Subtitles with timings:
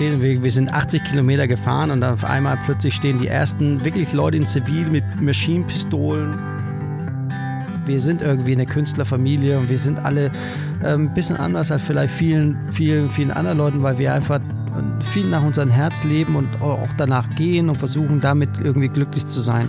[0.00, 0.22] stehen.
[0.22, 4.38] Wir, wir sind 80 Kilometer gefahren und auf einmal plötzlich stehen die ersten wirklich Leute
[4.38, 6.38] in Zivil mit Maschinenpistolen.
[7.84, 10.30] Wir sind irgendwie eine Künstlerfamilie und wir sind alle
[10.82, 14.40] äh, ein bisschen anders als vielleicht vielen, vielen, vielen anderen Leuten, weil wir einfach
[15.04, 19.40] viel nach unserem Herz leben und auch danach gehen und versuchen damit irgendwie glücklich zu
[19.40, 19.68] sein.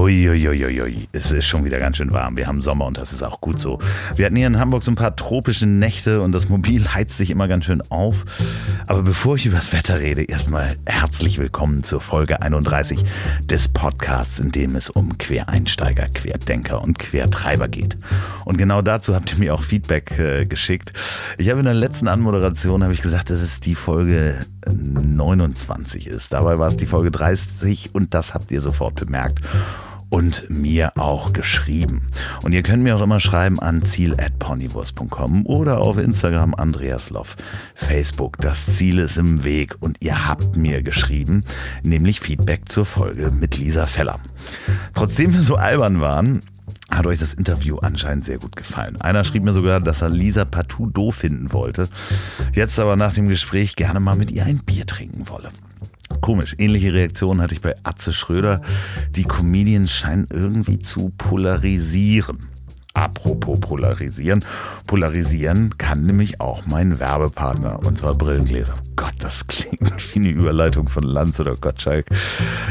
[0.00, 2.38] Uiuiuiui, es ist schon wieder ganz schön warm.
[2.38, 3.80] Wir haben Sommer und das ist auch gut so.
[4.16, 7.30] Wir hatten hier in Hamburg so ein paar tropische Nächte und das Mobil heizt sich
[7.30, 8.24] immer ganz schön auf.
[8.86, 13.04] Aber bevor ich über das Wetter rede, erstmal herzlich willkommen zur Folge 31
[13.44, 17.98] des Podcasts, in dem es um Quereinsteiger, Querdenker und Quertreiber geht.
[18.46, 20.94] Und genau dazu habt ihr mir auch Feedback äh, geschickt.
[21.36, 26.32] Ich habe in der letzten Anmoderation ich gesagt, dass es die Folge 29 ist.
[26.32, 29.42] Dabei war es die Folge 30 und das habt ihr sofort bemerkt
[30.10, 32.02] und mir auch geschrieben.
[32.42, 37.36] Und ihr könnt mir auch immer schreiben an ziel.ponywurst.com oder auf Instagram Andreas Loff,
[37.74, 38.36] Facebook.
[38.38, 41.44] Das Ziel ist im Weg und ihr habt mir geschrieben,
[41.82, 44.20] nämlich Feedback zur Folge mit Lisa Feller.
[44.94, 46.40] Trotzdem wir so albern waren,
[46.90, 49.00] hat euch das Interview anscheinend sehr gut gefallen.
[49.00, 51.88] Einer schrieb mir sogar, dass er Lisa partout doof finden wollte,
[52.52, 55.50] jetzt aber nach dem Gespräch gerne mal mit ihr ein Bier trinken wolle.
[56.20, 58.62] Komisch, ähnliche Reaktionen hatte ich bei Atze Schröder.
[59.10, 62.38] Die Comedians scheinen irgendwie zu polarisieren.
[62.92, 64.44] Apropos polarisieren.
[64.86, 68.74] Polarisieren kann nämlich auch mein Werbepartner, und zwar Brillengläser.
[68.96, 69.80] Gott, das klingt
[70.14, 72.06] wie eine Überleitung von Lanz oder Gottschalk.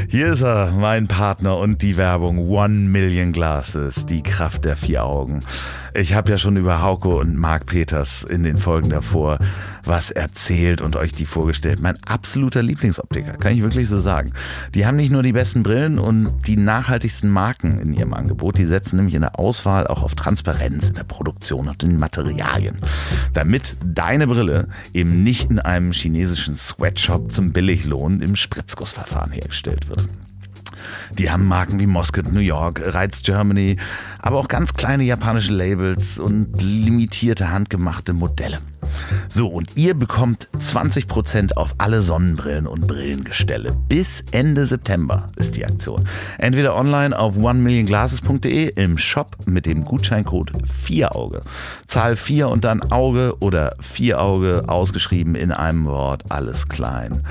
[0.10, 5.06] Hier ist er, mein Partner und die Werbung One Million Glasses, die Kraft der vier
[5.06, 5.40] Augen.
[5.94, 9.40] Ich habe ja schon über Hauke und Marc Peters in den Folgen davor
[9.84, 11.82] was erzählt und euch die vorgestellt.
[11.82, 14.32] Mein absoluter Lieblingsoptiker, kann ich wirklich so sagen.
[14.76, 18.66] Die haben nicht nur die besten Brillen und die nachhaltigsten Marken in ihrem Angebot, die
[18.66, 22.78] setzen nämlich in der Auswahl auch auf Transparenz in der Produktion und in Materialien.
[23.34, 30.08] Damit deine Brille eben nicht in einem chinesischen Sweatshop zum Billiglohn im Spritzgussverfahren hergestellt wird.
[31.18, 33.78] Die haben Marken wie Moscow, New York, Reiz Germany,
[34.20, 38.60] aber auch ganz kleine japanische Labels und limitierte handgemachte Modelle.
[39.28, 43.74] So, und ihr bekommt 20% auf alle Sonnenbrillen und Brillengestelle.
[43.88, 46.08] Bis Ende September ist die Aktion.
[46.38, 50.54] Entweder online auf onemillionglasses.de im Shop mit dem Gutscheincode
[50.88, 51.42] 4auge.
[51.88, 57.24] Zahl 4 und dann Auge oder 4 Auge ausgeschrieben in einem Wort, alles klein.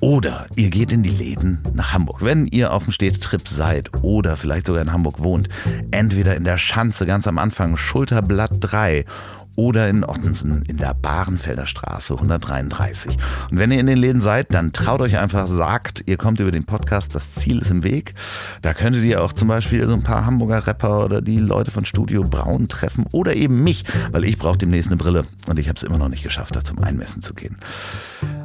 [0.00, 4.36] Oder ihr geht in die Läden nach Hamburg, wenn ihr auf dem Städtetrip seid oder
[4.36, 5.48] vielleicht sogar in Hamburg wohnt.
[5.90, 9.06] Entweder in der Schanze ganz am Anfang, Schulterblatt 3
[9.56, 13.16] oder in Ottensen in der Bahrenfelder Straße 133.
[13.50, 16.52] Und wenn ihr in den Läden seid, dann traut euch einfach, sagt, ihr kommt über
[16.52, 18.14] den Podcast, das Ziel ist im Weg.
[18.62, 21.84] Da könntet ihr auch zum Beispiel so ein paar Hamburger Rapper oder die Leute von
[21.84, 25.76] Studio Braun treffen oder eben mich, weil ich brauche demnächst eine Brille und ich habe
[25.76, 27.56] es immer noch nicht geschafft, da zum Einmessen zu gehen.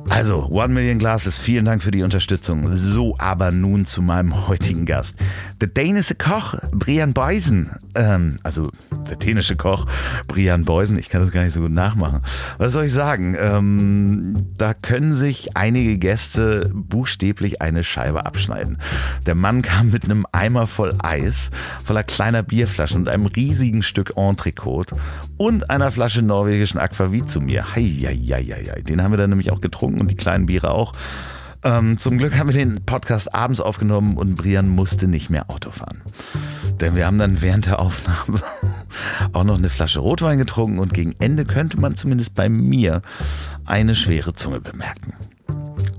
[0.09, 2.75] Also, One Million Glasses, vielen Dank für die Unterstützung.
[2.75, 5.17] So, aber nun zu meinem heutigen Gast.
[5.61, 8.71] Der dänische Koch Brian Beusen, ähm, also
[9.09, 9.85] der dänische Koch
[10.27, 12.21] Brian Beusen, ich kann das gar nicht so gut nachmachen.
[12.59, 13.35] Was soll ich sagen?
[13.37, 18.77] Ähm, da können sich einige Gäste buchstäblich eine Scheibe abschneiden.
[19.25, 21.49] Der Mann kam mit einem Eimer voll Eis,
[21.83, 24.95] voller kleiner Bierflaschen und einem riesigen Stück Entrecote
[25.37, 27.75] und einer Flasche norwegischen Aquavit zu mir.
[27.75, 28.81] Hei, hei, hei, hei.
[28.81, 30.93] Den haben wir dann nämlich auch getrunken und die kleinen Biere auch.
[31.63, 35.71] Ähm, zum Glück haben wir den Podcast abends aufgenommen und Brian musste nicht mehr Auto
[35.71, 36.01] fahren.
[36.81, 38.41] Denn wir haben dann während der Aufnahme
[39.33, 43.03] auch noch eine Flasche Rotwein getrunken und gegen Ende könnte man zumindest bei mir
[43.65, 45.13] eine schwere Zunge bemerken.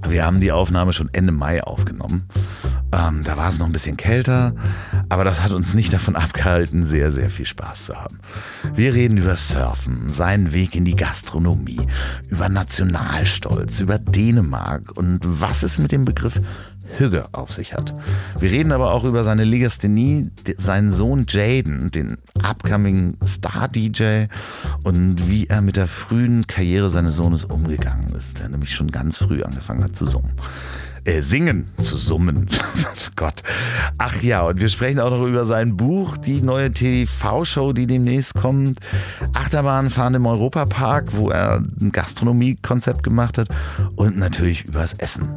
[0.06, 2.28] Wir haben die Aufnahme schon Ende Mai aufgenommen.
[2.92, 4.54] Ähm, da war es noch ein bisschen kälter,
[5.08, 8.18] aber das hat uns nicht davon abgehalten, sehr, sehr viel Spaß zu haben.
[8.74, 11.80] Wir reden über Surfen, seinen Weg in die Gastronomie,
[12.28, 16.40] über Nationalstolz, über Dänemark und was es mit dem Begriff
[16.98, 17.94] Hügge auf sich hat.
[18.38, 24.26] Wir reden aber auch über seine Legasthenie, seinen Sohn Jaden, den upcoming Star-DJ
[24.84, 29.18] und wie er mit der frühen Karriere seines Sohnes umgegangen ist, der nämlich schon ganz
[29.18, 30.32] früh angefangen hat zu summen.
[31.04, 32.48] Äh, singen, zu summen.
[33.16, 33.42] Gott.
[33.98, 38.34] Ach ja, und wir sprechen auch noch über sein Buch, die neue TV-Show, die demnächst
[38.34, 38.78] kommt.
[39.34, 43.48] Achterbahn fahren im Europapark, wo er ein Gastronomiekonzept gemacht hat.
[43.96, 45.28] Und natürlich übers Essen.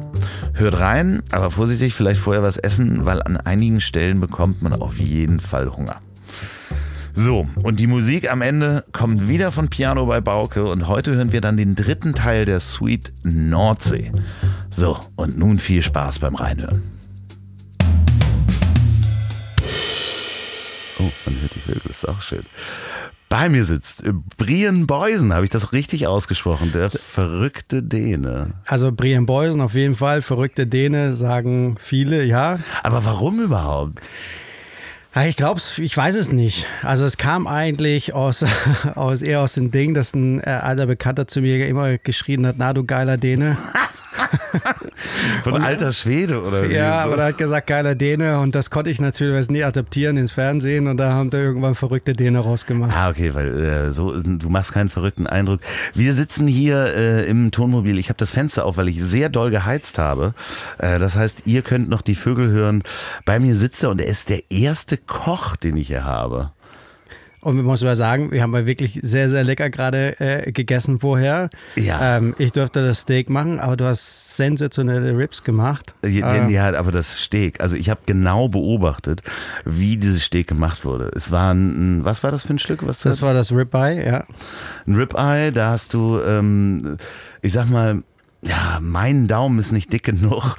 [0.54, 4.98] Hört rein, aber vorsichtig, vielleicht vorher was essen, weil an einigen Stellen bekommt man auf
[4.98, 6.00] jeden Fall Hunger.
[7.18, 11.32] So, und die Musik am Ende kommt wieder von Piano bei Bauke und heute hören
[11.32, 14.12] wir dann den dritten Teil der Suite Nordsee.
[14.68, 16.82] So, und nun viel Spaß beim Reinhören.
[20.98, 22.44] Oh, man hört die Vögel, ist auch schön.
[23.30, 24.04] Bei mir sitzt
[24.36, 28.52] Brian Beusen, habe ich das richtig ausgesprochen, der verrückte Däne.
[28.66, 32.58] Also Brian Beusen auf jeden Fall, verrückte Däne, sagen viele, ja.
[32.82, 34.10] Aber warum überhaupt?
[35.24, 36.66] Ich glaube ich weiß es nicht.
[36.82, 38.44] Also es kam eigentlich aus,
[38.94, 42.56] aus eher aus dem Ding, dass ein äh, alter Bekannter zu mir immer geschrien hat,
[42.58, 43.56] na du geiler Däne.
[45.42, 46.74] Von und, alter Schwede oder wie?
[46.74, 47.12] Ja, so?
[47.12, 50.86] aber er hat gesagt, geiler Däne und das konnte ich natürlich nie adaptieren ins Fernsehen
[50.86, 52.92] und da haben da irgendwann verrückte Däne rausgemacht.
[52.94, 55.60] Ah, okay, weil äh, so, du machst keinen verrückten Eindruck.
[55.94, 57.98] Wir sitzen hier äh, im Tonmobil.
[57.98, 60.34] Ich habe das Fenster auf, weil ich sehr doll geheizt habe.
[60.78, 62.82] Äh, das heißt, ihr könnt noch die Vögel hören.
[63.24, 66.52] Bei mir sitzt er und er ist der erste Koch, den ich hier habe.
[67.46, 70.98] Und wir muss mal sagen, wir haben ja wirklich sehr, sehr lecker gerade äh, gegessen
[70.98, 71.48] vorher.
[71.76, 72.16] Ja.
[72.16, 75.94] Ähm, ich durfte das Steak machen, aber du hast sensationelle Ribs gemacht.
[76.04, 76.48] Ja, ähm.
[76.48, 79.22] ja aber das Steak, also ich habe genau beobachtet,
[79.64, 81.12] wie dieses Steak gemacht wurde.
[81.14, 82.84] Es war ein, was war das für ein Stück?
[82.84, 84.24] Was das war das Ribeye, ja.
[84.84, 86.96] Ein Ribeye, da hast du, ähm,
[87.42, 88.02] ich sag mal,
[88.42, 90.56] ja, mein Daumen ist nicht dick genug.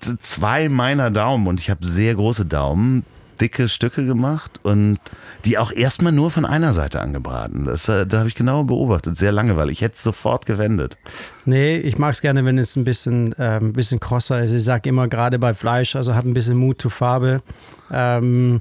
[0.00, 3.04] Zwei meiner Daumen und ich habe sehr große Daumen
[3.40, 4.98] dicke Stücke gemacht und
[5.44, 7.64] die auch erstmal nur von einer Seite angebraten.
[7.64, 10.96] Das, äh, da habe ich genau beobachtet, sehr lange, weil ich hätte es sofort gewendet.
[11.44, 14.52] Nee, ich mag es gerne, wenn es ein bisschen, äh, ein bisschen krosser ist.
[14.52, 17.42] Ich sage immer gerade bei Fleisch, also habe ein bisschen Mut zur Farbe.
[17.90, 18.60] Ähm,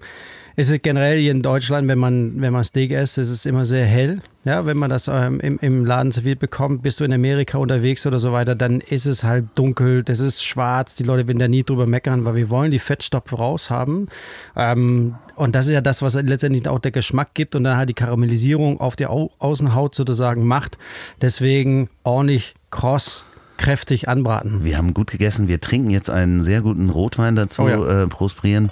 [0.55, 3.65] ist es generell hier in Deutschland, wenn man, wenn man Steak isst, ist es immer
[3.65, 4.21] sehr hell.
[4.45, 8.05] Ja, wenn man das ähm, im, im Laden serviert bekommt, bist du in Amerika unterwegs
[8.05, 11.47] oder so weiter, dann ist es halt dunkel, das ist schwarz, die Leute werden da
[11.47, 14.07] nie drüber meckern, weil wir wollen die Fettstoffe raushaben.
[14.55, 17.89] Ähm, und das ist ja das, was letztendlich auch der Geschmack gibt und dann halt
[17.89, 20.77] die Karamellisierung auf der Au Außenhaut sozusagen macht.
[21.21, 23.25] Deswegen ordentlich kross
[23.57, 24.63] kräftig anbraten.
[24.63, 25.47] Wir haben gut gegessen.
[25.47, 27.63] Wir trinken jetzt einen sehr guten Rotwein dazu.
[27.63, 28.03] Oh ja.
[28.03, 28.69] äh, Prost, Brian.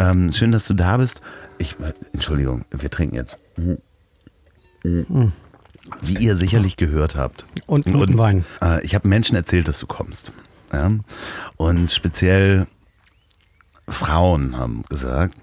[0.00, 1.20] Ähm, schön, dass du da bist.
[1.58, 3.36] Ich, äh, Entschuldigung, wir trinken jetzt.
[6.00, 7.44] Wie ihr sicherlich gehört habt.
[7.66, 8.46] Und und, Wein.
[8.62, 10.32] Äh, ich habe Menschen erzählt, dass du kommst.
[10.72, 10.90] Ja?
[11.58, 12.66] Und speziell
[13.86, 15.36] Frauen haben gesagt,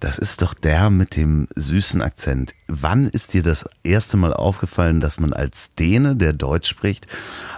[0.00, 2.52] das ist doch der mit dem süßen Akzent.
[2.66, 7.06] Wann ist dir das erste Mal aufgefallen, dass man als Däne, der Deutsch spricht,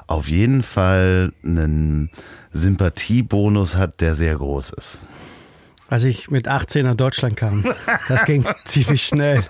[0.07, 2.11] auf jeden Fall einen
[2.53, 5.01] Sympathiebonus hat, der sehr groß ist?
[5.89, 7.65] Als ich mit 18 nach Deutschland kam.
[8.09, 9.45] Das ging ziemlich schnell.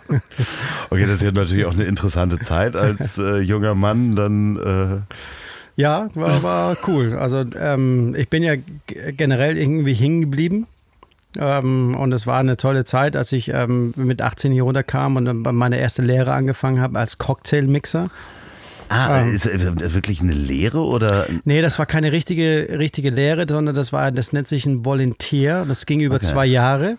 [0.91, 4.57] Okay, das ist ja natürlich auch eine interessante Zeit als äh, junger Mann dann.
[4.57, 5.15] Äh
[5.77, 7.15] ja, war, war cool.
[7.15, 8.55] Also ähm, ich bin ja
[8.87, 10.67] generell irgendwie hängen geblieben.
[11.39, 15.43] Ähm, und es war eine tolle Zeit, als ich ähm, mit 18 hier runterkam und
[15.43, 18.09] meine erste Lehre angefangen habe als Cocktailmixer.
[18.89, 21.27] Ah, ähm, ist wirklich eine Lehre oder?
[21.45, 25.65] Nee, das war keine richtige, richtige Lehre, sondern das war, das nennt sich ein Volontär.
[25.67, 26.27] Das ging über okay.
[26.27, 26.99] zwei Jahre.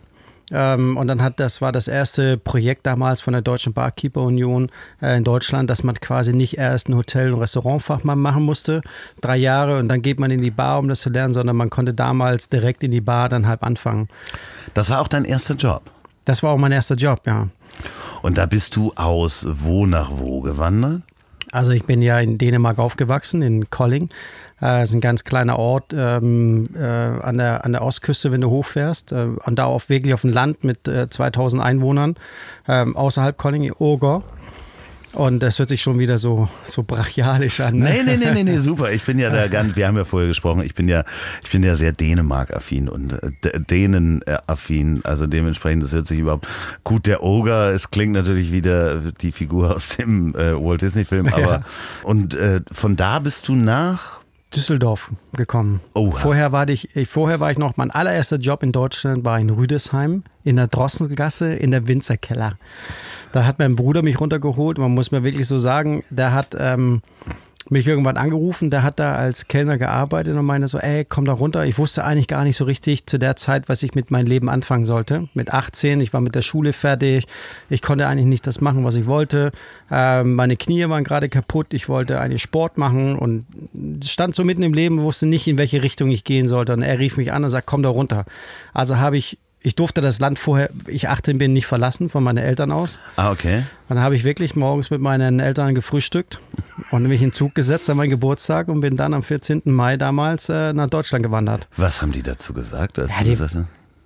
[0.51, 4.69] Ähm, und dann hat, das war das erste Projekt damals von der Deutschen Barkeeper Union
[5.01, 8.81] äh, in Deutschland, dass man quasi nicht erst ein Hotel- und Restaurantfachmann machen musste,
[9.19, 11.69] drei Jahre und dann geht man in die Bar, um das zu lernen, sondern man
[11.69, 14.07] konnte damals direkt in die Bar dann halb anfangen.
[14.73, 15.81] Das war auch dein erster Job?
[16.23, 17.49] Das war auch mein erster Job, ja.
[18.21, 21.01] Und da bist du aus wo nach wo gewandert?
[21.51, 24.09] Also ich bin ja in Dänemark aufgewachsen, in Kolling.
[24.59, 28.41] Das äh, ist ein ganz kleiner Ort ähm, äh, an, der, an der Ostküste, wenn
[28.41, 29.11] du hochfährst.
[29.11, 32.15] Äh, und da auch wirklich auf dem Land mit äh, 2000 Einwohnern.
[32.67, 34.23] Ähm, außerhalb Kolling, Oger.
[35.13, 37.77] Und das hört sich schon wieder so, so brachialisch an.
[37.77, 38.03] Ne?
[38.03, 38.91] Nee, nee, nee, nee, nee, super.
[38.91, 41.05] Ich bin ja da ganz, wir haben ja vorher gesprochen, ich bin ja,
[41.43, 45.01] ich bin ja sehr Dänemark-affin und äh, Dänen-affin.
[45.03, 46.47] Also dementsprechend, das hört sich überhaupt
[46.83, 47.07] gut.
[47.07, 51.63] Der Ogre, es klingt natürlich wieder die Figur aus dem äh, Walt Disney-Film, aber ja.
[52.03, 54.16] und äh, von da bist du nach
[54.55, 55.81] Düsseldorf gekommen.
[55.93, 59.49] Oh, vorher war ich, vorher war ich noch, mein allererster Job in Deutschland war in
[59.49, 62.57] Rüdesheim in der Drossengasse in der Winzerkeller.
[63.33, 64.77] Da hat mein Bruder mich runtergeholt.
[64.77, 67.01] Man muss mir wirklich so sagen, der hat, ähm,
[67.69, 71.33] mich irgendwann angerufen, der hat da als Kellner gearbeitet und meinte so, ey, komm da
[71.33, 71.65] runter.
[71.65, 74.49] Ich wusste eigentlich gar nicht so richtig zu der Zeit, was ich mit meinem Leben
[74.49, 75.27] anfangen sollte.
[75.33, 77.27] Mit 18, ich war mit der Schule fertig,
[77.69, 79.51] ich konnte eigentlich nicht das machen, was ich wollte.
[79.91, 83.45] Ähm, meine Knie waren gerade kaputt, ich wollte eigentlich Sport machen und
[84.03, 86.73] stand so mitten im Leben, wusste nicht, in welche Richtung ich gehen sollte.
[86.73, 88.25] Und er rief mich an und sagt, komm da runter.
[88.73, 92.37] Also habe ich ich durfte das Land vorher, ich 18 bin, nicht verlassen von meinen
[92.37, 92.99] Eltern aus.
[93.15, 93.63] Ah, okay.
[93.89, 96.39] Dann habe ich wirklich morgens mit meinen Eltern gefrühstückt
[96.91, 99.63] und mich in Zug gesetzt an meinen Geburtstag und bin dann am 14.
[99.65, 101.67] Mai damals äh, nach Deutschland gewandert.
[101.75, 102.99] Was haben die dazu gesagt?
[102.99, 103.57] Als ja, die, gesagt,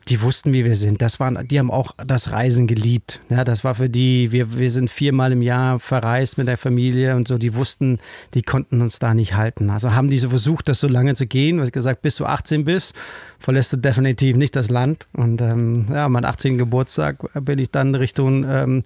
[0.08, 1.02] die wussten, wie wir sind.
[1.02, 3.22] Das waren, die haben auch das Reisen geliebt.
[3.30, 7.16] Ja, das war für die, wir, wir sind viermal im Jahr verreist mit der Familie
[7.16, 7.38] und so.
[7.38, 8.00] Die wussten,
[8.34, 9.70] die konnten uns da nicht halten.
[9.70, 11.60] Also haben die so versucht, das so lange zu gehen.
[11.60, 12.96] Was gesagt, bis du 18 bist,
[13.40, 15.08] verlässt du definitiv nicht das Land.
[15.14, 16.58] Und ähm, ja, mein 18.
[16.58, 18.84] Geburtstag bin ich dann Richtung ähm,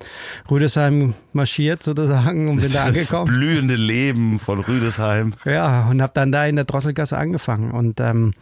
[0.50, 3.27] Rüdesheim marschiert sozusagen und bin da angekommen.
[3.27, 5.34] Das blühende Leben von Rüdesheim.
[5.45, 7.72] Ja, und habe dann da in der Drosselgasse angefangen.
[7.72, 8.34] Und ähm,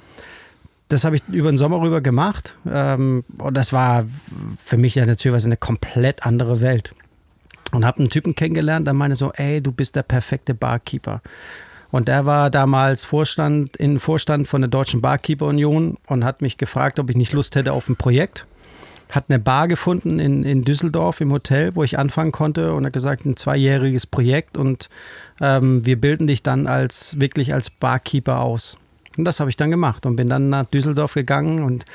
[0.94, 2.56] das habe ich über den Sommer rüber gemacht.
[2.70, 4.06] Ähm, und das war
[4.64, 6.94] für mich ja natürlich eine komplett andere Welt.
[7.72, 11.22] Und habe einen Typen kennengelernt, der meinte so, ey, du bist der perfekte Barkeeper.
[11.90, 16.58] Und der war damals Vorstand, in Vorstand von der Deutschen Barkeeper Union und hat mich
[16.58, 18.46] gefragt, ob ich nicht Lust hätte auf ein Projekt.
[19.10, 22.94] Hat eine Bar gefunden in, in Düsseldorf im Hotel, wo ich anfangen konnte und hat
[22.94, 24.90] gesagt, ein zweijähriges Projekt und
[25.40, 28.78] ähm, wir bilden dich dann als wirklich als Barkeeper aus.
[29.18, 31.86] Und das habe ich dann gemacht und bin dann nach Düsseldorf gegangen und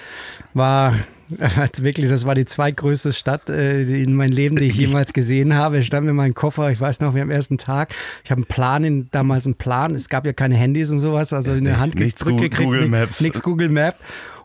[0.55, 0.95] war
[1.79, 5.79] wirklich, das war die zweitgrößte Stadt äh, in meinem Leben, die ich jemals gesehen habe.
[5.79, 7.95] Ich stand mit meinem Koffer, ich weiß noch, wir am ersten Tag,
[8.25, 11.33] ich habe einen Plan, in, damals einen Plan, es gab ja keine Handys und sowas,
[11.33, 12.65] also in der Hand nichts zurückgekriegt.
[12.65, 13.21] Google Maps.
[13.21, 13.97] Nichts Google Map.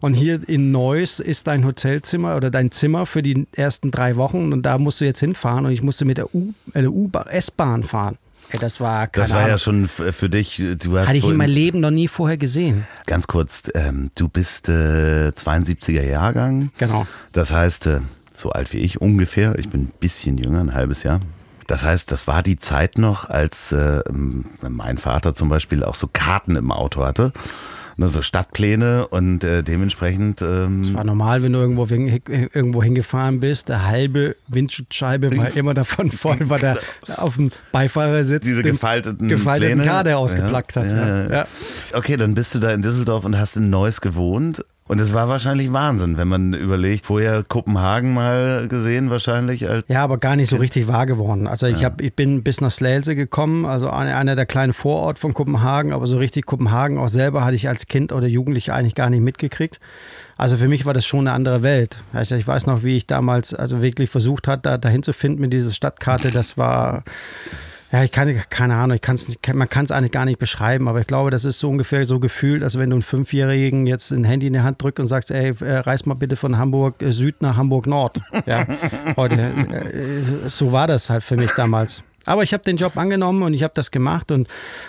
[0.01, 4.51] Und hier in Neuss ist dein Hotelzimmer oder dein Zimmer für die ersten drei Wochen
[4.51, 6.85] und da musst du jetzt hinfahren und ich musste mit der U, äh,
[7.29, 8.17] S-Bahn fahren.
[8.59, 9.49] Das war Das war Ahnung.
[9.49, 10.61] ja schon für dich.
[10.81, 12.85] Du hast Hatte ich in meinem Leben noch nie vorher gesehen.
[13.07, 16.71] Ganz kurz, ähm, du bist äh, 72er Jahrgang.
[16.77, 17.07] Genau.
[17.31, 18.01] Das heißt, äh,
[18.33, 19.57] so alt wie ich ungefähr.
[19.57, 21.19] Ich bin ein bisschen jünger, ein halbes Jahr.
[21.67, 26.07] Das heißt, das war die Zeit noch, als äh, mein Vater zum Beispiel auch so
[26.11, 27.31] Karten im Auto hatte
[27.97, 30.41] ne, so Stadtpläne und äh, dementsprechend.
[30.41, 35.73] Ähm es war normal, wenn du irgendwo, irgendwo hingefahren bist, der halbe Windschutzscheibe war immer
[35.73, 36.79] davon voll, weil der
[37.17, 39.89] auf dem Beifahrersitz diese gefalteten, gefalteten Pläne.
[39.89, 40.91] Karte ausgeplackt ja, hat.
[40.91, 41.47] Ja, ja.
[41.93, 44.63] Okay, dann bist du da in Düsseldorf und hast in Neuss gewohnt.
[44.85, 49.69] Und es war wahrscheinlich Wahnsinn, wenn man überlegt, vorher Kopenhagen mal gesehen wahrscheinlich.
[49.69, 51.47] Als ja, aber gar nicht so richtig wahr geworden.
[51.47, 55.33] Also ich, hab, ich bin bis nach Slelse gekommen, also einer der kleinen Vorort von
[55.33, 59.09] Kopenhagen, aber so richtig Kopenhagen auch selber hatte ich als Kind oder Jugendliche eigentlich gar
[59.09, 59.79] nicht mitgekriegt.
[60.35, 62.03] Also für mich war das schon eine andere Welt.
[62.13, 65.53] Ich weiß noch, wie ich damals also wirklich versucht habe, da dahin zu finden mit
[65.53, 66.31] dieser Stadtkarte.
[66.31, 67.03] Das war
[67.93, 70.87] ja, ich kann, keine Ahnung, ich kann's nicht, man kann es eigentlich gar nicht beschreiben,
[70.87, 74.09] aber ich glaube, das ist so ungefähr so gefühlt, als wenn du einen Fünfjährigen jetzt
[74.09, 77.03] ein Handy in die Hand drückst und sagst, ey, äh, reis mal bitte von Hamburg
[77.03, 78.19] äh, Süd nach Hamburg Nord.
[78.47, 78.65] Ja,
[79.15, 79.35] heute.
[79.35, 82.03] Äh, so war das halt für mich damals.
[82.25, 84.47] Aber ich habe den Job angenommen und ich habe das gemacht und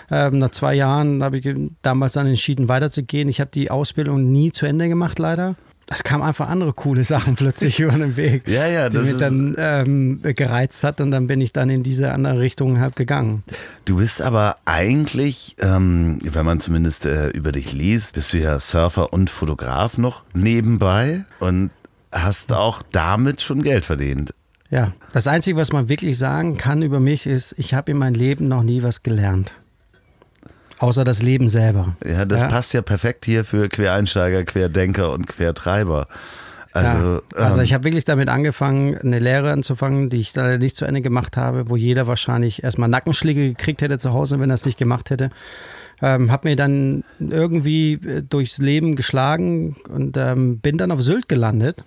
[0.09, 3.29] ähm, nach zwei Jahren habe ich damals dann entschieden, weiterzugehen.
[3.29, 5.55] Ich habe die Ausbildung nie zu Ende gemacht, leider
[5.89, 9.55] es kamen einfach andere coole Sachen plötzlich über den Weg, ja, ja, die mich dann
[9.57, 13.43] ähm, gereizt hat und dann bin ich dann in diese andere Richtung halt gegangen.
[13.85, 18.59] Du bist aber eigentlich, ähm, wenn man zumindest äh, über dich liest, bist du ja
[18.59, 21.71] Surfer und Fotograf noch nebenbei und
[22.11, 24.33] hast auch damit schon Geld verdient.
[24.71, 28.15] Ja, das Einzige, was man wirklich sagen kann über mich ist, ich habe in meinem
[28.15, 29.53] Leben noch nie was gelernt.
[30.79, 31.95] Außer das Leben selber.
[32.05, 32.47] Ja, das ja?
[32.47, 36.07] passt ja perfekt hier für Quereinsteiger, Querdenker und Quertreiber.
[36.73, 40.57] Also, ja, also ähm, ich habe wirklich damit angefangen, eine Lehre anzufangen, die ich leider
[40.57, 44.51] nicht zu Ende gemacht habe, wo jeder wahrscheinlich erstmal Nackenschläge gekriegt hätte zu Hause, wenn
[44.51, 45.29] er es nicht gemacht hätte.
[46.01, 51.29] Ähm, habe mir dann irgendwie äh, durchs Leben geschlagen und ähm, bin dann auf Sylt
[51.29, 51.85] gelandet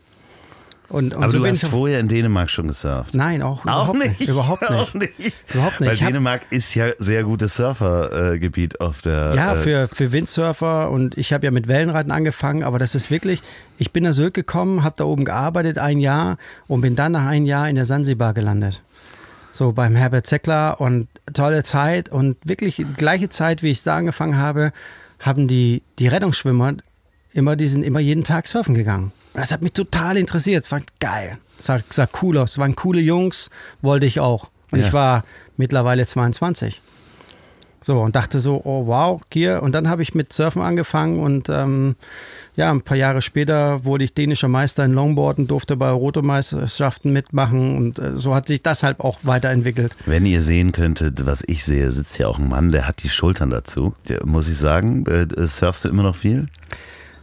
[0.88, 3.14] und, und Aber so du hast vorher in Dänemark schon gesurft?
[3.14, 4.20] Nein, auch, auch überhaupt nicht.
[4.20, 4.28] nicht.
[4.30, 4.72] Überhaupt nicht.
[4.72, 5.34] Auch nicht.
[5.52, 5.90] Überhaupt nicht.
[5.90, 9.34] Weil Dänemark ist ja sehr gutes Surfergebiet auf der.
[9.34, 13.10] Ja, äh, für, für Windsurfer und ich habe ja mit Wellenreiten angefangen, aber das ist
[13.10, 13.42] wirklich,
[13.76, 17.26] ich bin nach Sylt gekommen, habe da oben gearbeitet ein Jahr und bin dann nach
[17.26, 18.82] einem Jahr in der Sansibar gelandet.
[19.52, 24.36] So beim Herbert Zeckler und tolle Zeit und wirklich gleiche Zeit, wie ich da angefangen
[24.36, 24.72] habe,
[25.18, 26.74] haben die, die Rettungsschwimmer
[27.32, 29.12] immer, die sind immer jeden Tag surfen gegangen.
[29.34, 30.64] Das hat mich total interessiert.
[30.64, 31.38] Es war geil.
[31.58, 32.52] Es sah, sah cool aus.
[32.52, 33.50] Es waren coole Jungs,
[33.82, 34.50] wollte ich auch.
[34.70, 34.86] Und ja.
[34.86, 35.24] ich war
[35.56, 36.82] mittlerweile 22.
[37.80, 39.62] So, und dachte so, oh wow, hier.
[39.62, 41.94] Und dann habe ich mit Surfen angefangen und ähm,
[42.56, 47.76] ja, ein paar Jahre später wurde ich dänischer Meister in Longboarden, durfte bei Rotomeisterschaften mitmachen
[47.76, 49.96] und äh, so hat sich das halt auch weiterentwickelt.
[50.06, 53.08] Wenn ihr sehen könntet, was ich sehe, sitzt hier auch ein Mann, der hat die
[53.08, 53.94] Schultern dazu.
[54.08, 56.48] Der, muss ich sagen, äh, surfst du immer noch viel?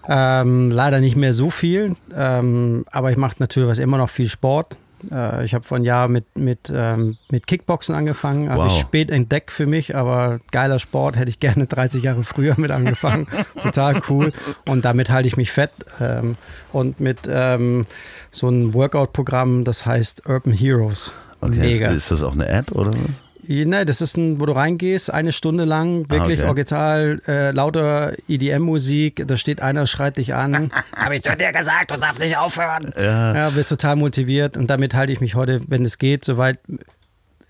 [0.08, 4.78] Ähm, leider nicht mehr so viel, ähm, aber ich mache natürlich immer noch viel Sport.
[5.12, 8.50] Äh, ich habe vor einem Jahr mit, mit, ähm, mit Kickboxen angefangen.
[8.50, 8.72] Habe wow.
[8.72, 12.72] ich spät entdeckt für mich, aber geiler Sport, hätte ich gerne 30 Jahre früher mit
[12.72, 13.28] angefangen.
[13.62, 14.32] Total cool.
[14.68, 15.72] Und damit halte ich mich fett.
[16.00, 16.36] Ähm,
[16.72, 17.86] und mit ähm,
[18.32, 21.14] so einem Workout-Programm, das heißt Urban Heroes.
[21.42, 21.88] Okay, Mega.
[21.88, 23.25] Ist, ist das auch eine App oder was?
[23.48, 26.50] Nein, das ist ein, wo du reingehst, eine Stunde lang, wirklich ah, okay.
[26.50, 30.72] original, äh, lauter EDM-Musik, da steht einer, schreit dich an.
[30.96, 32.92] Habe ich zu dir gesagt, du darfst nicht aufhören.
[32.98, 33.36] Ja.
[33.36, 36.60] ja, bist total motiviert und damit halte ich mich heute, wenn es geht, soweit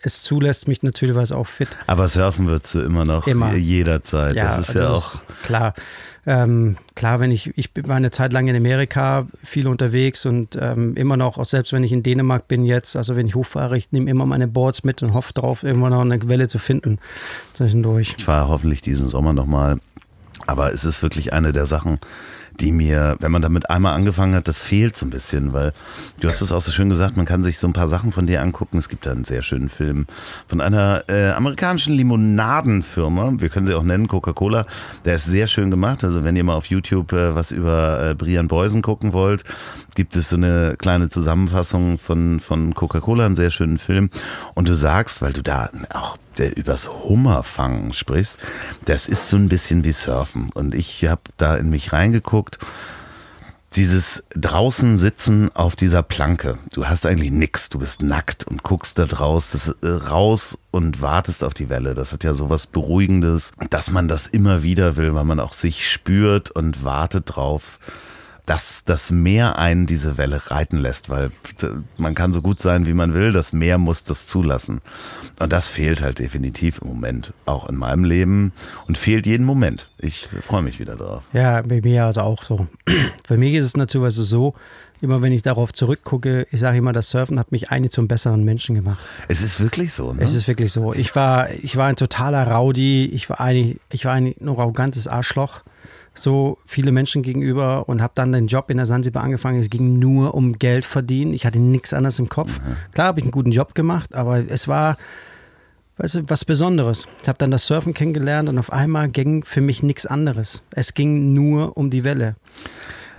[0.02, 1.70] es zulässt, mich natürlich auch fit.
[1.88, 3.54] Aber surfen würdest du immer noch immer.
[3.56, 4.36] jederzeit.
[4.36, 5.14] Ja, das ist ja das auch.
[5.30, 5.74] Ist klar.
[6.28, 10.96] Ähm, klar, wenn ich, ich war eine Zeit lang in Amerika viel unterwegs und ähm,
[10.96, 13.92] immer noch, auch selbst wenn ich in Dänemark bin jetzt, also wenn ich hochfahre, ich
[13.92, 16.98] nehme immer meine Boards mit und hoffe darauf, irgendwann noch eine Quelle zu finden
[17.54, 18.16] zwischendurch.
[18.18, 19.80] Ich fahre hoffentlich diesen Sommer nochmal.
[20.48, 22.00] Aber es ist wirklich eine der Sachen,
[22.60, 25.74] die mir, wenn man damit einmal angefangen hat, das fehlt so ein bisschen, weil
[26.20, 28.28] du hast es auch so schön gesagt, man kann sich so ein paar Sachen von
[28.28, 28.78] dir angucken.
[28.78, 30.06] Es gibt da einen sehr schönen Film
[30.48, 34.66] von einer äh, amerikanischen Limonadenfirma, wir können sie auch nennen, Coca-Cola.
[35.04, 36.04] Der ist sehr schön gemacht.
[36.04, 39.44] Also wenn ihr mal auf YouTube äh, was über äh, Brian Beusen gucken wollt,
[39.96, 44.10] gibt es so eine kleine Zusammenfassung von, von Coca-Cola, einen sehr schönen Film.
[44.54, 48.38] Und du sagst, weil du da auch übers Hummerfangen sprichst,
[48.86, 50.50] das ist so ein bisschen wie Surfen.
[50.54, 52.60] Und ich habe da in mich reingeguckt.
[53.76, 56.60] Dieses draußen sitzen auf dieser Planke.
[56.74, 57.68] Du hast eigentlich nichts.
[57.68, 61.94] Du bist nackt und guckst da draus, das, äh, raus und wartest auf die Welle.
[61.94, 65.92] Das hat ja sowas Beruhigendes, dass man das immer wieder will, weil man auch sich
[65.92, 67.80] spürt und wartet drauf,
[68.46, 71.32] dass das Meer einen diese Welle reiten lässt, weil
[71.98, 74.82] man kann so gut sein, wie man will, das Meer muss das zulassen.
[75.40, 78.54] Und das fehlt halt definitiv im Moment, auch in meinem Leben
[78.88, 79.90] und fehlt jeden Moment.
[79.98, 81.24] Ich freue mich wieder drauf.
[81.34, 82.68] Ja, bei mir also auch so.
[83.28, 84.54] Für mich ist es natürlich so,
[85.02, 88.44] immer wenn ich darauf zurückgucke, ich sage immer, das Surfen hat mich eigentlich zum besseren
[88.44, 89.04] Menschen gemacht.
[89.28, 90.22] Es ist wirklich so, ne?
[90.22, 90.94] Es ist wirklich so.
[90.94, 95.62] Ich war, ich war ein totaler Rowdy, ich war eigentlich, ich war ein arrogantes Arschloch
[96.20, 99.60] so viele Menschen gegenüber und habe dann den Job in der Sansibar angefangen.
[99.60, 101.34] Es ging nur um Geld verdienen.
[101.34, 102.60] Ich hatte nichts anderes im Kopf.
[102.60, 102.94] Mhm.
[102.94, 104.98] Klar habe ich einen guten Job gemacht, aber es war
[105.98, 107.08] weißt du, was Besonderes.
[107.22, 110.62] Ich habe dann das Surfen kennengelernt und auf einmal ging für mich nichts anderes.
[110.72, 112.36] Es ging nur um die Welle.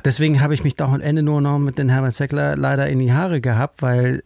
[0.05, 2.99] Deswegen habe ich mich doch am Ende nur noch mit den Hermann Seckler leider in
[2.99, 4.23] die Haare gehabt, weil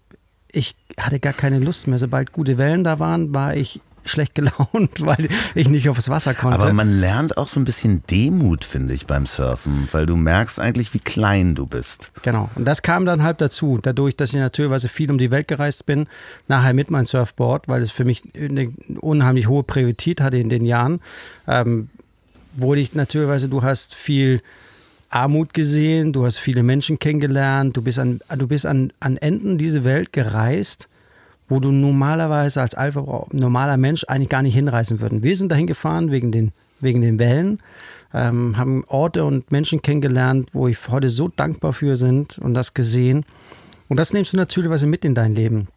[0.53, 1.99] ich hatte gar keine Lust mehr.
[1.99, 3.81] Sobald gute Wellen da waren, war ich
[4.11, 6.59] schlecht gelaunt, weil ich nicht aufs Wasser konnte.
[6.59, 10.61] Aber man lernt auch so ein bisschen Demut, finde ich, beim Surfen, weil du merkst
[10.61, 12.11] eigentlich, wie klein du bist.
[12.23, 12.51] Genau.
[12.55, 15.87] Und das kam dann halt dazu, dadurch, dass ich natürlich viel um die Welt gereist
[15.87, 16.07] bin,
[16.49, 20.65] nachher mit meinem Surfboard, weil es für mich eine unheimlich hohe Priorität hatte in den
[20.65, 21.01] Jahren,
[21.47, 21.89] ähm,
[22.55, 24.43] wurde ich natürlich, du hast viel
[25.09, 29.59] Armut gesehen, du hast viele Menschen kennengelernt, du bist an, du bist an, an Enden
[29.59, 30.89] dieser Welt gereist
[31.51, 35.23] wo du normalerweise als Alpha normaler Mensch eigentlich gar nicht hinreisen würden.
[35.23, 37.59] Wir sind dahin gefahren wegen den, wegen den Wellen,
[38.15, 42.73] ähm, haben Orte und Menschen kennengelernt, wo ich heute so dankbar für sind und das
[42.73, 43.27] gesehen.
[43.89, 45.69] Und das nimmst du natürlich mit in dein Leben.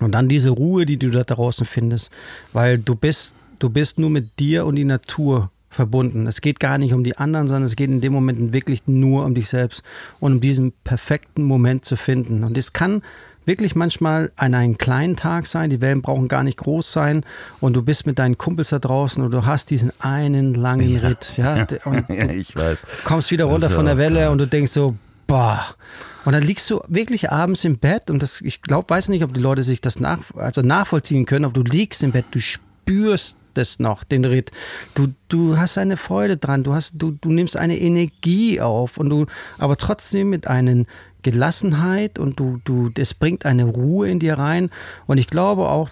[0.00, 2.10] Und dann diese Ruhe, die du da draußen findest,
[2.54, 6.26] weil du bist, du bist nur mit dir und die Natur verbunden.
[6.26, 9.24] Es geht gar nicht um die anderen, sondern es geht in dem Moment wirklich nur
[9.24, 9.82] um dich selbst
[10.20, 12.44] und um diesen perfekten Moment zu finden.
[12.44, 13.02] Und es kann
[13.44, 17.24] wirklich manchmal an einem kleinen Tag sein, die Wellen brauchen gar nicht groß sein
[17.60, 21.00] und du bist mit deinen Kumpels da draußen und du hast diesen einen langen ja.
[21.00, 21.36] Ritt.
[21.36, 22.82] Ja, und ja, ich weiß.
[23.04, 25.64] kommst wieder runter von der Welle und du denkst so, boah.
[26.24, 29.34] Und dann liegst du wirklich abends im Bett und das, ich glaube, weiß nicht, ob
[29.34, 33.36] die Leute sich das nach, also nachvollziehen können, aber du liegst im Bett, du spürst
[33.54, 34.50] das noch, den Ritt.
[34.94, 39.10] Du, du hast eine Freude dran, du, hast, du, du nimmst eine Energie auf und
[39.10, 39.26] du,
[39.58, 40.86] aber trotzdem mit einem
[41.22, 44.70] Gelassenheit und du, du, es bringt eine Ruhe in dir rein.
[45.06, 45.90] Und ich glaube auch,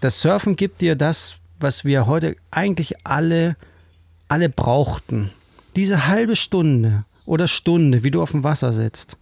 [0.00, 3.56] das Surfen gibt dir das, was wir heute eigentlich alle,
[4.28, 5.30] alle brauchten.
[5.76, 9.16] Diese halbe Stunde oder Stunde, wie du auf dem Wasser sitzt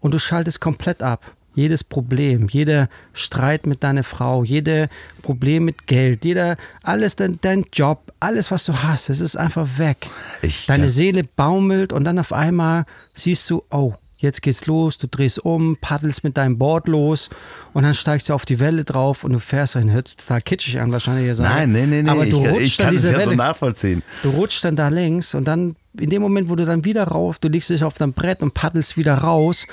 [0.00, 1.32] und du schaltest komplett ab.
[1.56, 4.88] Jedes Problem, jeder Streit mit deiner Frau, jeder
[5.22, 9.78] Problem mit Geld, jeder, alles, dein, dein Job, alles, was du hast, es ist einfach
[9.78, 10.08] weg.
[10.42, 15.06] Ich, Deine Seele baumelt und dann auf einmal siehst du, oh, jetzt geht's los, du
[15.06, 17.30] drehst um, paddelst mit deinem Board los
[17.72, 19.92] und dann steigst du auf die Welle drauf und du fährst rein.
[19.92, 21.26] Hört total kitschig an, wahrscheinlich.
[21.26, 21.54] ihr sagt.
[21.54, 22.08] Nein, nee, nee.
[22.10, 23.30] Aber du ich, rutschst ich dann kann es diese ja Welle.
[23.30, 24.02] so nachvollziehen.
[24.24, 27.38] Du rutschst dann da längs und dann in dem Moment, wo du dann wieder rauf,
[27.38, 29.66] du legst dich auf dein Brett und paddelst wieder raus.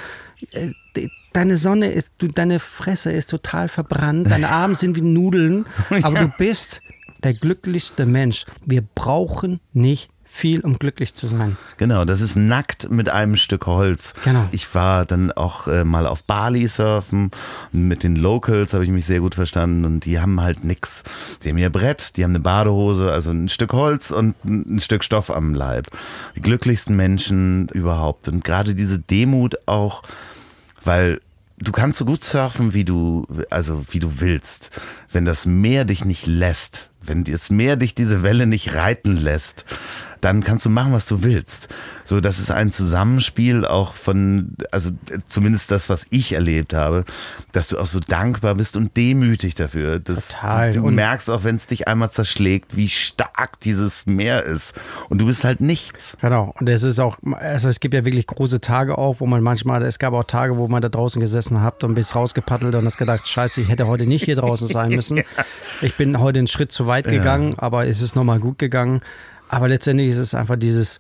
[0.52, 5.02] äh, de- Deine Sonne ist, du, deine Fresse ist total verbrannt, deine Arme sind wie
[5.02, 5.66] Nudeln,
[6.02, 6.82] aber du bist
[7.24, 8.46] der glücklichste Mensch.
[8.66, 11.58] Wir brauchen nicht viel, um glücklich zu sein.
[11.78, 14.14] Genau, das ist nackt mit einem Stück Holz.
[14.24, 14.48] Genau.
[14.52, 17.32] Ich war dann auch äh, mal auf Bali surfen.
[17.72, 21.04] Mit den Locals habe ich mich sehr gut verstanden und die haben halt nix.
[21.44, 24.80] Die haben ihr Brett, die haben eine Badehose, also ein Stück Holz und ein ein
[24.80, 25.88] Stück Stoff am Leib.
[26.36, 28.28] Die glücklichsten Menschen überhaupt.
[28.28, 30.04] Und gerade diese Demut auch,
[30.84, 31.22] weil
[31.58, 34.72] du kannst so gut surfen, wie du, also wie du willst.
[35.12, 39.66] Wenn das Meer dich nicht lässt, wenn das Meer dich diese Welle nicht reiten lässt,
[40.22, 41.68] dann kannst du machen, was du willst.
[42.06, 47.06] So, das ist ein Zusammenspiel auch von, also äh, zumindest das, was ich erlebt habe,
[47.52, 50.00] dass du auch so dankbar bist und demütig dafür.
[50.00, 50.72] Dass Total.
[50.72, 54.74] Du Und- merkst auch, wenn es dich einmal zerschlägt, wie stark dieses Meer ist.
[55.10, 56.18] Und du bist halt nichts.
[56.22, 56.54] Genau.
[56.60, 59.82] Und es ist auch, also es gibt ja wirklich große Tage auch, wo man manchmal,
[59.84, 62.98] es gab auch Tage, wo man da draußen gesessen hat und bis rausgepaddelt und hat
[62.98, 65.22] gedacht, scheiße, ich hätte heute nicht hier draußen sein müssen.
[65.82, 69.02] Ich bin heute einen Schritt zu weit gegangen, aber es ist nochmal gut gegangen.
[69.52, 70.98] Aber letztendlich ist es einfach dieses,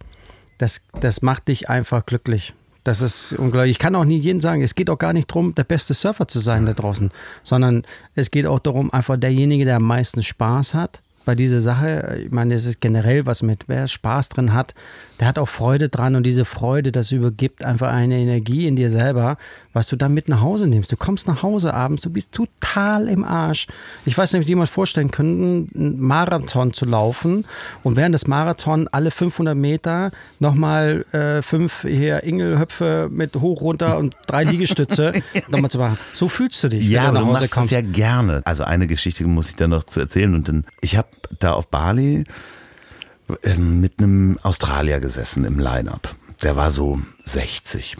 [0.57, 2.53] das, das macht dich einfach glücklich.
[2.83, 3.71] Das ist unglaublich.
[3.71, 6.27] Ich kann auch nie jedem sagen, es geht auch gar nicht darum, der beste Surfer
[6.27, 7.11] zu sein da draußen,
[7.43, 7.83] sondern
[8.13, 12.21] es geht auch darum, einfach derjenige, der am meisten Spaß hat bei dieser Sache.
[12.25, 14.73] Ich meine, es ist generell was mit, wer Spaß drin hat,
[15.19, 18.89] der hat auch Freude dran und diese Freude, das übergibt einfach eine Energie in dir
[18.89, 19.37] selber,
[19.71, 20.91] was du dann mit nach Hause nimmst.
[20.91, 23.67] Du kommst nach Hause abends, du bist total im Arsch.
[24.05, 27.45] Ich weiß nicht, ob jemand vorstellen könnten, einen Marathon zu laufen
[27.83, 33.97] und während des Marathon alle 500 Meter nochmal äh, fünf hier Ingelhöpfe mit hoch runter
[33.99, 35.11] und drei Liegestütze
[35.49, 35.97] nochmal zu machen.
[36.13, 37.71] So fühlst du dich, Ja, wenn aber du du nach Hause machst kommst.
[37.71, 38.41] es ja gerne.
[38.45, 40.33] Also eine Geschichte muss ich dann noch zu erzählen.
[40.33, 41.07] Und dann, ich habe
[41.39, 42.25] da auf Bali
[43.43, 46.15] ähm, mit einem Australier gesessen im Line-Up.
[46.41, 47.97] Der war so 60.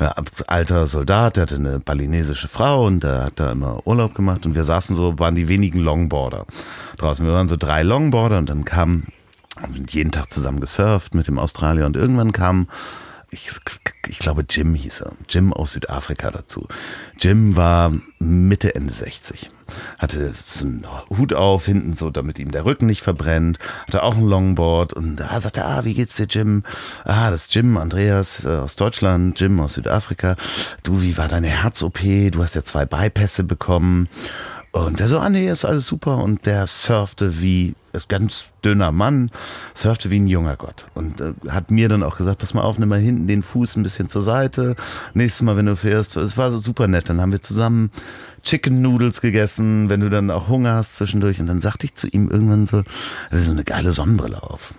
[0.00, 0.14] Ja,
[0.46, 4.54] alter Soldat, der hatte eine balinesische Frau und der hat da immer Urlaub gemacht und
[4.54, 6.46] wir saßen so, waren die wenigen Longboarder
[6.98, 7.26] draußen.
[7.26, 9.04] Wir waren so drei Longboarder und dann kam
[9.88, 12.68] jeden Tag zusammen gesurft mit dem Australier und irgendwann kam
[13.30, 13.50] ich,
[14.06, 16.66] ich glaube Jim hieß er, Jim aus Südafrika dazu.
[17.18, 19.50] Jim war Mitte, Ende 60.
[19.98, 23.58] Hatte so einen Hut auf, hinten so, damit ihm der Rücken nicht verbrennt.
[23.86, 26.62] Hatte auch ein Longboard und da sagte er, ah, wie geht's dir, Jim?
[27.04, 30.36] Ah, das ist Jim, Andreas äh, aus Deutschland, Jim aus Südafrika.
[30.82, 32.00] Du, wie war deine Herz-OP?
[32.32, 34.08] Du hast ja zwei Bypässe bekommen.
[34.72, 36.18] Und der so, ah nee, ist alles super.
[36.18, 39.30] Und der surfte wie, ist ganz dünner Mann,
[39.74, 40.86] surfte wie ein junger Gott.
[40.94, 43.76] Und äh, hat mir dann auch gesagt, pass mal auf, nimm mal hinten den Fuß
[43.76, 44.76] ein bisschen zur Seite.
[45.14, 47.08] Nächstes Mal, wenn du fährst, es war so super nett.
[47.08, 47.90] Dann haben wir zusammen
[48.42, 51.40] Chicken Noodles gegessen, wenn du dann auch Hunger hast zwischendurch.
[51.40, 52.82] Und dann sagte ich zu ihm irgendwann so,
[53.30, 54.74] das ist so eine geile Sonnenbrille auf.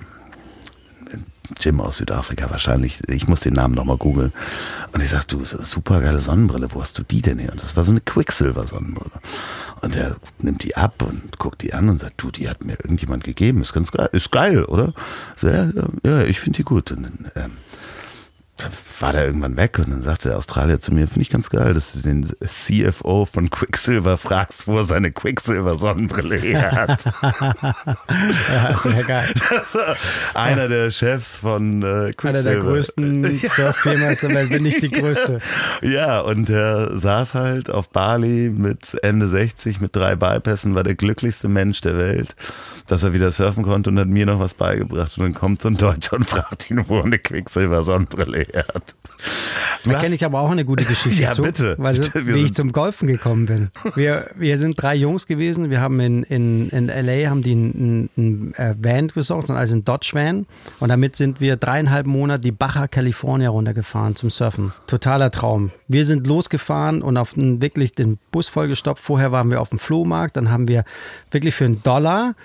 [1.59, 3.01] Jim aus Südafrika wahrscheinlich.
[3.07, 4.33] Ich muss den Namen nochmal googeln.
[4.91, 7.51] Und ich sag, du, super geile Sonnenbrille, wo hast du die denn her?
[7.51, 9.19] Und das war so eine Quicksilver-Sonnenbrille.
[9.81, 12.73] Und er nimmt die ab und guckt die an und sagt, du, die hat mir
[12.73, 13.61] irgendjemand gegeben.
[13.61, 14.09] Ist ganz geil.
[14.11, 14.93] Ist geil, oder?
[15.35, 15.69] So, ja,
[16.03, 16.91] ja, ich finde die gut.
[16.91, 17.51] Und dann, ähm,
[18.99, 21.73] war der irgendwann weg und dann sagte der Australier zu mir, finde ich ganz geil,
[21.73, 27.05] dass du den CFO von Quicksilver fragst, wo er seine Quicksilver-Sonnenbrille her hat.
[28.51, 29.33] Ja, sehr geil.
[30.33, 32.27] Einer der Chefs von äh, Quicksilver.
[32.29, 35.39] Einer der größten Surffirmen der Welt, wenn nicht die größte.
[35.81, 40.95] Ja, und er saß halt auf Bali mit Ende 60, mit drei Bypässen, war der
[40.95, 42.35] glücklichste Mensch der Welt,
[42.89, 45.15] dass er wieder surfen konnte und hat mir noch was beigebracht.
[45.17, 48.95] Und dann kommt so ein Deutscher und fragt ihn, wo er eine Quicksilver-Sonnenbrille her hat.
[49.83, 51.75] Du Da kenne ich aber auch eine gute Geschichte Ja, zu, bitte.
[51.77, 53.69] weil Bitte, wie ich zum Golfen gekommen bin.
[53.95, 55.69] Wir, wir sind drei Jungs gewesen.
[55.69, 59.85] Wir haben in, in, in LA haben die einen ein, äh, Van besorgt, also ein
[59.85, 60.47] Dodge Van.
[60.79, 64.73] Und damit sind wir dreieinhalb Monate die Baja California runtergefahren zum Surfen.
[64.87, 65.71] Totaler Traum.
[65.87, 68.99] Wir sind losgefahren und auf den, wirklich den Bus vollgestoppt.
[68.99, 70.37] Vorher waren wir auf dem Flohmarkt.
[70.37, 70.85] Dann haben wir
[71.29, 72.35] wirklich für einen Dollar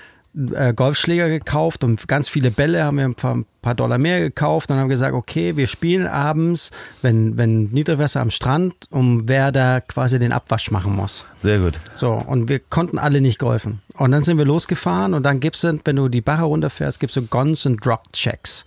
[0.55, 4.21] äh, Golfschläger gekauft und ganz viele Bälle haben wir ein paar, ein paar Dollar mehr
[4.21, 6.71] gekauft und haben gesagt, okay, wir spielen abends,
[7.03, 11.25] wenn, wenn Niedrigwasser am Strand, um wer da quasi den Abwasch machen muss.
[11.41, 11.81] Sehr gut.
[11.95, 13.81] So, und wir konnten alle nicht golfen.
[13.97, 17.11] Und dann sind wir losgefahren und dann gibt es, wenn du die Bache runterfährst, gibt
[17.11, 18.65] es so Guns and Drop Checks.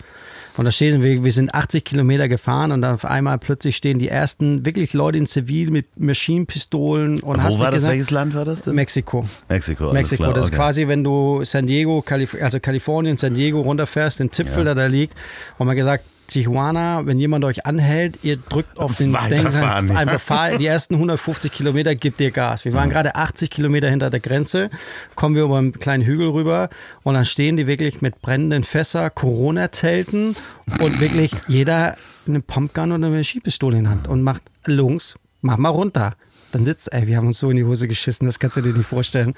[0.58, 4.00] Und da stehen wir, wir sind 80 Kilometer gefahren und dann auf einmal plötzlich stehen
[4.00, 7.84] die ersten wirklich Leute in Zivil mit Maschinenpistolen und hast Wo war nicht das?
[7.84, 8.76] gesagt- Welches Land war das denn?
[8.76, 9.26] Mexiko.
[9.50, 9.93] Mexiko.
[9.93, 10.58] Mexiko, klar, das ist okay.
[10.58, 14.88] quasi, wenn du San Diego, Kalif also Kalifornien, San Diego runterfährst, den Zipfel, der da
[14.88, 15.15] liegt,
[15.58, 19.20] und man gesagt, Tijuana, wenn jemand euch anhält, ihr drückt auf den ja.
[19.22, 22.66] einfach fahr, die ersten 150 Kilometer gibt ihr Gas.
[22.66, 24.70] Wir waren gerade 80 Kilometer hinter der Grenze,
[25.16, 26.70] kommen wir über einen kleinen Hügel rüber
[27.04, 30.36] und dann stehen die wirklich mit brennenden Fässer, Corona-Zelten
[30.80, 31.96] und wirklich jeder
[32.28, 36.16] eine Pumpgun oder eine Skipistole in der Hand und macht Lungs, mach mal runter.
[36.52, 38.74] Dann sitzt, ey, wir haben uns so in die Hose geschissen, das kannst du dir
[38.74, 39.34] nicht vorstellen.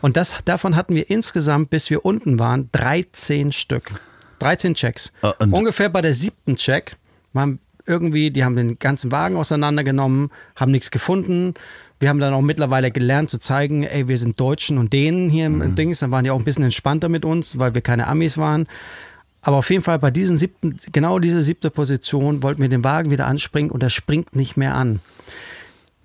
[0.00, 4.00] Und das, davon hatten wir insgesamt, bis wir unten waren, 13 Stück.
[4.38, 5.12] 13 Checks.
[5.38, 6.96] Und- Ungefähr bei der siebten Check
[7.32, 11.54] waren irgendwie, die haben den ganzen Wagen auseinandergenommen, haben nichts gefunden.
[12.00, 15.46] Wir haben dann auch mittlerweile gelernt zu zeigen, ey, wir sind Deutschen und denen hier
[15.46, 15.98] im Dings.
[16.00, 18.66] Dann waren die auch ein bisschen entspannter mit uns, weil wir keine Amis waren.
[19.40, 23.10] Aber auf jeden Fall bei diesen siebten, genau diese siebte Position wollten wir den Wagen
[23.10, 25.00] wieder anspringen und er springt nicht mehr an.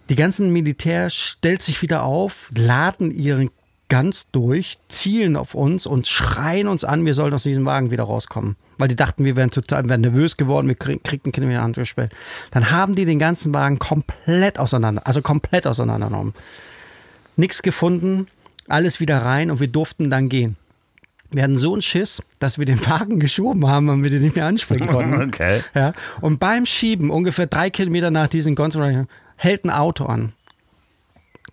[0.10, 3.50] Die ganzen Militär stellt sich wieder auf, laden ihren
[3.94, 8.06] Guns durch, zielen auf uns und schreien uns an, wir sollen aus diesem Wagen wieder
[8.06, 8.56] rauskommen.
[8.80, 11.62] Weil die dachten, wir wären total wären nervös geworden, wir krieg, kriegten Kinder in die
[11.62, 12.12] Hand gespielt.
[12.50, 16.34] Dann haben die den ganzen Wagen komplett auseinander, also komplett auseinandergenommen.
[17.36, 18.26] Nichts gefunden,
[18.68, 20.58] alles wieder rein und wir durften dann gehen.
[21.30, 24.36] Wir hatten so einen Schiss, dass wir den Wagen geschoben haben und wir den nicht
[24.36, 25.22] mehr anspringen konnten.
[25.28, 25.62] Okay.
[25.76, 28.82] Ja, und beim Schieben, ungefähr drei Kilometer nach diesem Gonzo,
[29.36, 30.34] hält ein Auto an.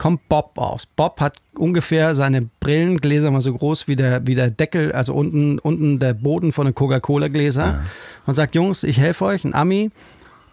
[0.01, 0.87] Kommt Bob aus.
[0.87, 5.59] Bob hat ungefähr seine Brillengläser mal so groß wie der, wie der Deckel, also unten,
[5.59, 7.81] unten der Boden von den Coca-Cola-Gläser.
[8.25, 9.91] Und sagt: Jungs, ich helfe euch, ein Ami,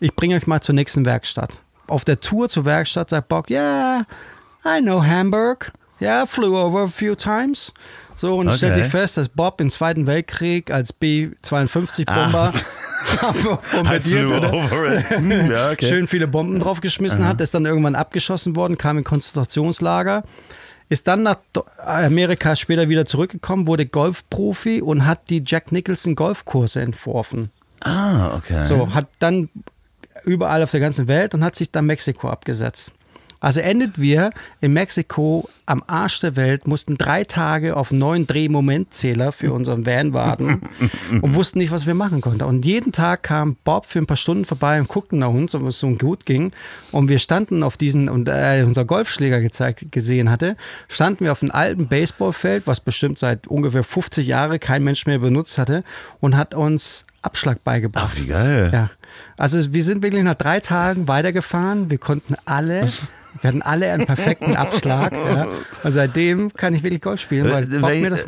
[0.01, 1.59] ich bringe euch mal zur nächsten Werkstatt.
[1.87, 4.05] Auf der Tour zur Werkstatt sagt Bob: Yeah,
[4.65, 5.71] I know Hamburg.
[6.01, 7.73] Yeah, flew over a few times.
[8.17, 8.57] So, und Okay.
[8.57, 12.59] stellt sich fest, dass Bob im Zweiten Weltkrieg als B-52-Bomber I
[13.71, 14.51] bombardiert oder.
[15.09, 15.85] Hm, ja, okay.
[15.85, 20.23] schön viele Bomben draufgeschmissen hat, ist dann irgendwann abgeschossen worden, kam in Konzentrationslager,
[20.89, 21.37] ist dann nach
[21.85, 27.51] Amerika später wieder zurückgekommen, wurde Golfprofi und hat die Jack Nicholson Golfkurse entworfen.
[27.81, 28.65] Ah, okay.
[28.65, 29.49] So, hat dann
[30.23, 32.91] überall auf der ganzen Welt und hat sich dann Mexiko abgesetzt.
[33.39, 38.25] Also endet wir in Mexiko am Arsch der Welt, mussten drei Tage auf einen neuen
[38.25, 40.61] Drehmomentzähler für unseren Van warten
[41.21, 42.43] und wussten nicht, was wir machen konnten.
[42.43, 45.63] Und jeden Tag kam Bob für ein paar Stunden vorbei und guckten nach uns, ob
[45.63, 46.51] es so gut ging.
[46.91, 50.55] Und wir standen auf diesen, und äh, unser Golfschläger gezeigt, gesehen hatte,
[50.87, 55.19] standen wir auf einem alten Baseballfeld, was bestimmt seit ungefähr 50 Jahren kein Mensch mehr
[55.19, 55.83] benutzt hatte,
[56.21, 58.09] und hat uns Abschlag beigebracht.
[58.09, 58.69] Ach, wie geil.
[58.73, 58.89] Ja,
[59.35, 61.89] also wir sind wirklich nach drei Tagen weitergefahren.
[61.91, 62.89] Wir konnten alle,
[63.41, 65.13] wir hatten alle einen perfekten Abschlag.
[65.13, 65.47] Ja.
[65.83, 67.67] Und seitdem kann ich wirklich Golf spielen, weil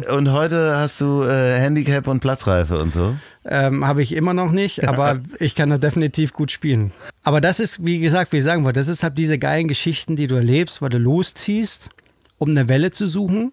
[0.07, 3.15] Äh, und heute hast du äh, Handicap und Platzreife und so?
[3.45, 6.91] ähm, habe ich immer noch nicht, aber ich kann da definitiv gut spielen.
[7.23, 10.15] Aber das ist, wie gesagt, wie ich sagen wollte, das ist halt diese geilen Geschichten,
[10.15, 11.89] die du erlebst, weil du losziehst,
[12.37, 13.51] um eine Welle zu suchen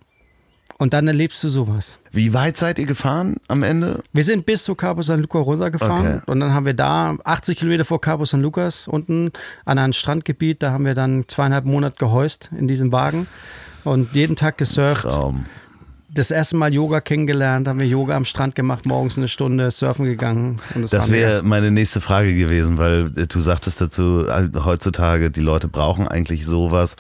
[0.79, 1.99] und dann erlebst du sowas.
[2.13, 4.03] Wie weit seid ihr gefahren am Ende?
[4.13, 6.21] Wir sind bis zu Cabo San Lucas runtergefahren Okay.
[6.27, 9.33] und dann haben wir da 80 Kilometer vor Cabo San Lucas unten
[9.65, 13.27] an einem Strandgebiet, da haben wir dann zweieinhalb Monate gehäust in diesem Wagen
[13.85, 15.03] und jeden Tag gesurft.
[15.03, 15.47] Traum.
[16.09, 20.07] Das erste Mal Yoga kennengelernt, haben wir Yoga am Strand gemacht, morgens eine Stunde surfen
[20.07, 20.61] gegangen.
[20.75, 24.25] Das, Das wäre meine nächste Frage gewesen, weil äh, du sagtest dazu,
[24.65, 26.97] heutzutage, die Leute brauchen eigentlich sowas.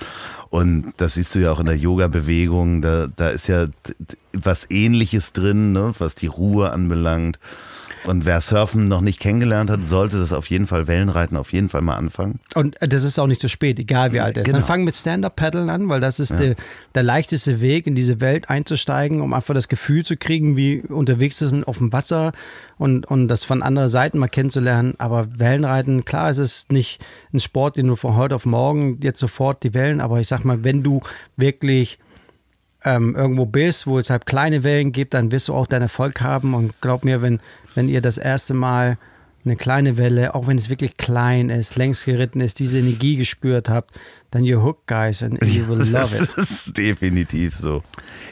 [0.56, 2.80] Und das siehst du ja auch in der Yoga-Bewegung.
[2.80, 3.66] Da, da ist ja
[4.32, 7.38] was Ähnliches drin, ne, was die Ruhe anbelangt.
[8.06, 11.68] Und wer Surfen noch nicht kennengelernt hat, sollte das auf jeden Fall, Wellenreiten auf jeden
[11.68, 12.40] Fall mal anfangen.
[12.54, 14.46] Und äh, das ist auch nicht zu spät, egal wie alt er ist.
[14.46, 14.58] Genau.
[14.58, 16.54] Dann fang mit Stand-Up-Paddeln an, weil das ist der,
[16.94, 21.36] der leichteste Weg, in diese Welt einzusteigen, um einfach das Gefühl zu kriegen, wie unterwegs
[21.36, 22.32] zu sind auf dem Wasser
[22.78, 24.94] und, und das von anderen Seiten mal kennenzulernen.
[24.98, 29.20] Aber Wellenreiten, klar, es ist nicht ein Sport, den du von heute auf morgen jetzt
[29.20, 31.02] sofort die Wellen, aber ich sag mal, wenn du
[31.36, 31.98] wirklich
[32.84, 36.20] ähm, irgendwo bist, wo es halt kleine Wellen gibt, dann wirst du auch deinen Erfolg
[36.20, 36.54] haben.
[36.54, 37.40] Und glaub mir, wenn,
[37.76, 38.98] wenn ihr das erste Mal
[39.44, 43.68] eine kleine Welle, auch wenn es wirklich klein ist, längs geritten ist, diese Energie gespürt
[43.68, 43.92] habt,
[44.32, 46.30] dann you're hooked, guys, and you will love das it.
[46.36, 47.84] ist definitiv so.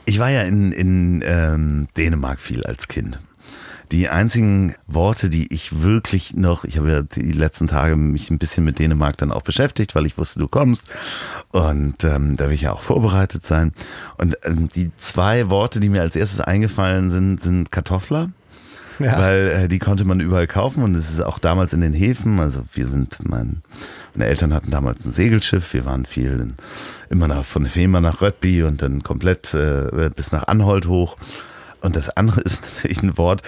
[0.07, 3.21] Ich war ja in, in ähm, Dänemark viel als Kind.
[3.93, 8.39] Die einzigen Worte, die ich wirklich noch, ich habe ja die letzten Tage mich ein
[8.39, 10.89] bisschen mit Dänemark dann auch beschäftigt, weil ich wusste, du kommst.
[11.53, 13.73] Und ähm, da will ich ja auch vorbereitet sein.
[14.17, 18.31] Und ähm, die zwei Worte, die mir als erstes eingefallen sind, sind Kartoffler.
[18.99, 19.19] Ja.
[19.19, 22.41] Weil äh, die konnte man überall kaufen und es ist auch damals in den Häfen.
[22.41, 23.63] Also wir sind, mein,
[24.15, 25.73] meine Eltern hatten damals ein Segelschiff.
[25.75, 26.55] Wir waren viel in,
[27.11, 31.17] immer nach, von Fehmarn nach Röttby und dann komplett äh, bis nach Anholt hoch.
[31.81, 33.43] Und das andere ist natürlich ein Wort,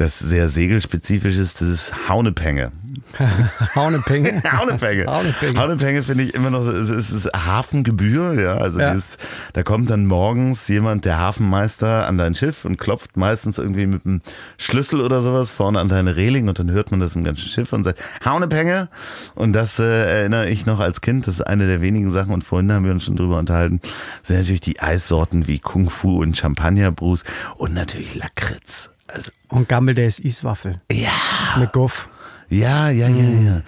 [0.00, 2.72] das sehr segelspezifisch ist, das ist Haunepenge.
[3.74, 4.42] Haunepenge.
[4.50, 5.04] Haunepenge.
[5.06, 5.60] Haunepenge.
[5.60, 8.54] Haunepenge finde ich immer noch so, es ist, ist Hafengebühr, ja.
[8.54, 8.94] Also Ja.
[8.94, 9.18] dieses-
[9.52, 14.06] da kommt dann morgens jemand, der Hafenmeister, an dein Schiff und klopft meistens irgendwie mit
[14.06, 14.22] einem
[14.58, 17.72] Schlüssel oder sowas vorne an deine Reling und dann hört man das im ganzen Schiff
[17.72, 18.88] und sagt, Haunepenge.
[19.34, 19.84] Und das äh,
[20.20, 22.92] erinnere ich noch als Kind, das ist eine der wenigen Sachen und vorhin haben wir
[22.92, 23.80] uns schon drüber unterhalten,
[24.22, 27.24] sind natürlich die Eissorten wie Kung Fu und Champagnerbrus
[27.56, 28.88] und natürlich Lakritz.
[29.12, 30.80] Also, Und Gammel, der ist Eiswaffel.
[30.90, 31.10] ja.
[31.58, 32.08] Mit Guff.
[32.48, 33.62] Ja, ja, ja, ja.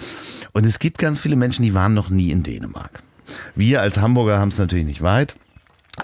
[0.53, 3.03] Und es gibt ganz viele Menschen, die waren noch nie in Dänemark.
[3.55, 5.37] Wir als Hamburger haben es natürlich nicht weit.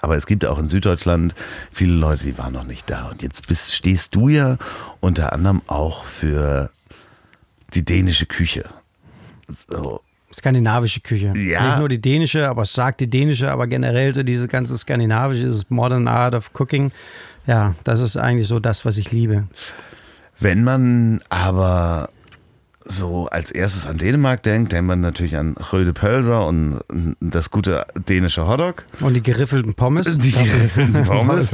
[0.03, 1.35] Aber es gibt auch in Süddeutschland
[1.72, 3.07] viele Leute, die waren noch nicht da.
[3.09, 4.59] Und jetzt bist, stehst du ja
[5.01, 6.70] unter anderem auch für
[7.74, 8.68] die dänische Küche.
[9.48, 10.03] So.
[10.33, 11.33] Skandinavische Küche.
[11.37, 11.66] Ja.
[11.68, 15.44] Nicht nur die dänische, aber es sagt die dänische, aber generell so diese ganze skandinavische,
[15.44, 16.92] dieses Modern Art of Cooking.
[17.49, 19.49] Ja, das ist eigentlich so das, was ich liebe.
[20.39, 22.11] Wenn man aber
[22.85, 26.81] so als erstes an Dänemark denkt, denkt man natürlich an Röde Pölser und
[27.21, 28.85] das gute dänische Hotdog.
[29.01, 30.19] Und die geriffelten Pommes.
[30.19, 31.51] Die geriffelten Pommes.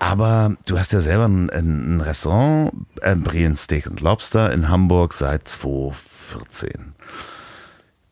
[0.00, 5.12] Aber du hast ja selber ein, ein Restaurant, äh, Brien Steak and Lobster in Hamburg
[5.12, 6.92] seit 2014.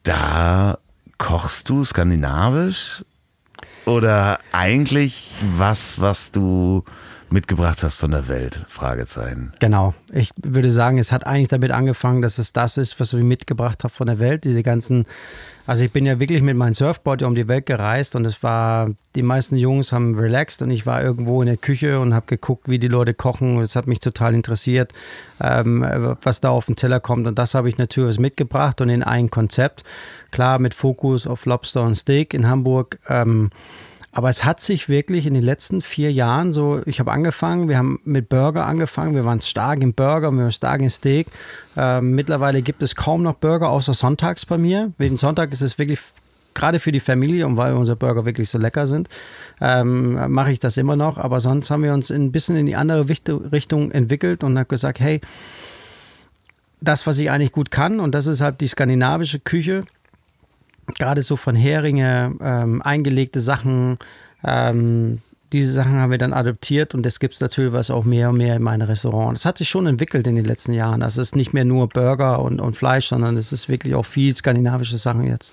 [0.04, 0.78] Da
[1.18, 3.04] kochst du skandinavisch
[3.86, 6.84] oder eigentlich was, was du
[7.34, 8.62] mitgebracht hast von der Welt?
[8.68, 9.52] Fragezeichen.
[9.58, 9.92] Genau.
[10.12, 13.84] Ich würde sagen, es hat eigentlich damit angefangen, dass es das ist, was ich mitgebracht
[13.84, 14.44] habe von der Welt.
[14.44, 15.04] Diese ganzen,
[15.66, 18.88] also ich bin ja wirklich mit meinem Surfboard um die Welt gereist und es war,
[19.14, 22.68] die meisten Jungs haben relaxed und ich war irgendwo in der Küche und habe geguckt,
[22.68, 24.92] wie die Leute kochen und es hat mich total interessiert,
[25.40, 29.02] ähm, was da auf den Teller kommt und das habe ich natürlich mitgebracht und in
[29.02, 29.82] ein Konzept.
[30.30, 32.98] Klar, mit Fokus auf Lobster und Steak in Hamburg.
[33.08, 33.50] Ähm,
[34.14, 37.76] aber es hat sich wirklich in den letzten vier Jahren so, ich habe angefangen, wir
[37.76, 41.26] haben mit Burger angefangen, wir waren stark im Burger, wir waren stark im Steak.
[41.76, 44.92] Ähm, mittlerweile gibt es kaum noch Burger, außer sonntags bei mir.
[44.98, 45.98] Wegen Sonntag ist es wirklich
[46.54, 49.08] gerade für die Familie und weil unsere Burger wirklich so lecker sind,
[49.60, 51.18] ähm, mache ich das immer noch.
[51.18, 55.00] Aber sonst haben wir uns ein bisschen in die andere Richtung entwickelt und habe gesagt,
[55.00, 55.20] hey,
[56.80, 59.86] das, was ich eigentlich gut kann, und das ist halt die skandinavische Küche,
[60.98, 63.98] gerade so von Heringe, ähm, eingelegte Sachen,
[64.44, 65.20] ähm,
[65.54, 68.38] diese Sachen haben wir dann adoptiert und das gibt es natürlich was auch mehr und
[68.38, 69.42] mehr in meinen Restaurants.
[69.42, 71.00] Das hat sich schon entwickelt in den letzten Jahren.
[71.00, 74.34] Das ist nicht mehr nur Burger und, und Fleisch, sondern es ist wirklich auch viel
[74.36, 75.52] skandinavische Sachen jetzt.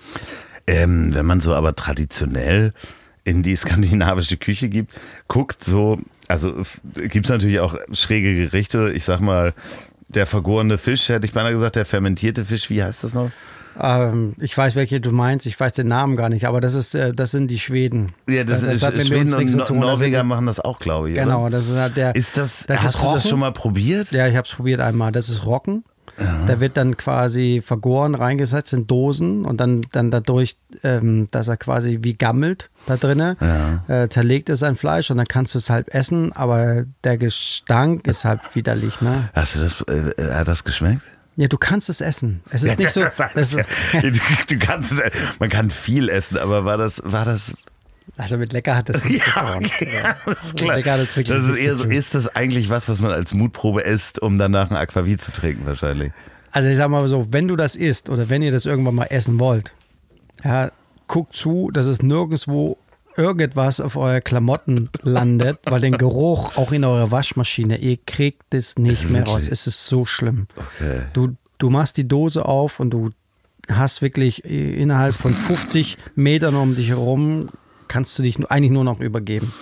[0.66, 2.72] Ähm, wenn man so aber traditionell
[3.22, 4.92] in die skandinavische Küche gibt,
[5.28, 6.62] guckt so, also
[6.94, 8.90] gibt es natürlich auch schräge Gerichte.
[8.92, 9.54] Ich sag mal,
[10.08, 13.30] der vergorene Fisch, hätte ich beinahe gesagt, der fermentierte Fisch, wie heißt das noch?
[13.80, 16.94] Ähm, ich weiß, welche du meinst, ich weiß den Namen gar nicht, aber das, ist,
[16.94, 18.12] äh, das sind die Schweden.
[18.28, 19.58] Ja, das, ist hat mit Schweden und no.
[19.64, 21.16] Das Norweger machen das auch, glaube ich.
[21.16, 21.58] Genau, Oder?
[21.58, 22.14] das ist halt der.
[22.14, 24.12] Ist das, das hast ist du das schon mal probiert?
[24.12, 25.12] Ja, ich habe es probiert einmal.
[25.12, 25.84] Das ist Rocken.
[26.46, 31.56] Da wird dann quasi vergoren, reingesetzt in Dosen und dann, dann dadurch, ähm, dass er
[31.56, 34.02] quasi wie gammelt da drinnen, Ja.
[34.02, 38.06] äh, zerlegt es sein Fleisch und dann kannst du es halb essen, aber der Gestank
[38.06, 39.30] ist halt widerlich, ne?
[39.32, 41.02] Hast du das, äh, hat das geschmeckt?
[41.36, 42.42] Ja, du kannst es essen.
[42.50, 43.00] Es ist nicht so.
[43.00, 43.52] das Das heißt, ist,
[43.94, 45.00] ja, du, du kannst es,
[45.38, 47.54] man kann viel essen, aber war das, war das
[48.16, 49.66] also mit lecker hat das nichts zu tun.
[49.94, 50.76] ja, das ist klar.
[50.76, 53.32] Lecker hat das wirklich Das ist eher so, ist das eigentlich was, was man als
[53.32, 56.12] Mutprobe isst, um danach ein Aquavit zu trinken wahrscheinlich?
[56.50, 59.06] Also ich sag mal so, wenn du das isst oder wenn ihr das irgendwann mal
[59.06, 59.72] essen wollt,
[60.44, 60.70] ja,
[61.06, 62.76] guckt zu, dass es nirgendwo
[63.16, 68.78] irgendwas auf eure Klamotten landet, weil den Geruch auch in eurer Waschmaschine, ihr kriegt es
[68.78, 69.48] nicht mehr raus.
[69.50, 70.46] Es ist so schlimm.
[70.56, 71.02] Okay.
[71.12, 73.10] Du, du machst die Dose auf und du
[73.68, 77.48] hast wirklich äh, innerhalb von 50 Metern um dich herum,
[77.88, 79.52] kannst du dich eigentlich nur noch übergeben.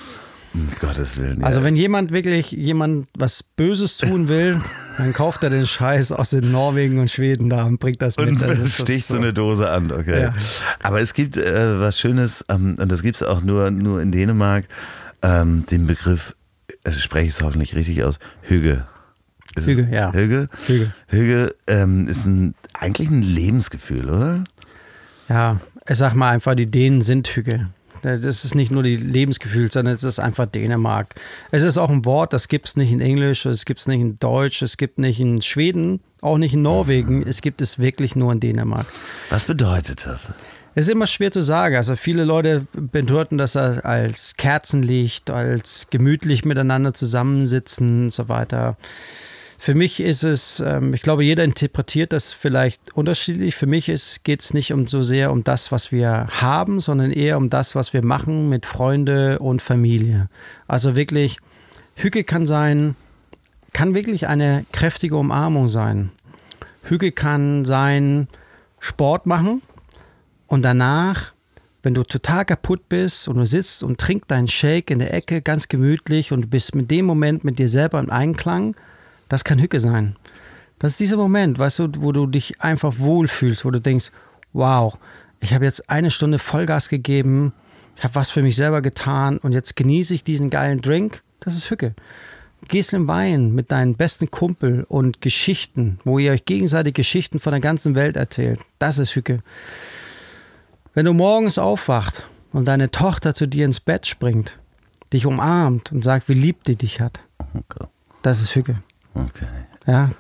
[0.53, 1.45] Um Gottes Willen.
[1.45, 1.65] Also ja.
[1.65, 4.61] wenn jemand wirklich jemand was Böses tun will,
[4.97, 8.29] dann kauft er den Scheiß aus den Norwegen und Schweden da und bringt das mit.
[8.31, 10.23] Und Das es ist sticht so eine Dose an, okay.
[10.23, 10.35] Ja.
[10.83, 14.11] Aber es gibt äh, was Schönes, ähm, und das gibt es auch nur, nur in
[14.11, 14.65] Dänemark,
[15.23, 16.35] ähm, den Begriff,
[16.83, 18.87] äh, spreche ich es hoffentlich richtig aus, Hüge.
[19.55, 20.13] Ist es- Hüge, ja.
[20.13, 20.49] Hüge?
[20.67, 20.93] Hüge.
[21.07, 24.45] Hüge ähm, ist ein, eigentlich ein Lebensgefühl, oder?
[25.29, 27.69] Ja, ich sag mal einfach, die Dänen sind Hüge.
[28.03, 31.15] Das ist nicht nur die Lebensgefühl, sondern es ist einfach Dänemark.
[31.51, 34.01] Es ist auch ein Wort, das gibt es nicht in Englisch, es gibt es nicht
[34.01, 37.27] in Deutsch, es gibt nicht in Schweden, auch nicht in Norwegen.
[37.27, 38.87] Es gibt es wirklich nur in Dänemark.
[39.31, 40.29] Was bedeutet das?
[40.75, 41.77] Es ist immer schwer zu sagen.
[41.77, 48.77] Also viele Leute bedeuten das als Kerzenlicht, als gemütlich miteinander zusammensitzen und so weiter.
[49.63, 53.57] Für mich ist es, ähm, ich glaube, jeder interpretiert das vielleicht unterschiedlich.
[53.57, 53.93] Für mich
[54.25, 57.75] geht es nicht um so sehr um das, was wir haben, sondern eher um das,
[57.75, 60.31] was wir machen mit Freunde und Familie.
[60.67, 61.41] Also wirklich,
[61.95, 62.97] Hücke kann sein,
[63.75, 66.11] kann wirklich eine kräftige Umarmung sein.
[66.85, 68.29] Hüge kann sein
[68.79, 69.61] Sport machen
[70.47, 71.35] und danach,
[71.83, 75.43] wenn du total kaputt bist und du sitzt und trinkst deinen Shake in der Ecke
[75.43, 78.75] ganz gemütlich und bist mit dem Moment mit dir selber im Einklang,
[79.31, 80.17] das kann Hücke sein.
[80.79, 84.11] Das ist dieser Moment, weißt du, wo du dich einfach wohlfühlst, wo du denkst,
[84.53, 84.99] wow,
[85.41, 87.53] ich habe jetzt eine Stunde Vollgas gegeben,
[87.97, 91.23] ich habe was für mich selber getan und jetzt genieße ich diesen geilen Drink.
[91.39, 91.95] Das ist Hücke.
[92.69, 97.53] Gehst im Wein mit deinen besten Kumpel und Geschichten, wo ihr euch gegenseitig Geschichten von
[97.53, 98.61] der ganzen Welt erzählt.
[98.79, 99.41] Das ist Hücke.
[100.93, 104.59] Wenn du morgens aufwacht und deine Tochter zu dir ins Bett springt,
[105.13, 107.21] dich umarmt und sagt, wie lieb die dich hat,
[107.55, 107.87] Okay.
[108.23, 108.83] das ist Hücke.
[109.15, 109.47] Okay.
[109.87, 110.11] Ja.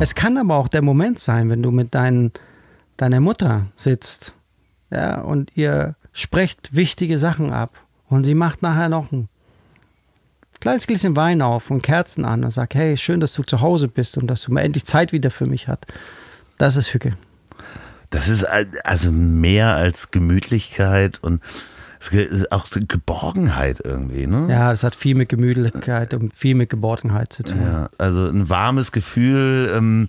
[0.00, 2.32] Es kann aber auch der Moment sein, wenn du mit dein,
[2.96, 4.32] deiner Mutter sitzt
[4.90, 7.76] ja, und ihr sprecht wichtige Sachen ab
[8.08, 9.28] und sie macht nachher noch ein
[10.60, 13.88] kleines Gläschen Wein auf und Kerzen an und sagt, hey, schön, dass du zu Hause
[13.88, 15.86] bist und dass du mal endlich Zeit wieder für mich hast.
[16.56, 17.16] Das ist Hücke.
[18.10, 21.42] Das ist al- also mehr als Gemütlichkeit und
[22.50, 24.46] auch Geborgenheit irgendwie, ne?
[24.48, 27.60] Ja, das hat viel mit Gemütlichkeit und viel mit Geborgenheit zu tun.
[27.60, 30.08] Ja, also ein warmes Gefühl, ähm,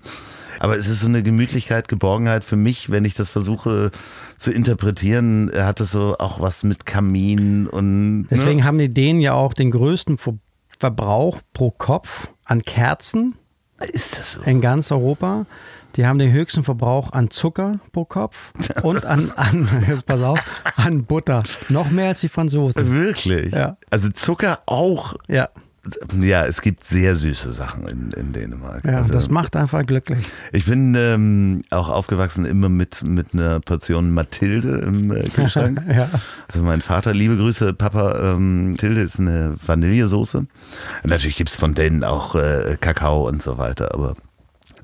[0.60, 3.92] aber es ist so eine Gemütlichkeit, Geborgenheit für mich, wenn ich das versuche
[4.38, 8.64] zu interpretieren, hat es so auch was mit Kamin und Deswegen ne?
[8.64, 10.36] haben die Dänen ja auch den größten Ver
[10.78, 13.36] Verbrauch pro Kopf an Kerzen
[13.80, 14.42] ist das so.
[14.42, 15.46] in ganz Europa.
[15.96, 18.36] Die haben den höchsten Verbrauch an Zucker pro Kopf
[18.84, 20.40] und an, an jetzt pass auf,
[20.76, 21.44] an Butter.
[21.70, 22.92] Noch mehr als die Franzosen.
[22.92, 23.54] Wirklich?
[23.54, 23.78] Ja.
[23.90, 25.16] Also Zucker auch.
[25.28, 25.50] Ja,
[26.20, 28.84] Ja, es gibt sehr süße Sachen in, in Dänemark.
[28.84, 30.26] ja also, das macht einfach glücklich.
[30.52, 35.82] Ich bin ähm, auch aufgewachsen immer mit, mit einer Portion Mathilde im äh, Kühlschrank.
[35.88, 36.10] Ja.
[36.48, 40.40] Also mein Vater, liebe Grüße, Papa, ähm, Mathilde ist eine Vanillesoße.
[40.40, 40.50] Und
[41.04, 44.16] natürlich gibt es von denen auch äh, Kakao und so weiter, aber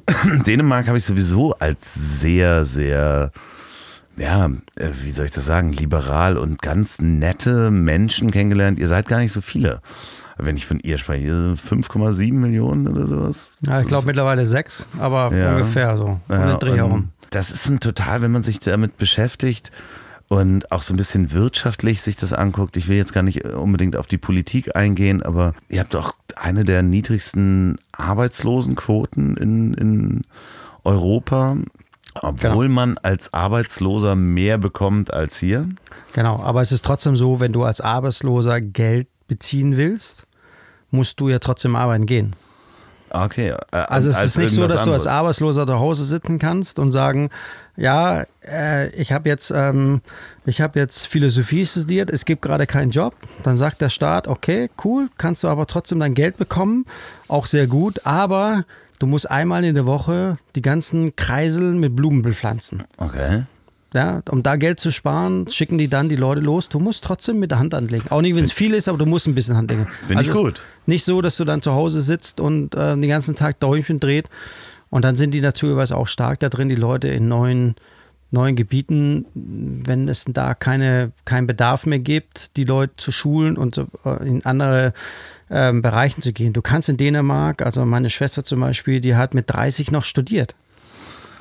[0.46, 3.32] Dänemark habe ich sowieso als sehr, sehr,
[4.18, 4.46] ja,
[4.76, 8.80] äh, wie soll ich das sagen, liberal und ganz nette Menschen kennengelernt.
[8.80, 9.82] Ihr seid gar nicht so viele.
[10.38, 13.52] Wenn ich von ihr spreche, ihr seid 5,7 Millionen oder sowas.
[13.66, 15.52] Ja, ich glaube mittlerweile sechs, aber Ja.
[15.52, 16.06] ungefähr so.
[16.06, 17.10] Um Ja, den Dreh herum.
[17.30, 19.72] Das ist ein total, wenn man sich damit beschäftigt
[20.32, 22.78] und auch so ein bisschen wirtschaftlich sich das anguckt.
[22.78, 26.64] Ich will jetzt gar nicht unbedingt auf die Politik eingehen, aber ihr habt doch eine
[26.64, 30.22] der niedrigsten Arbeitslosenquoten in, in
[30.86, 31.58] Europa,
[32.16, 35.68] obwohl man als Arbeitsloser mehr bekommt als hier.
[36.14, 40.28] Genau, aber es ist trotzdem so, wenn du als Arbeitsloser Geld beziehen willst,
[40.92, 42.38] musst du ja trotzdem arbeiten gehen.
[43.14, 43.50] Okay.
[43.72, 45.08] äh, Also es als ist nicht so, dass du als anderes.
[45.08, 47.30] Arbeitsloser zu Hause sitzen kannst und sagen,
[47.78, 50.02] ja, äh, ich habe jetzt, ähm,
[50.46, 53.16] ich habe jetzt Philosophie studiert, es gibt gerade keinen Job.
[53.44, 56.86] Dann sagt der Staat, okay, cool, kannst du aber trotzdem dein Geld bekommen,
[57.28, 58.66] auch sehr gut, aber
[59.00, 62.84] du musst einmal in der Woche die ganzen Kreisel mit Blumen bepflanzen.
[62.98, 63.44] Okay.
[63.94, 66.70] Ja, um da Geld zu sparen, schicken die dann die Leute los.
[66.70, 68.10] Du musst trotzdem mit der Hand anlegen.
[68.10, 69.88] Auch nicht, wenn es viel ist, aber du musst ein bisschen Hand legen.
[70.00, 70.62] Finde ich Also es gut.
[70.86, 74.30] Nicht so, dass du dann zu Hause sitzt und äh, den ganzen Tag Däumchen dreht.
[74.90, 77.76] Und dann sind die naturgemäß auch stark da drin, die Leute in neuen,
[78.30, 83.76] neuen Gebieten, wenn es da keine, keinen Bedarf mehr gibt, die Leute zu schulen und
[83.76, 84.94] so, äh, in andere
[85.50, 86.54] ähm, Bereichen zu gehen.
[86.54, 90.56] Du kannst in Dänemark, also meine Schwester zum Beispiel, die hat mit 30 noch studiert.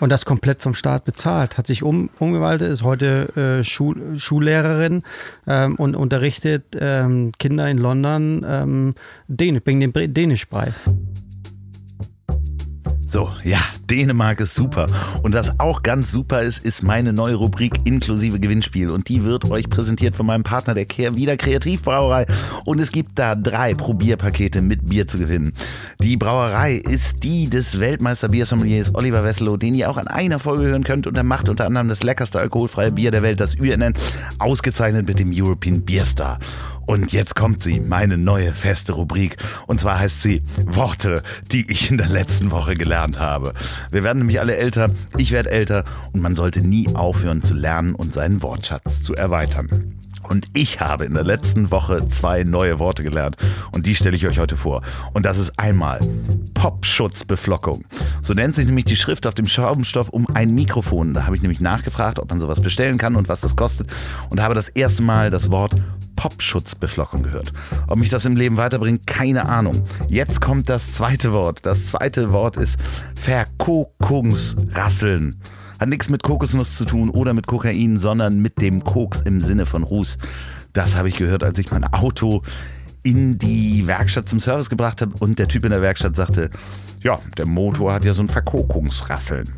[0.01, 1.59] Und das komplett vom Staat bezahlt.
[1.59, 5.03] Hat sich um, umgewandelt, ist heute äh, Schul Schullehrerin
[5.47, 8.95] ähm, und unterrichtet ähm, Kinder in London ähm,
[9.93, 10.73] Bre- Dänisch bei.
[13.11, 13.59] So, ja,
[13.91, 14.87] Dänemark ist super.
[15.25, 18.89] Und was auch ganz super ist, ist meine neue Rubrik inklusive Gewinnspiel.
[18.89, 22.27] Und die wird euch präsentiert von meinem Partner, der Kehr wieder Kreativbrauerei.
[22.65, 25.55] Und es gibt da drei Probierpakete mit Bier zu gewinnen.
[26.01, 30.85] Die Brauerei ist die des Weltmeister-Biersommeliers Oliver Wesselow, den ihr auch an einer Folge hören
[30.85, 31.09] könnt.
[31.09, 33.95] Und er macht unter anderem das leckerste alkoholfreie Bier der Welt, das UNN,
[34.39, 36.39] ausgezeichnet mit dem European Beer Star.
[36.91, 39.37] Und jetzt kommt sie, meine neue feste Rubrik.
[39.69, 41.23] Und zwar heißt sie Worte,
[41.53, 43.55] die ich in der letzten Woche gelernt habe.
[43.93, 47.95] Wir werden nämlich alle älter, ich werde älter und man sollte nie aufhören zu lernen
[47.95, 50.01] und seinen Wortschatz zu erweitern.
[50.29, 53.37] Und ich habe in der letzten Woche zwei neue Worte gelernt
[53.71, 54.83] und die stelle ich euch heute vor.
[55.13, 56.01] Und das ist einmal
[56.55, 57.85] Popschutzbeflockung.
[58.21, 61.15] So nennt sich nämlich die Schrift auf dem Schraubenstoff um ein Mikrofon.
[61.15, 63.89] Da habe ich nämlich nachgefragt, ob man sowas bestellen kann und was das kostet
[64.29, 65.77] und habe das erste Mal das Wort
[66.21, 67.55] Popschutzbeflockung gehört.
[67.87, 69.87] Ob mich das im Leben weiterbringt, keine Ahnung.
[70.11, 71.65] Jetzt kommt das zweite Wort.
[71.65, 72.79] Das zweite Wort ist
[73.15, 75.41] Verkokungsrasseln.
[75.79, 79.65] Hat nichts mit Kokosnuss zu tun oder mit Kokain, sondern mit dem Koks im Sinne
[79.65, 80.19] von Ruß.
[80.75, 82.43] Das habe ich gehört, als ich mein Auto
[83.03, 86.51] in die Werkstatt zum Service gebracht habe und der Typ in der Werkstatt sagte,
[87.01, 89.55] ja, der Motor hat ja so ein Verkokungsrasseln.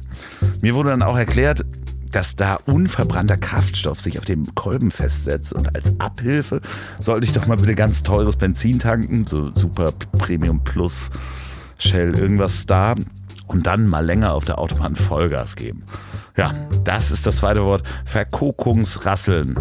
[0.61, 1.65] Mir wurde dann auch erklärt,
[2.13, 6.61] dass da unverbrannter Kraftstoff sich auf dem Kolben festsetzt und als Abhilfe
[7.01, 11.11] sollte ich doch mal bitte ganz teures Benzin tanken, so Super Premium Plus
[11.79, 12.95] Shell irgendwas da
[13.49, 15.83] und dann mal länger auf der Autobahn Vollgas geben.
[16.37, 16.55] Ja,
[16.85, 17.83] das ist das zweite Wort.
[18.07, 19.57] Verkokungsrasseln.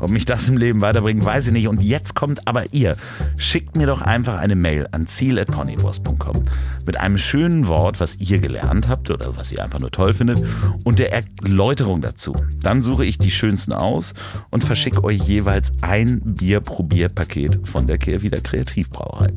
[0.00, 1.68] Ob mich das im Leben weiterbringt, weiß ich nicht.
[1.68, 2.96] Und jetzt kommt aber ihr.
[3.36, 6.42] Schickt mir doch einfach eine Mail an ziel.ponywurst.com
[6.86, 10.42] mit einem schönen Wort, was ihr gelernt habt oder was ihr einfach nur toll findet
[10.84, 12.34] und der Erläuterung dazu.
[12.62, 14.14] Dann suche ich die schönsten aus
[14.50, 19.32] und verschicke euch jeweils ein Bierprobierpaket von der Kehrwieder Kreativbrauerei.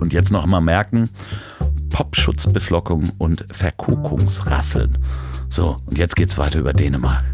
[0.00, 1.08] Und jetzt noch mal merken,
[1.90, 4.98] Popschutzbeflockung und Verkokungsrasseln.
[5.56, 7.24] So, und jetzt geht's weiter über Dänemark.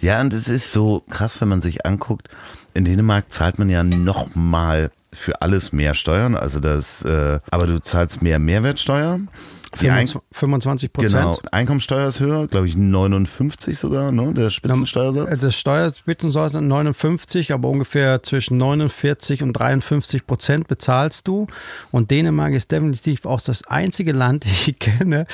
[0.00, 2.28] Ja, und es ist so krass, wenn man sich anguckt,
[2.74, 7.80] in Dänemark zahlt man ja nochmal für alles mehr Steuern, also das, äh, aber du
[7.80, 9.18] zahlst mehr Mehrwertsteuer.
[9.80, 11.12] Die Ein- 25 Prozent.
[11.12, 15.40] Genau, Einkommensteuer ist höher, glaube ich 59 sogar, ne, der Spitzensteuersatz.
[15.40, 21.46] Das Steuerspitzensätze 59, aber ungefähr zwischen 49 und 53 Prozent bezahlst du.
[21.90, 25.26] Und Dänemark ist definitiv auch das einzige Land, das ich kenne,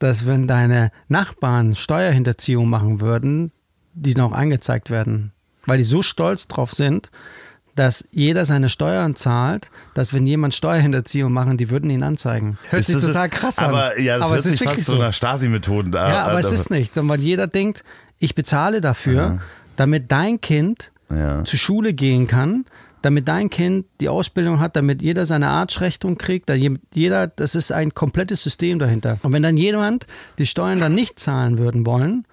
[0.00, 3.52] dass wenn deine Nachbarn Steuerhinterziehung machen würden,
[3.94, 5.32] die noch angezeigt werden.
[5.66, 7.10] Weil die so stolz drauf sind,
[7.76, 12.58] dass jeder seine Steuern zahlt, dass wenn jemand Steuerhinterziehung machen, die würden ihn anzeigen.
[12.70, 13.66] Hört Ist sich total krass an.
[13.66, 16.12] Aber ja, das aber hört es ist sich fast wirklich so nach Stasi-Methoden an.
[16.12, 17.84] Ja, aber es ist nicht, weil jeder denkt,
[18.18, 19.38] ich bezahle dafür,
[19.76, 21.44] damit dein Kind Ja.
[21.44, 22.64] zur Schule gehen kann,
[23.02, 27.54] damit dein Kind die Ausbildung hat, damit jeder seine Artschrechnung kriegt, da je- jeder, das
[27.54, 29.18] ist ein komplettes System dahinter.
[29.22, 30.06] Und wenn dann jemand
[30.38, 32.26] die Steuern dann nicht zahlen würden wollen,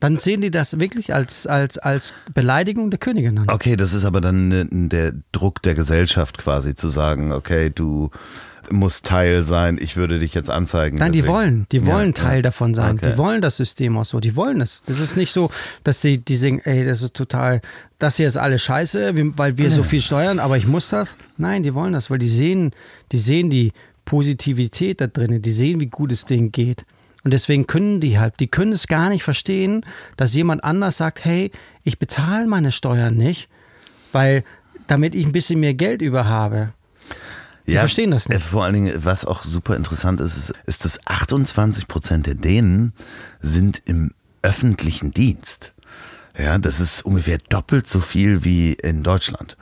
[0.00, 3.46] dann sehen die das wirklich als, als, als Beleidigung der Königin an.
[3.50, 8.10] Okay, das ist aber dann der Druck der Gesellschaft quasi zu sagen, okay, du
[8.70, 10.98] musst Teil sein, ich würde dich jetzt anzeigen.
[10.98, 11.34] Nein, die deswegen.
[11.34, 12.24] wollen, die Ja, wollen ja.
[12.24, 12.96] Teil davon sein.
[12.96, 13.12] Okay.
[13.12, 14.20] Die wollen das System auch so.
[14.20, 14.82] Die wollen es.
[14.86, 15.50] Das ist nicht so,
[15.84, 17.60] dass die, die sagen, ey, das ist total,
[17.98, 21.16] das hier ist alles scheiße, weil wir so viel steuern, aber ich muss das.
[21.36, 22.72] Nein, die wollen das, weil die sehen,
[23.12, 23.72] die sehen die
[24.04, 26.84] Positivität da drin, die sehen, wie gut es denen geht.
[27.24, 29.84] Und deswegen können die halt, die können es gar nicht verstehen,
[30.16, 31.50] dass jemand anders sagt, hey,
[31.84, 33.48] ich bezahle meine Steuern nicht,
[34.12, 34.44] weil
[34.86, 36.72] damit ich ein bisschen mehr Geld über habe.
[37.72, 38.36] Die verstehen das nicht.
[38.38, 42.34] äh, Vor allen Dingen, was auch super interessant ist, ist, ist dass 28 Prozent der
[42.34, 42.92] Dänen
[43.42, 44.12] sind im
[44.42, 45.72] öffentlichen Dienst.
[46.38, 49.56] Ja, das ist ungefähr doppelt so viel wie in Deutschland.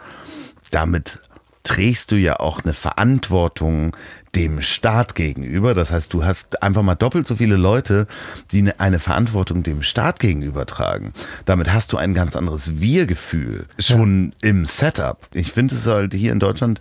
[0.71, 1.21] Damit
[1.63, 3.97] trägst du ja auch eine Verantwortung
[4.37, 5.75] dem Staat gegenüber.
[5.75, 8.07] Das heißt, du hast einfach mal doppelt so viele Leute,
[8.53, 11.13] die eine- eine Verantwortung dem Staat gegenüber tragen.
[11.45, 15.27] Damit hast du ein ganz anderes Wir-Gefühl schon im Setup.
[15.35, 16.81] Ich finde es halt hier in Deutschland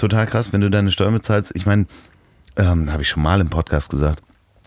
[0.00, 1.52] total krass, wenn du deine Steuern bezahlst.
[1.54, 1.86] Ich meine,
[2.56, 4.22] ähm, habe ich schon mal im Podcast gesagt,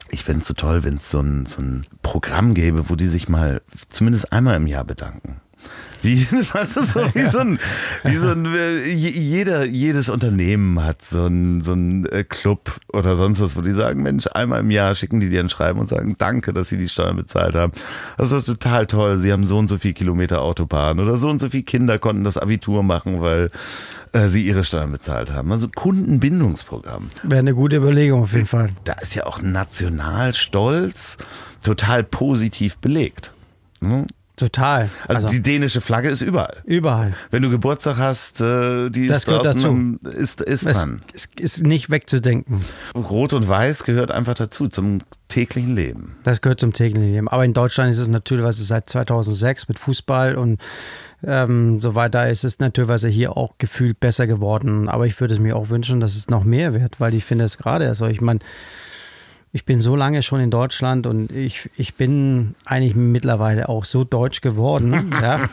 [0.10, 3.08] ich fände es so toll, wenn es so ein, so ein Programm gäbe, wo die
[3.08, 5.38] sich mal zumindest einmal im Jahr bedanken.
[6.02, 7.58] Wie, weißt du, so wie so ein,
[8.04, 12.78] wie so ein äh, je- jeder, jedes Unternehmen hat so ein, so ein äh, Club
[12.92, 15.80] oder sonst was, wo die sagen, Mensch, einmal im Jahr schicken die dir ein Schreiben
[15.80, 17.72] und sagen, danke, dass sie die Steuern bezahlt haben.
[18.18, 19.18] Das ist total toll.
[19.18, 22.26] Sie haben so und so viel Kilometer Autobahn oder so und so viele Kinder konnten
[22.26, 23.50] das Abitur machen, weil
[24.14, 25.52] äh, sie ihre Steuern bezahlt haben.
[25.52, 28.70] Also Kundenbindungsprogramm Wäre eine gute Überlegung auf jeden Fall.
[28.86, 31.18] da ist ja auch Nationalstolz
[31.64, 33.32] total positiv belegt.
[33.82, 34.06] Ne?
[34.36, 34.90] Total.
[35.08, 36.64] Also, die dänische Flagge ist überall.
[36.66, 37.14] überall.
[37.30, 40.18] Wenn du Geburtstag hast, äh, die Das ist gehört draußen, dazu.
[40.18, 41.04] ist, ist Es, dran.
[41.14, 42.66] es ist nicht wegzudenken.
[42.96, 46.16] Rot und Weiß gehört einfach dazu, zum täglichen Leben.
[46.24, 47.28] Das gehört zum täglichen Leben.
[47.28, 50.60] Aber in Deutschland ist es natürlich seit 2006 mit Fußball und
[51.26, 54.90] ähm, so weiter ist es natürlich hier auch gefühlt besser geworden.
[54.90, 57.46] Aber ich würde es mir auch wünschen, dass es noch mehr wird, weil ich finde
[57.46, 58.40] es gerade, also ich meine,
[59.56, 64.04] ich bin so lange schon in Deutschland und ich, ich bin eigentlich mittlerweile auch so
[64.04, 65.14] deutsch geworden.
[65.22, 65.48] ja.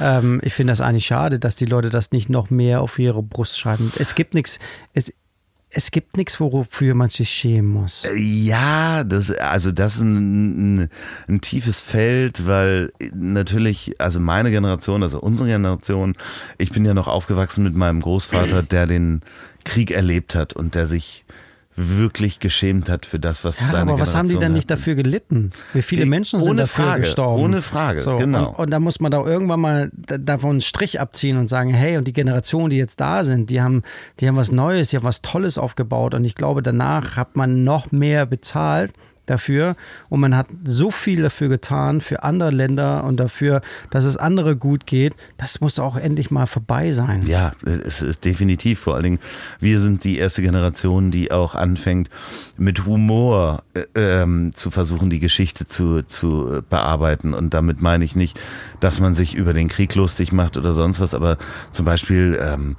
[0.00, 3.24] ähm, ich finde das eigentlich schade, dass die Leute das nicht noch mehr auf ihre
[3.24, 3.92] Brust schreiben.
[3.98, 4.60] Es gibt nichts,
[4.94, 5.12] es,
[5.70, 8.04] es gibt nichts, wofür man sich schämen muss.
[8.04, 10.90] Äh, Ja, das, also das ist ein, ein,
[11.28, 16.16] ein tiefes Feld, weil natürlich, also meine Generation, also unsere Generation,
[16.58, 19.20] ich bin ja noch aufgewachsen mit meinem Großvater, der den
[19.64, 21.24] Krieg erlebt hat und der sich
[21.76, 24.94] wirklich geschämt hat für das, was Ja, seine aber was haben die denn nicht dafür
[24.94, 25.50] gelitten?
[25.74, 27.42] Wie viele Ich- Menschen sind ohne dafür Frage, gestorben?
[27.42, 28.48] ohne Frage, genau.
[28.50, 31.70] Und, und da muss man da irgendwann mal da- davon einen Strich abziehen und sagen,
[31.70, 33.82] hey, und die Generationen, die jetzt da sind, die haben,
[34.20, 37.62] die haben was Neues, die haben was Tolles aufgebaut und ich glaube, danach hat man
[37.64, 38.92] noch mehr bezahlt,
[39.26, 39.76] dafür
[40.08, 43.60] und man hat so viel dafür getan, für andere Länder und dafür,
[43.90, 45.14] dass es andere gut geht.
[45.36, 47.22] Das muss auch endlich mal vorbei sein.
[47.26, 48.80] Ja, es ist definitiv.
[48.80, 49.18] Vor allen Dingen,
[49.60, 52.08] wir sind die erste Generation, die auch anfängt,
[52.56, 57.34] mit Humor äh, ähm, zu versuchen, die Geschichte zu, zu bearbeiten.
[57.34, 58.38] Und damit meine ich nicht,
[58.80, 61.38] dass man sich über den Krieg lustig macht oder sonst was, aber
[61.72, 62.76] zum Beispiel ähm,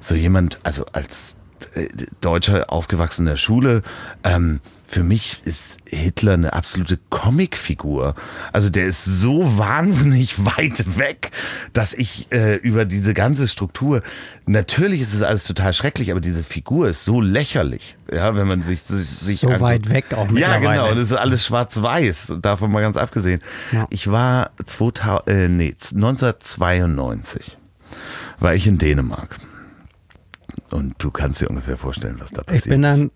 [0.00, 1.34] so jemand, also als
[1.74, 1.88] äh,
[2.20, 3.82] Deutscher aufgewachsen in der Schule,
[4.24, 8.16] ähm, für mich ist Hitler eine absolute Comicfigur.
[8.52, 11.30] Also der ist so wahnsinnig weit weg,
[11.72, 14.02] dass ich äh, über diese ganze Struktur,
[14.46, 17.96] natürlich ist es alles total schrecklich, aber diese Figur ist so lächerlich.
[18.12, 19.62] Ja, wenn man sich, sich, sich so anguckt.
[19.62, 20.90] weit weg auch Ja, genau.
[20.90, 23.42] Und es ist alles schwarz-weiß, davon mal ganz abgesehen.
[23.70, 23.86] Ja.
[23.90, 27.58] Ich war 2000, äh, nee, 1992
[28.40, 29.36] war ich in Dänemark.
[30.70, 32.88] Und du kannst dir ungefähr vorstellen, was da passiert Ich bin ist.
[32.98, 33.10] dann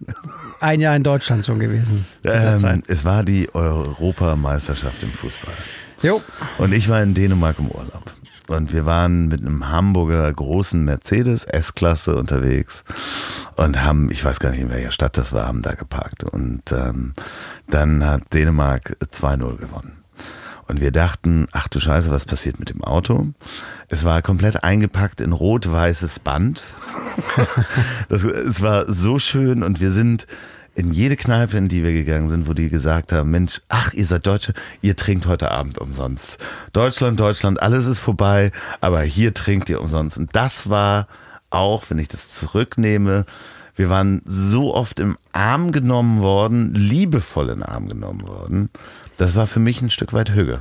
[0.60, 2.04] ein Jahr in Deutschland schon gewesen.
[2.24, 5.54] Ähm, es war die Europameisterschaft im Fußball.
[6.02, 6.22] Jo.
[6.58, 8.12] Und ich war in Dänemark im Urlaub.
[8.48, 12.84] Und wir waren mit einem Hamburger großen Mercedes S-Klasse unterwegs
[13.56, 16.24] und haben, ich weiß gar nicht in welcher Stadt das war, haben da geparkt.
[16.24, 17.14] Und ähm,
[17.68, 20.03] dann hat Dänemark 2-0 gewonnen.
[20.66, 23.28] Und wir dachten, ach du Scheiße, was passiert mit dem Auto?
[23.88, 26.64] Es war komplett eingepackt in rot-weißes Band.
[28.08, 30.26] das, es war so schön und wir sind
[30.74, 34.06] in jede Kneipe, in die wir gegangen sind, wo die gesagt haben, Mensch, ach, ihr
[34.06, 36.38] seid Deutsche, ihr trinkt heute Abend umsonst.
[36.72, 38.50] Deutschland, Deutschland, alles ist vorbei,
[38.80, 40.18] aber hier trinkt ihr umsonst.
[40.18, 41.06] Und das war
[41.50, 43.24] auch, wenn ich das zurücknehme,
[43.76, 48.70] wir waren so oft im Arm genommen worden, liebevoll in den Arm genommen worden.
[49.16, 50.60] Das war für mich ein Stück weit Hüge.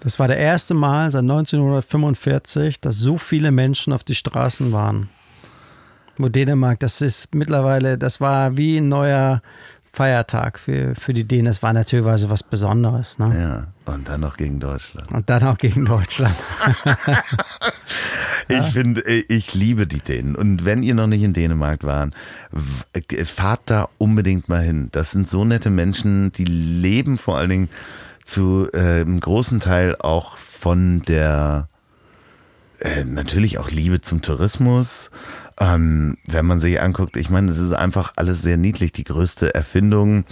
[0.00, 5.08] Das war der erste Mal seit 1945, dass so viele Menschen auf die Straßen waren.
[6.16, 9.42] Wo Dänemark, das ist mittlerweile, das war wie ein neuer
[9.94, 11.46] Feiertag für, für die Dänen.
[11.46, 13.18] Das war natürlich was Besonderes.
[13.18, 13.66] Ne?
[13.86, 15.10] Ja, und dann noch gegen Deutschland.
[15.12, 16.34] Und dann auch gegen Deutschland.
[18.48, 20.36] Ich finde, äh, ich liebe die Dänen.
[20.36, 22.14] Und wenn ihr noch nicht in Dänemark waren,
[22.52, 24.90] w- fahrt da unbedingt mal hin.
[24.92, 27.68] Das sind so nette Menschen, die leben vor allen Dingen
[28.22, 31.68] zu äh, einem großen Teil auch von der
[32.80, 35.10] äh, natürlich auch Liebe zum Tourismus.
[35.58, 38.92] Ähm, wenn man sich anguckt, ich meine, es ist einfach alles sehr niedlich.
[38.92, 40.24] Die größte Erfindung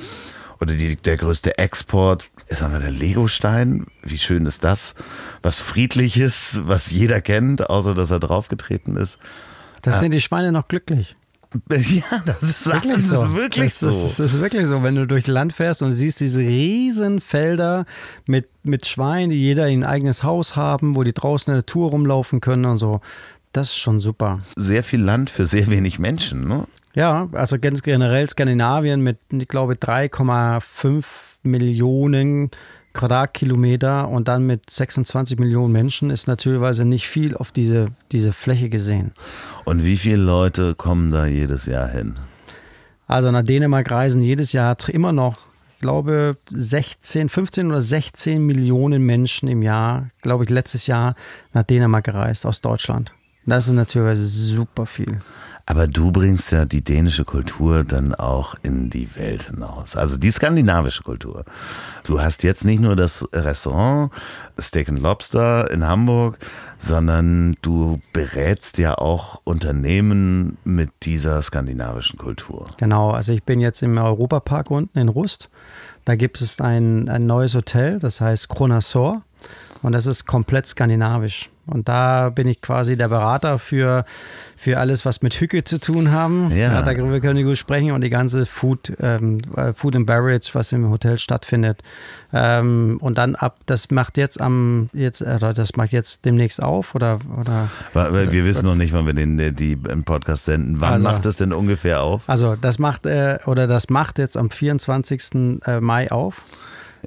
[0.61, 3.87] oder die, der größte Export ist einfach der Legostein.
[4.03, 4.95] Wie schön ist das?
[5.43, 9.19] Was Friedliches, was jeder kennt, außer dass er draufgetreten ist.
[9.83, 11.17] Das sind die Schweine noch glücklich.
[11.69, 13.25] Ja, das ist Wirklich das so.
[13.27, 13.87] Ist wirklich das, so.
[13.87, 14.83] Das, das ist wirklich so.
[14.83, 17.85] Wenn du durch Land fährst und siehst diese riesen Felder
[18.27, 21.91] mit, mit Schweinen, die jeder ein eigenes Haus haben, wo die draußen in der Tour
[21.91, 23.01] rumlaufen können und so.
[23.53, 24.41] Das ist schon super.
[24.57, 26.49] sehr viel Land für sehr wenig Menschen.
[26.49, 26.67] Ne?
[26.95, 31.05] Ja, also ganz generell Skandinavien mit, ich glaube, 3,5
[31.43, 32.51] Millionen
[32.93, 38.69] Quadratkilometer und dann mit 26 Millionen Menschen ist natürlich nicht viel auf diese, diese Fläche
[38.69, 39.13] gesehen.
[39.65, 42.17] Und wie viele Leute kommen da jedes Jahr hin?
[43.07, 45.39] Also nach Dänemark reisen jedes Jahr immer noch,
[45.75, 51.15] ich glaube, 16, 15 oder 16 Millionen Menschen im Jahr, glaube ich, letztes Jahr
[51.53, 53.13] nach Dänemark gereist aus Deutschland.
[53.47, 55.19] Das ist natürlich super viel.
[55.67, 59.97] Aber du bringst ja die dänische Kultur dann auch in die Welt hinaus.
[59.97, 61.45] Also die skandinavische Kultur.
[62.05, 64.11] Du hast jetzt nicht nur das Restaurant
[64.61, 66.39] Steak and Lobster in Hamburg,
[66.79, 72.67] sondern du berätst ja auch Unternehmen mit dieser skandinavischen Kultur.
[72.79, 75.49] Genau, also ich bin jetzt im Europapark unten in Rust.
[76.05, 79.23] Da gibt es ein, ein neues Hotel, das heißt Kronasor.
[79.83, 81.51] Und das ist komplett skandinavisch.
[81.67, 84.05] Und da bin ich quasi der Berater für,
[84.57, 86.51] für alles, was mit Hücke zu tun haben.
[86.51, 86.83] Ja.
[86.83, 90.73] darüber können wir gut sprechen und die ganze Food, ähm, äh, Food and Beverage, was
[90.73, 91.81] im Hotel stattfindet.
[92.33, 96.97] Ähm, und dann ab, das macht jetzt am, jetzt, äh, das macht jetzt demnächst auf
[96.97, 100.81] oder, oder Weil- Wir wissen noch nicht, wann wir den, äh, die im Podcast senden.
[100.81, 102.23] Wann Also- macht es denn ungefähr auf?
[102.29, 105.61] Also das macht äh, oder das macht jetzt am 24.
[105.65, 106.43] äh, Mai auf.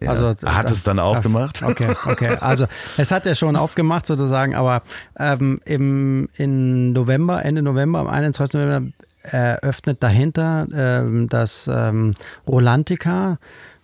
[0.01, 0.09] Ja.
[0.09, 1.63] Also Hat es dann aufgemacht?
[1.63, 2.37] Okay, okay.
[2.39, 2.65] Also
[2.97, 4.81] es hat ja schon aufgemacht sozusagen, aber
[5.17, 8.53] ähm, im in November, Ende November, am 31.
[8.53, 8.91] November
[9.25, 12.13] eröffnet dahinter ähm, das ähm,
[12.47, 13.37] Rolantica, äh,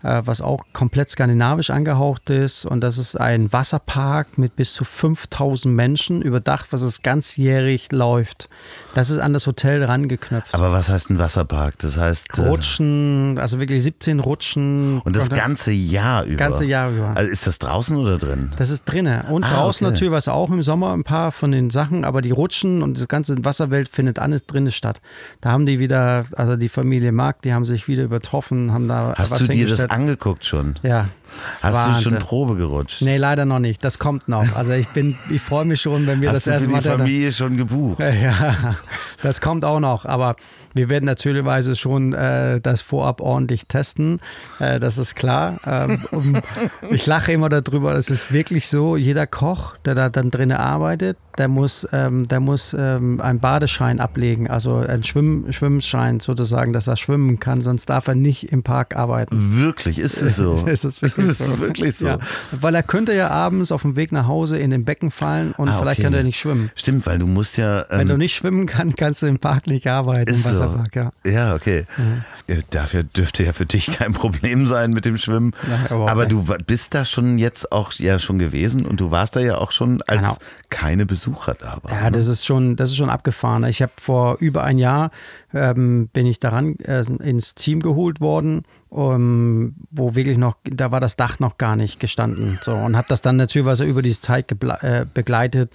[0.04, 2.66] was auch komplett skandinavisch angehaucht ist.
[2.66, 8.50] Und das ist ein Wasserpark mit bis zu 5000 Menschen überdacht, was es ganzjährig läuft.
[8.96, 10.54] Das ist an das Hotel rangeknüpft.
[10.54, 11.78] Aber was heißt ein Wasserpark?
[11.80, 12.38] Das heißt.
[12.38, 15.02] äh, Rutschen, also wirklich 17 Rutschen.
[15.02, 16.38] Und das ganze Jahr über.
[16.38, 17.16] ganze Jahr über.
[17.16, 18.52] Also ist das draußen oder drin?
[18.58, 19.22] Das ist drinnen.
[19.30, 19.94] Und Ah, draußen okay.
[19.94, 23.08] natürlich was auch im Sommer ein paar von den Sachen, aber die Rutschen und das
[23.08, 25.02] ganze Wasserwelt findet alles drinnen statt.
[25.42, 29.14] Da haben die wieder, also die Familie Mark, die haben sich wieder übertroffen, haben da
[29.18, 29.91] Hast was du dir das hingestellt.
[29.92, 30.76] Angeguckt schon.
[30.84, 31.10] Ja.
[31.62, 32.12] Hast du Wahnsinn.
[32.12, 33.02] schon Probe gerutscht?
[33.02, 33.84] Nee, leider noch nicht.
[33.84, 34.56] Das kommt noch.
[34.56, 36.82] Also ich bin, ich freue mich schon, wenn wir Hast das du erste für Mal
[36.82, 38.00] die Familie schon gebucht?
[38.22, 38.76] Ja,
[39.24, 40.06] das kommt auch noch.
[40.06, 40.36] Aber
[40.74, 44.20] wir werden natürlicherweise schon äh, das vorab ordentlich testen.
[44.60, 45.60] Äh, das ist klar.
[45.66, 46.42] Ähm,
[46.92, 47.94] ich lache immer darüber.
[47.96, 52.40] Es ist wirklich so, jeder Koch, der da dann drinnen arbeitet, der muss, ähm, der
[52.40, 57.90] muss ähm, einen Badeschein ablegen, also einen Schwimm Schwimmschein sozusagen, dass er schwimmen kann, sonst
[57.90, 59.38] darf er nicht im Park arbeiten.
[59.60, 60.56] Wirklich, ist es so?
[60.72, 61.60] Ist es wirklich Ist es so?
[61.60, 62.08] wirklich so?
[62.08, 62.18] Ja,
[62.52, 65.70] weil er könnte ja abends auf dem Weg nach Hause in den Becken fallen und
[65.70, 66.04] Ah, vielleicht okay.
[66.04, 66.72] könnte er nicht schwimmen.
[66.76, 67.86] Stimmt, weil du musst ja.
[67.90, 70.50] Wenn ähm, du nicht schwimmen kannst, kannst du im Park nicht arbeiten, im Ist so.
[70.50, 71.12] Wasserpark, ja.
[71.26, 71.86] Ja, okay.
[71.98, 72.04] Ja,
[72.70, 75.54] Dafür dürfte ja für dich kein Problem sein mit dem Schwimmen.
[75.86, 76.32] Überhaupt Aber nicht.
[76.34, 79.72] du bist da schon jetzt auch ja schon gewesen und du warst da ja auch
[79.72, 80.36] schon, als Genau.
[80.70, 81.94] keine Besucher da waren.
[82.04, 83.64] Ja, das ist schon, das ist schon abgefahren.
[83.66, 85.12] Ich habe vor über ein Jahr
[85.54, 91.00] ähm, bin ich daran äh, ins Team geholt worden, um, wo wirklich noch, da war
[91.00, 92.60] das Dach noch gar nicht gestanden.
[92.62, 95.72] So und habe das dann natürlich über diese Zeit äh, begleitet.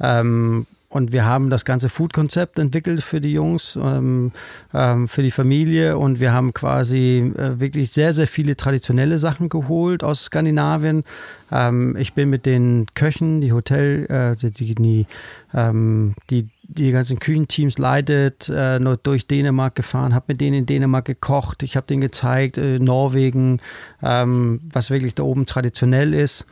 [0.00, 4.30] Ähm, und wir haben das ganze Food-Konzept entwickelt für die Jungs, ähm,
[4.72, 5.98] ähm, für die Familie.
[5.98, 11.02] Und wir haben quasi äh, wirklich sehr, sehr viele traditionelle Sachen geholt aus Skandinavien.
[11.50, 15.06] Ähm, ich bin mit den Köchen, die Hotel, äh, die, die, die,
[15.52, 16.48] ähm, die,
[16.92, 21.64] ganzen Küchenteams leitet, äh, durch Dänemark gefahren, habe mit denen in Dänemark gekocht.
[21.64, 23.60] Ich habe denen gezeigt, äh, Norwegen,
[24.02, 26.46] ähm, was wirklich da oben traditionell ist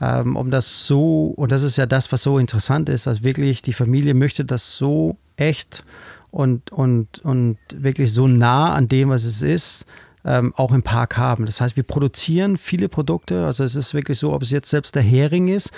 [0.00, 3.72] um das so, und das ist ja das, was so interessant ist, dass wirklich die
[3.72, 5.84] Familie möchte das so echt
[6.30, 9.86] und, und, und wirklich so nah an dem, was es ist,
[10.24, 11.46] ähm, auch im Park haben.
[11.46, 13.46] Das heißt, wir produzieren viele Produkte.
[13.46, 15.70] Also es ist wirklich so, ob es jetzt selbst der Hering ist,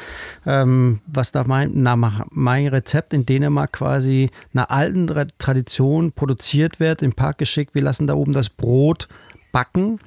[0.46, 6.80] ähm, was nach mein, nach mein Rezept in Dänemark quasi einer alten Tra- Tradition produziert
[6.80, 7.74] wird, im Park geschickt.
[7.74, 9.06] Wir lassen da oben das Brot
[9.52, 10.00] backen.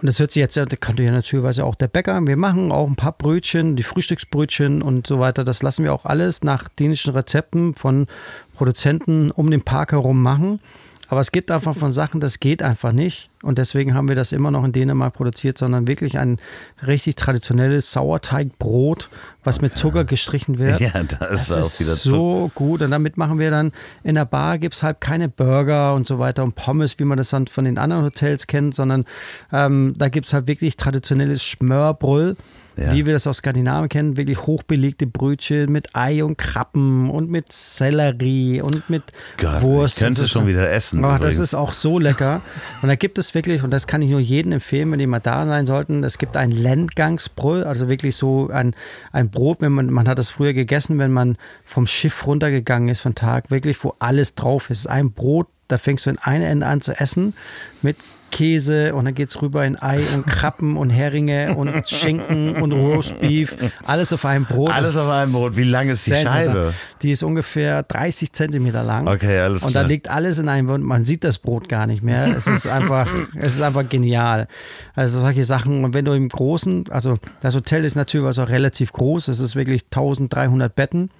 [0.00, 2.24] Und das hört sich jetzt, das könnte ja natürlicherweise auch der Bäcker.
[2.24, 5.42] Wir machen auch ein paar Brötchen, die Frühstücksbrötchen und so weiter.
[5.42, 8.06] Das lassen wir auch alles nach dänischen Rezepten von
[8.54, 10.60] Produzenten um den Park herum machen.
[11.08, 13.30] Aber es gibt einfach von Sachen, das geht einfach nicht.
[13.42, 16.38] Und deswegen haben wir das immer noch in Dänemark produziert, sondern wirklich ein
[16.86, 19.08] richtig traditionelles Sauerteigbrot,
[19.44, 20.80] was mit Zucker gestrichen wird.
[20.80, 22.82] Ja, da ist Das auch ist wieder so gut.
[22.82, 26.18] Und damit machen wir dann in der Bar gibt es halt keine Burger und so
[26.18, 29.04] weiter und Pommes, wie man das dann von den anderen Hotels kennt, sondern
[29.52, 32.36] ähm, da gibt es halt wirklich traditionelles Schmörbrüll.
[32.78, 32.92] Ja.
[32.92, 37.50] Wie wir das aus Skandinavien kennen, wirklich hochbelegte Brötchen mit Ei und Krabben und mit
[37.52, 39.02] Sellerie und mit
[39.36, 39.96] Gott, Wurst.
[39.96, 41.04] ich könnte schon wieder essen.
[41.04, 42.40] Oh, das ist auch so lecker.
[42.80, 45.18] Und da gibt es wirklich, und das kann ich nur jedem empfehlen, wenn die mal
[45.18, 48.76] da sein sollten, es gibt ein Landgangsbrot, also wirklich so ein,
[49.10, 53.00] ein Brot, wenn man, man hat das früher gegessen, wenn man vom Schiff runtergegangen ist
[53.00, 56.66] von Tag, wirklich, wo alles drauf ist ein Brot, da fängst du in einem Ende
[56.66, 57.34] an zu essen
[57.82, 57.96] mit
[58.30, 62.72] Käse und dann geht es rüber in Ei und Krabben und Heringe und Schinken und
[62.72, 63.56] Roastbeef.
[63.84, 64.70] Alles auf einem Brot.
[64.72, 65.56] Alles auf einem Brot.
[65.56, 66.14] Wie lang ist die.
[66.14, 66.74] Scheibe?
[67.02, 69.06] Die ist ungefähr 30 Zentimeter lang.
[69.08, 69.88] Okay, alles Und da klar.
[69.88, 72.36] liegt alles in einem, man sieht das Brot gar nicht mehr.
[72.36, 74.48] Es ist einfach, es ist einfach genial.
[74.94, 75.84] Also solche Sachen.
[75.84, 79.28] Und wenn du im Großen, also das Hotel ist natürlich auch relativ groß.
[79.28, 81.10] Es ist wirklich 1300 Betten.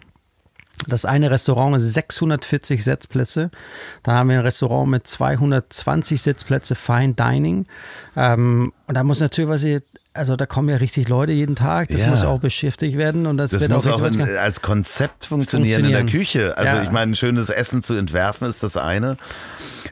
[0.86, 3.50] Das eine Restaurant ist 640 Sitzplätze.
[4.02, 7.66] Dann haben wir ein Restaurant mit 220 Sitzplätze Fine Dining.
[8.16, 9.82] Ähm, und da muss natürlich, was ihr-
[10.14, 11.90] also da kommen ja richtig Leute jeden Tag.
[11.90, 12.08] Das Ja.
[12.08, 13.26] muss auch beschäftigt werden.
[13.26, 16.26] Und das, Das wird muss auch auch richtig in, als Konzept funktionieren, in der Funktionieren.
[16.26, 16.58] Küche.
[16.58, 16.82] Also Ja.
[16.82, 19.16] ich meine, ein schönes Essen zu entwerfen ist das eine.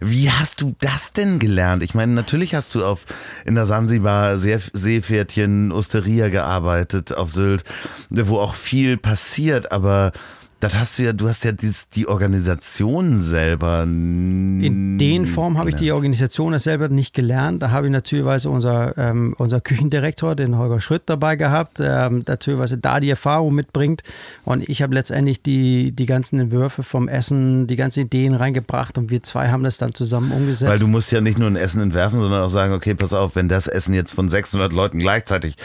[0.00, 1.82] Wie hast du das denn gelernt?
[1.82, 3.04] Ich meine, natürlich hast du auf
[3.44, 7.62] in der Sansibar sehr Seepferdchen, Osteria gearbeitet auf Sylt,
[8.10, 10.12] wo auch viel passiert, aber
[10.60, 13.82] das hast du ja, du hast ja dies, die Organisation selber.
[13.82, 17.62] In den Form habe ich die Organisation selber nicht gelernt.
[17.62, 22.22] Da habe ich natürlich unser, ähm, unser Küchendirektor, den Holger Schritt, dabei gehabt, der ähm,
[22.26, 24.02] natürlich da die Erfahrung mitbringt.
[24.44, 29.10] Und ich habe letztendlich die, die ganzen Entwürfe vom Essen, die ganzen Ideen reingebracht und
[29.10, 30.70] wir zwei haben das dann zusammen umgesetzt.
[30.70, 33.36] Weil du musst ja nicht nur ein Essen entwerfen, sondern auch sagen, okay, pass auf,
[33.36, 35.56] wenn das Essen jetzt von 600 Leuten gleichzeitig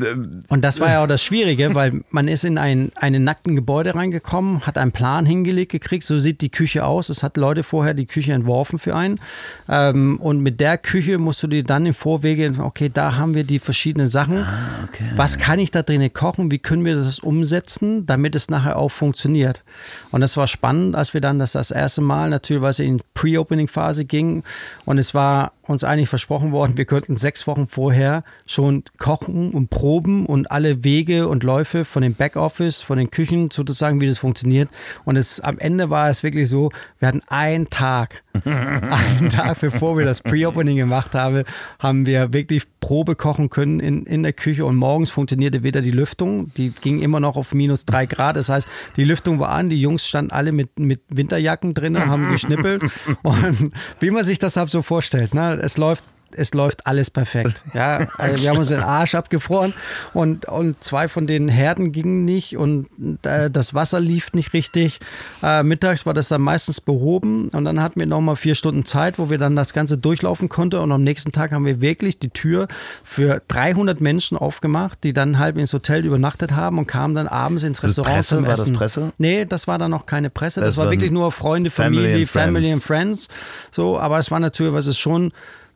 [0.00, 0.14] äh,
[0.48, 3.94] Und das war ja auch das Schwierige, weil man ist in ein einen nackten Gebäude
[3.94, 7.08] reingekommen, hat einen Plan hingelegt gekriegt, so sieht die Küche aus.
[7.08, 9.20] Es hat Leute vorher die Küche entworfen für einen.
[9.68, 13.44] Ähm, und mit der Küche musst du dir dann im Vorwege, okay, da haben wir
[13.44, 14.46] die verschiedenen Sachen.
[14.84, 15.10] okay.
[15.16, 16.50] Was kann ich da drinnen kochen?
[16.50, 19.62] Wie können wir das umsetzen, damit es nachher auch funktioniert?
[20.10, 24.42] Und das war spannend, als wir dann das das erste Mal natürlich in Pre-Opening-Phase gingen.
[24.84, 29.70] Und es war uns eigentlich versprochen worden, wir könnten sechs Wochen vorher schon kochen und
[29.70, 34.18] proben und alle Wege und Läufe von dem Backoffice, von den Küchen sozusagen, wie das
[34.18, 34.68] funktioniert.
[35.04, 39.96] Und es, am Ende war es wirklich so, wir hatten einen Tag, einen Tag bevor
[39.96, 41.44] wir das Pre-Opening gemacht haben,
[41.78, 45.92] haben wir wirklich Probe kochen können in, in der Küche und morgens funktionierte wieder die
[45.92, 46.52] Lüftung.
[46.54, 48.36] Die ging immer noch auf minus drei Grad.
[48.36, 52.28] Das heißt, die Lüftung war an, die Jungs standen alle mit, mit Winterjacken drin, haben
[52.32, 52.82] geschnippelt.
[53.22, 55.51] Und wie man sich das halt so vorstellt, ne?
[55.60, 56.04] Es läuft
[56.36, 57.62] es läuft alles perfekt.
[57.74, 59.72] Ja, also wir haben uns den Arsch abgefroren
[60.12, 62.86] und, und zwei von den Herden gingen nicht und
[63.22, 65.00] äh, das Wasser lief nicht richtig.
[65.42, 69.18] Äh, mittags war das dann meistens behoben und dann hatten wir nochmal vier Stunden Zeit,
[69.18, 72.28] wo wir dann das Ganze durchlaufen konnten und am nächsten Tag haben wir wirklich die
[72.28, 72.68] Tür
[73.04, 77.62] für 300 Menschen aufgemacht, die dann halb ins Hotel übernachtet haben und kamen dann abends
[77.62, 78.72] ins Restaurant Presse, zum war Essen.
[78.74, 79.12] das Presse?
[79.18, 82.20] Nee, das war dann noch keine Presse, das, Das war wirklich nur Freunde, Family Familie,
[82.20, 83.26] and Family and Friends.
[83.26, 83.28] Friends.
[83.70, 85.32] So, aber es war natürlich, was es schon,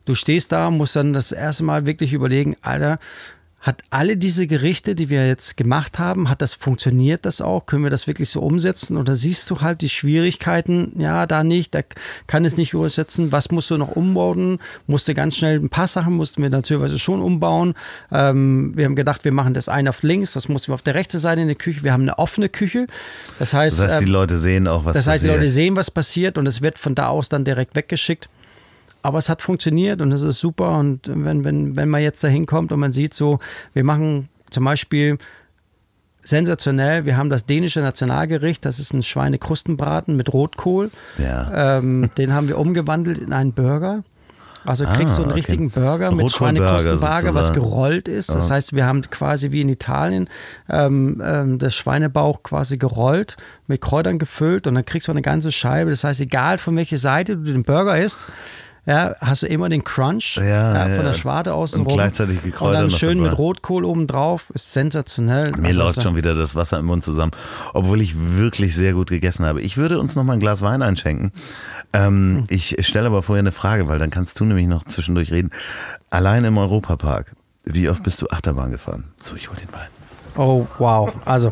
[0.07, 2.99] du stehst da, musst dann das erste Mal wirklich überlegen, Alter,
[3.59, 7.65] hat alle diese Gerichte, die wir jetzt gemacht haben, hat das funktioniert das auch?
[7.65, 8.95] Können wir das wirklich so umsetzen?
[8.95, 10.93] Oder siehst du halt die Schwierigkeiten?
[10.97, 11.81] Ja, da nicht, da
[12.27, 13.31] kann es nicht übersetzen.
[13.33, 14.59] Was musst du noch umbauen?
[14.85, 17.73] Musste ganz schnell ein paar Sachen mussten wir natürlich schon umbauen.
[18.09, 20.95] Ähm, wir haben gedacht, wir machen das eine auf links, das mussten wir auf der
[20.95, 21.83] rechten Seite in der Küche.
[21.83, 22.87] Wir haben eine offene Küche.
[23.37, 25.41] Das heißt, Das heißt, die ähm, Leute sehen auch, was das heißt, die passiert.
[25.41, 28.29] Leute sehen, was passiert und es wird von da aus dann direkt weggeschickt.
[29.01, 30.77] Aber es hat funktioniert und es ist super.
[30.77, 33.39] Und wenn, wenn, wenn man jetzt da hinkommt und man sieht so,
[33.73, 35.17] wir machen zum Beispiel
[36.23, 40.91] sensationell, wir haben das dänische Nationalgericht, das ist ein Schweinekrustenbraten mit Rotkohl.
[41.17, 41.77] Ja.
[41.77, 44.03] Ähm, den haben wir umgewandelt in einen Burger.
[44.65, 45.39] Also kriegst du Ah, einen okay.
[45.39, 48.29] richtigen Burger mit Schweinekrustenburger, was gerollt ist.
[48.35, 50.29] Das heißt, wir haben quasi wie in Italien
[50.69, 53.37] ähm, ähm, das Schweinebauch quasi gerollt,
[53.67, 55.89] mit Kräutern gefüllt und dann kriegst du eine ganze Scheibe.
[55.91, 58.27] Das heißt, egal von welcher Seite du den Burger isst,
[58.87, 61.97] ja, hast du immer den Crunch Ja, ja, von der Schwarte außen Und rum.
[61.97, 64.49] gleichzeitig die Und dann schön mit Rotkohl oben drauf.
[64.53, 65.51] Ist sensationell.
[65.57, 67.33] Mir Also, läuft schon wieder das Wasser im Mund zusammen,
[67.73, 69.61] obwohl ich wirklich sehr gut gegessen habe.
[69.61, 71.33] Ich würde uns noch mal ein Glas Wein einschenken.
[71.91, 75.51] Ähm, ich stelle aber vorher eine Frage, weil dann kannst du nämlich noch zwischendurch reden.
[76.09, 77.33] Allein im Europapark,
[77.65, 79.03] wie oft bist du Achterbahn gefahren?
[79.21, 79.87] So, ich hol den Wein.
[80.37, 81.11] Oh, wow.
[81.25, 81.51] Also,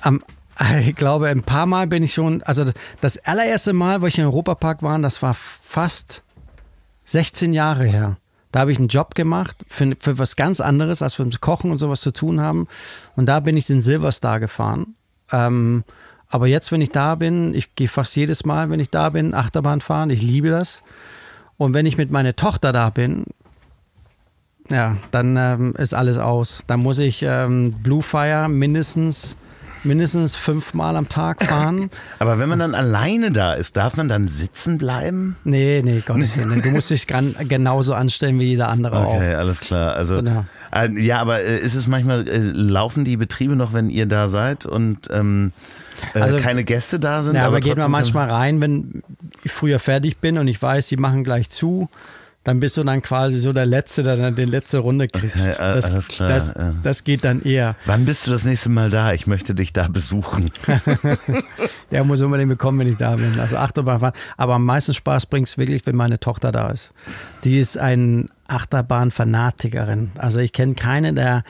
[0.00, 0.22] am,
[0.80, 2.64] ich glaube, ein paar Mal bin ich schon, also
[3.02, 6.22] das allererste Mal, wo ich im Europapark war, das war fast
[7.04, 8.16] 16 Jahre her.
[8.52, 11.70] Da habe ich einen Job gemacht für, für was ganz anderes, als wir mit Kochen
[11.70, 12.68] und sowas zu tun haben.
[13.16, 14.94] Und da bin ich den Silverstar gefahren.
[15.30, 15.84] Ähm,
[16.28, 19.34] aber jetzt, wenn ich da bin, ich gehe fast jedes Mal, wenn ich da bin,
[19.34, 20.10] Achterbahn fahren.
[20.10, 20.82] Ich liebe das.
[21.56, 23.24] Und wenn ich mit meiner Tochter da bin,
[24.70, 26.64] ja, dann ähm, ist alles aus.
[26.66, 29.36] Dann muss ich ähm, Blue Fire mindestens,
[29.84, 31.88] mindestens fünfmal am Tag fahren.
[32.18, 35.36] Aber wenn man dann alleine da ist, darf man dann sitzen bleiben?
[35.44, 36.62] Nee, nee, Gottes Willen.
[36.62, 39.94] Du musst dich genauso anstellen wie jeder andere Okay, alles klar.
[39.94, 40.44] Also Genau.
[40.74, 44.28] äh, ja, aber äh, ist es manchmal äh, laufen die Betriebe noch, wenn ihr da
[44.28, 45.52] seid und ähm,
[46.14, 47.32] äh, Also- keine Gäste da sind?
[47.36, 47.40] auch.
[47.40, 49.02] Ja, aber geht man trotzdem- manchmal rein, wenn
[49.44, 51.88] ich früher fertig bin und ich weiß, sie machen gleich zu.
[52.44, 55.48] Dann bist du dann quasi so der Letzte, der dann die letzte Runde kriegst.
[55.48, 56.74] Okay, a- das, alles klar, Das, ja.
[56.82, 57.76] das geht dann eher.
[57.86, 59.12] Wann bist du das nächste Mal da?
[59.12, 60.46] Ich möchte dich da besuchen.
[61.90, 63.38] Ja, muss unbedingt bekommen, wenn ich da bin.
[63.38, 64.14] Also Achterbahn fahren.
[64.38, 66.92] Aber am meisten Spaß bringt es wirklich, wenn meine Tochter da ist.
[67.44, 70.12] Die ist ein Achterbahn-Fanatikerin.
[70.16, 71.44] Also ich kenne keine, der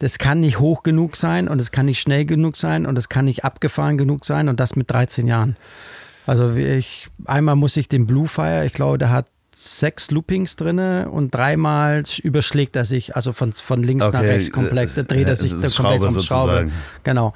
[0.00, 3.08] das kann nicht hoch genug sein und es kann nicht schnell genug sein und es
[3.08, 5.56] kann nicht abgefahren genug sein und das mit 13 Jahren.
[6.24, 9.26] Also ich, einmal muss ich den Blue Fire, ich glaube, der hat
[9.60, 14.52] sechs Loopings drinne und dreimal überschlägt er sich, also von, von links nach Okay, rechts
[14.52, 16.20] komplett, da dreht er äh, sich äh, komplett Schraube um Schraube.
[16.20, 16.72] sozusagen.
[17.02, 17.34] Genau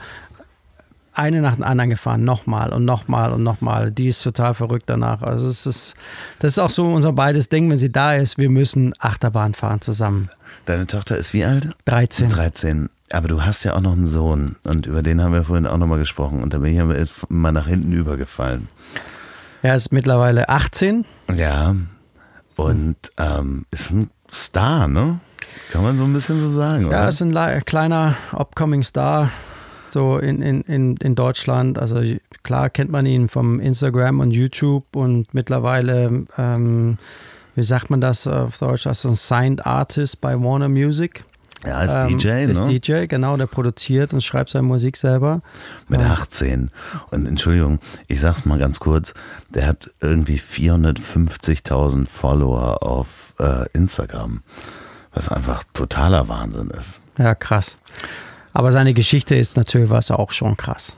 [1.14, 3.90] eine nach dem anderen gefahren, nochmal und nochmal und nochmal.
[3.90, 5.22] Die ist total verrückt danach.
[5.22, 5.94] Also es ist,
[6.38, 9.80] das ist auch so unser beides Ding, wenn sie da ist, wir müssen Achterbahn fahren
[9.80, 10.30] zusammen.
[10.64, 11.68] Deine Tochter ist wie alt?
[11.84, 12.30] 13.
[12.30, 12.88] 13.
[13.10, 15.76] Aber du hast ja auch noch einen Sohn und über den haben wir vorhin auch
[15.76, 18.68] nochmal gesprochen und da bin ich mal nach hinten übergefallen.
[19.60, 21.04] Er ist mittlerweile 18.
[21.36, 21.76] Ja,
[22.56, 25.20] und ähm, ist ein Star, ne?
[25.70, 27.08] Kann man so ein bisschen so sagen, Ja, oder?
[27.08, 29.30] ist ein le- kleiner upcoming Star
[29.90, 31.78] so in, in, in, in Deutschland.
[31.78, 32.00] Also
[32.42, 36.96] klar kennt man ihn vom Instagram und YouTube und mittlerweile, ähm,
[37.54, 41.24] wie sagt man das auf Deutsch, als ein Signed Artist bei Warner Music.
[41.64, 42.66] Ja, als Ähm, DJ, Ist ne?
[42.78, 45.42] DJ, genau, der produziert und schreibt seine Musik selber.
[45.88, 46.12] Mit Ja.
[46.14, 46.70] 18.
[47.10, 49.14] Und Entschuldigung, ich sag's mal ganz kurz,
[49.50, 54.42] der hat irgendwie 450.000 Follower auf äh, Instagram,
[55.12, 57.00] was einfach totaler Wahnsinn ist.
[57.18, 57.78] Ja, krass.
[58.52, 60.96] Aber seine Geschichte ist natürlich was auch schon krass.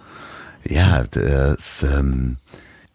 [0.66, 2.38] Ja, das, ähm,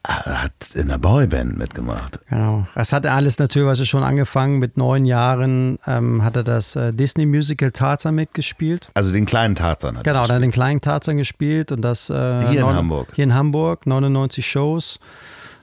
[0.08, 2.20] hat in der Boyband mitgemacht.
[2.30, 2.66] Genau.
[2.74, 4.60] Es hat alles natürlich schon angefangen.
[4.60, 8.90] Mit neun Jahren ähm, hat er das äh, Disney-Musical Tarzan mitgespielt.
[8.94, 12.14] Also den kleinen Tarzan hat Genau, er dann den kleinen Tarzan gespielt und das äh,
[12.50, 13.08] Hier in neun- Hamburg.
[13.14, 15.00] Hier in Hamburg, 99 Shows,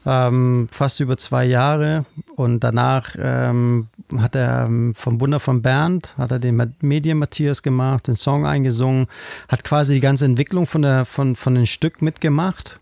[0.05, 2.05] ähm, fast über zwei Jahre.
[2.37, 7.63] Und danach ähm, hat er ähm, vom Wunder von Bernd, hat er den Medien Matthias
[7.63, 9.07] gemacht, den Song eingesungen,
[9.49, 12.79] hat quasi die ganze Entwicklung von, der, von, von dem Stück mitgemacht.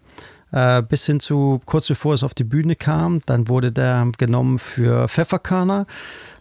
[0.55, 3.21] Äh, bis hin zu kurz bevor es auf die Bühne kam.
[3.27, 5.87] Dann wurde der genommen für Pfefferkörner.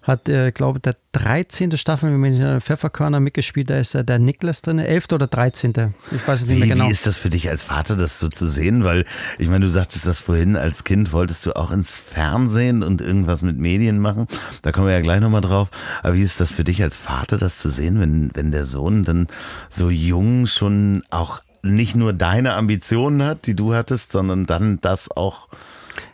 [0.04, 1.78] Hat, äh, glaube der 13.
[1.78, 3.72] Staffel mit Pfefferkörner mitgespielt.
[3.72, 4.78] Da ist er der Niklas drin.
[4.78, 5.14] 11.
[5.14, 5.96] oder 13.
[6.12, 6.88] Ich weiß es nicht Wie, mehr genau.
[6.88, 8.84] wie ist das für dich als Vater, das so zu sehen?
[8.84, 9.06] Weil,
[9.40, 13.42] ich meine, du sagtest das vorhin, als Kind wolltest du auch ins Fernsehen und irgendwas
[13.42, 14.28] mit Medien machen.
[14.62, 15.72] Da kommen wir ja gleich nochmal drauf.
[16.04, 19.06] Aber wie ist das für dich als Vater, das zu sehen, wenn, wenn der Sohn
[19.06, 19.26] dann
[19.72, 25.10] so jung schon auch nicht nur deine Ambitionen hat, die du hattest, sondern dann das
[25.10, 25.48] auch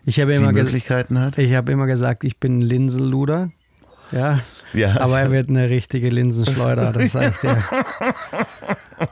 [0.05, 1.37] ich habe immer, Möglichkeiten hat?
[1.37, 3.51] ich habe immer gesagt, ich bin ein Linsenluder.
[4.11, 4.39] Ja,
[4.73, 4.99] Ja.
[5.01, 7.63] aber er wird eine richtige Linsenschleuder, das sage ich dir.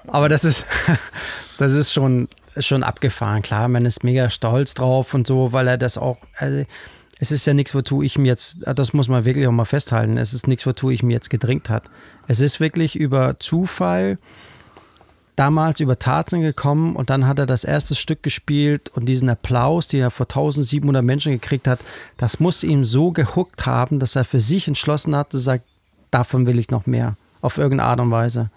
[0.07, 0.65] Aber das ist,
[1.57, 2.27] das ist schon,
[2.57, 3.41] schon abgefahren.
[3.41, 6.17] Klar, man ist mega stolz drauf und so, weil er das auch.
[6.37, 6.65] Also,
[7.19, 10.17] es ist ja nichts, wozu ich mir jetzt, das muss man wirklich auch mal festhalten,
[10.17, 11.89] es ist nichts, wozu ich mir jetzt gedrängt hat.
[12.27, 14.17] Es ist wirklich über Zufall
[15.37, 19.87] damals über Tarzan gekommen und dann hat er das erste Stück gespielt und diesen Applaus,
[19.87, 21.79] den er vor 1700 Menschen gekriegt hat,
[22.17, 25.63] das muss ihm so gehuckt haben, dass er für sich entschlossen hat, zu sagen,
[26.11, 28.49] davon will ich noch mehr, auf irgendeine Art und Weise.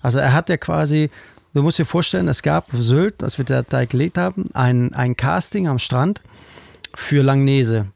[0.00, 1.10] Also er hat ja quasi,
[1.52, 5.16] du musst dir vorstellen, es gab auf Sylt, als wir da gelegt haben, ein, ein
[5.18, 6.22] Casting am Strand
[6.94, 7.88] für Langnese.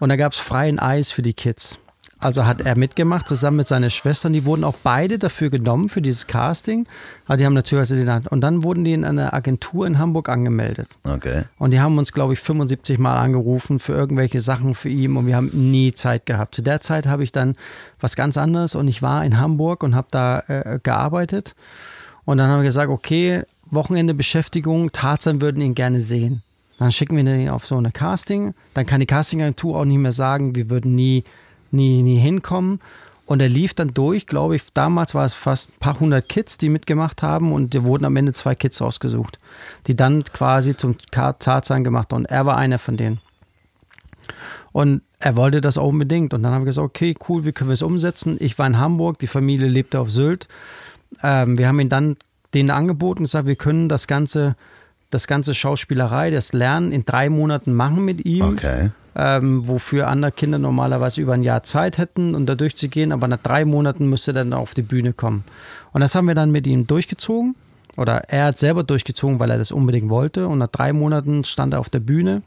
[0.00, 1.78] Und da gab es freien Eis für die Kids.
[2.20, 4.28] Also hat er mitgemacht, zusammen mit seiner Schwester.
[4.30, 6.86] Die wurden auch beide dafür genommen, für dieses Casting.
[7.26, 10.28] Aber die haben natürlich, also den, und dann wurden die in einer Agentur in Hamburg
[10.28, 10.88] angemeldet.
[11.04, 11.44] Okay.
[11.58, 15.26] Und die haben uns, glaube ich, 75 Mal angerufen für irgendwelche Sachen für ihn und
[15.26, 16.54] wir haben nie Zeit gehabt.
[16.54, 17.54] Zu der Zeit habe ich dann
[18.00, 21.54] was ganz anderes und ich war in Hamburg und habe da äh, gearbeitet.
[22.24, 26.42] Und dann haben wir gesagt, okay, Wochenende Beschäftigung, Tarzan würden ihn gerne sehen.
[26.78, 28.54] Dann schicken wir ihn auf so eine Casting.
[28.74, 31.24] Dann kann die Castingagentur auch nicht mehr sagen, wir würden nie,
[31.70, 32.80] nie, nie hinkommen.
[33.26, 36.56] Und er lief dann durch, glaube ich, damals war es fast ein paar hundert Kids,
[36.56, 39.38] die mitgemacht haben und da wurden am Ende zwei Kids ausgesucht,
[39.86, 42.22] die dann quasi zum Tarzan gemacht haben.
[42.22, 43.20] Und er war einer von denen.
[44.72, 46.32] Und er wollte das auch unbedingt.
[46.32, 48.38] Und dann haben wir gesagt, okay, cool, wie können wir es umsetzen?
[48.40, 50.48] Ich war in Hamburg, die Familie lebte auf Sylt.
[51.22, 52.16] Ähm, wir haben ihn dann
[52.54, 54.56] denen angeboten, gesagt, wir können das ganze,
[55.10, 58.90] das ganze Schauspielerei, das Lernen in drei Monaten machen mit ihm Okay.
[59.18, 63.42] Ähm, wofür andere Kinder normalerweise über ein Jahr Zeit hätten, um da durchzugehen, aber nach
[63.42, 65.44] drei Monaten müsste er dann auf die Bühne kommen.
[65.92, 67.56] Und das haben wir dann mit ihm durchgezogen.
[67.96, 70.46] Oder er hat selber durchgezogen, weil er das unbedingt wollte.
[70.46, 72.42] Und nach drei Monaten stand er auf der Bühne.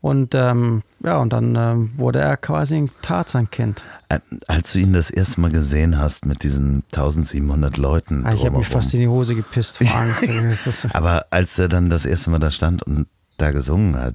[0.00, 3.84] Und ähm, ja, und dann ähm, wurde er quasi ein Tarzan-Kind.
[4.08, 8.26] Äh, Als du ihn das erste Mal gesehen hast mit diesen 1700 Leuten.
[8.26, 10.86] Ah, Ich habe mich fast in die Hose gepisst vor Angst.
[10.92, 13.06] Aber als er dann das erste Mal da stand und
[13.36, 14.14] da gesungen hat,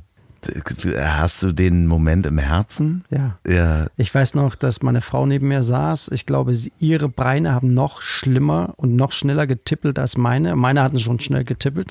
[0.97, 3.03] hast du den Moment im Herzen?
[3.09, 3.37] ja.
[3.47, 3.87] Ja.
[3.97, 6.09] Ich weiß noch, dass meine Frau neben mir saß.
[6.13, 10.55] Ich glaube, sie, ihre Beine haben noch schlimmer und noch schneller getippelt als meine.
[10.55, 11.89] Meine hatten schon schnell getippelt,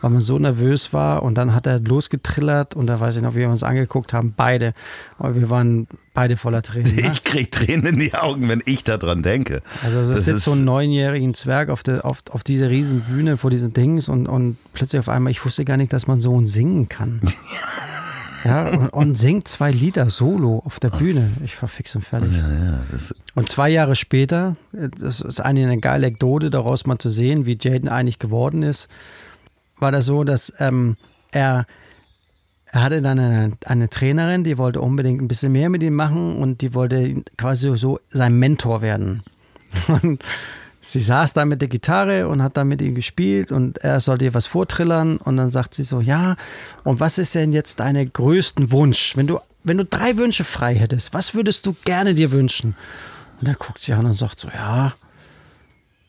[0.00, 1.22] weil man so nervös war.
[1.22, 4.34] Und dann hat er losgetrillert und da weiß ich noch, wie wir uns angeguckt haben,
[4.36, 4.74] beide.
[5.18, 6.94] Aber wir waren beide voller Tränen.
[6.96, 7.10] Ne?
[7.12, 9.62] Ich krieg Tränen in die Augen, wenn ich daran denke.
[9.84, 13.02] Also das, Das sitzt ist- so ein neunjährigen Zwerg auf, der, auf, auf dieser riesen
[13.02, 16.20] Bühne vor diesen Dings und, und plötzlich auf einmal, ich wusste gar nicht, dass man
[16.20, 17.20] so singen kann.
[18.46, 21.30] Ja, und, und singt zwei Lieder solo auf der Bühne.
[21.44, 22.32] Ich war fix und fertig.
[22.32, 22.80] Ja, ja,
[23.34, 27.58] Und zwei Jahre später, das ist eigentlich eine geile Anekdote, daraus mal zu sehen, wie
[27.60, 28.88] Jaden eigentlich geworden ist,
[29.78, 30.96] war das so, dass ähm,
[31.30, 31.66] er,
[32.70, 36.36] er hatte dann eine, eine Trainerin, die wollte unbedingt ein bisschen mehr mit ihm machen
[36.36, 39.22] und die wollte quasi so sein Mentor werden.
[40.02, 40.22] Und
[40.86, 44.24] sie saß da mit der Gitarre und hat da mit ihm gespielt und er sollte
[44.24, 46.36] ihr was vortrillern und dann sagt sie so, ja,
[46.84, 49.16] und was ist denn jetzt dein größten Wunsch?
[49.16, 52.76] Wenn du, wenn du drei Wünsche frei hättest, was würdest du gerne dir wünschen?
[53.40, 54.94] Und er guckt sie an und sagt so, ja,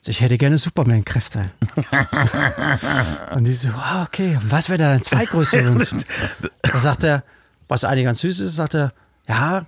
[0.05, 1.47] ich hätte gerne Superman-Kräfte.
[3.35, 5.91] und die so, ah, okay, was wäre dein zweitgrößter Wunsch?
[6.61, 7.23] Da sagt er,
[7.67, 8.93] was eigentlich ganz süß ist, sagt er,
[9.27, 9.65] ja,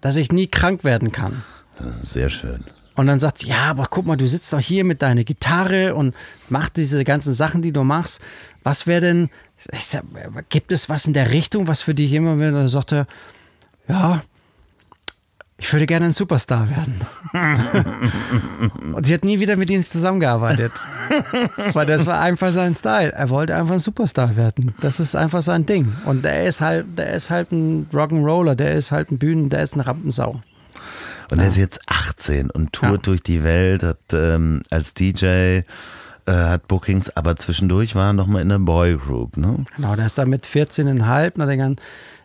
[0.00, 1.44] dass ich nie krank werden kann.
[2.02, 2.64] sehr schön.
[2.98, 6.16] Und dann sagt, ja, aber guck mal, du sitzt doch hier mit deiner Gitarre und
[6.48, 8.20] machst diese ganzen Sachen, die du machst.
[8.64, 9.30] Was wäre denn,
[9.72, 10.02] sag,
[10.48, 12.50] gibt es was in der Richtung, was für dich immer wieder?
[12.50, 13.06] Dann sagt er,
[13.86, 14.24] ja,
[15.58, 17.00] ich würde gerne ein Superstar werden.
[18.94, 20.72] und sie hat nie wieder mit ihm zusammengearbeitet.
[21.74, 23.12] Weil das war einfach sein Style.
[23.12, 24.74] Er wollte einfach ein Superstar werden.
[24.80, 25.92] Das ist einfach sein Ding.
[26.04, 29.62] Und der ist halt, der ist halt ein Rock'n'Roller, der ist halt ein Bühnen, der
[29.62, 30.42] ist eine Rampensau.
[31.30, 32.98] Und er ist jetzt 18 und tourt Ja.
[32.98, 35.62] durch die Welt, hat ähm, als DJ, äh,
[36.26, 39.64] hat Bookings, aber zwischendurch war er noch mal in der Boygroup, ne?
[39.76, 41.76] Genau, der ist dann mit 14,5, na, dann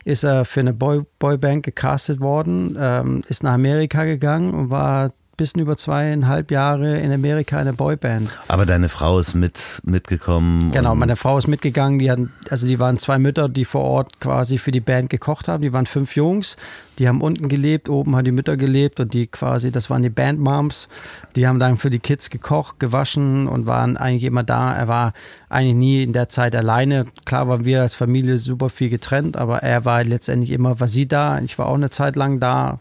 [0.04, 5.12] ist er für eine Boy, Boyband gecastet worden, ähm, ist nach Amerika gegangen und war
[5.36, 8.30] bisschen über zweieinhalb Jahre in Amerika in der Boyband.
[8.48, 10.72] Aber deine Frau ist mit, mitgekommen.
[10.72, 11.98] Genau, meine Frau ist mitgegangen.
[11.98, 15.48] Die hatten, also die waren zwei Mütter, die vor Ort quasi für die Band gekocht
[15.48, 15.62] haben.
[15.62, 16.56] Die waren fünf Jungs,
[16.98, 20.10] die haben unten gelebt, oben haben die Mütter gelebt und die quasi, das waren die
[20.10, 20.88] Bandmoms.
[21.36, 24.72] Die haben dann für die Kids gekocht, gewaschen und waren eigentlich immer da.
[24.72, 25.12] Er war
[25.48, 27.06] eigentlich nie in der Zeit alleine.
[27.24, 31.08] Klar waren wir als Familie super viel getrennt, aber er war letztendlich immer, war sie
[31.08, 31.40] da.
[31.40, 32.80] Ich war auch eine Zeit lang da,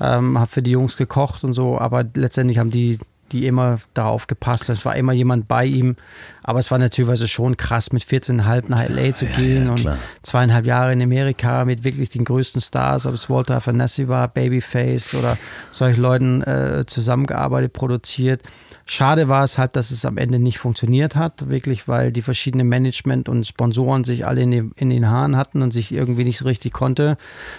[0.00, 2.98] ähm, habe für die Jungs gekocht und so, aber letztendlich haben die
[3.32, 4.68] die immer darauf gepasst.
[4.68, 5.96] Es war immer jemand bei ihm.
[6.42, 9.80] Aber es war natürlich schon krass, mit 14,5 nach LA zu Ja, gehen ja, und
[9.80, 9.98] klar.
[10.22, 15.14] zweieinhalb Jahre in Amerika mit wirklich den größten Stars, ob es Walter Afanassi war, Babyface
[15.14, 15.36] oder
[15.72, 18.42] solchen Leuten äh, zusammengearbeitet, produziert.
[18.86, 22.68] Schade war es halt, dass es am Ende nicht funktioniert hat, wirklich, weil die verschiedenen
[22.68, 26.38] Management und Sponsoren sich alle in, den- in den Haaren hatten und sich irgendwie nicht
[26.38, 27.16] so richtig konnte.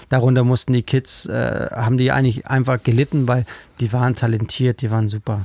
[0.09, 3.45] Darunter mussten die Kids, äh, haben die eigentlich einfach gelitten, weil
[3.79, 5.41] die waren talentiert, die waren super.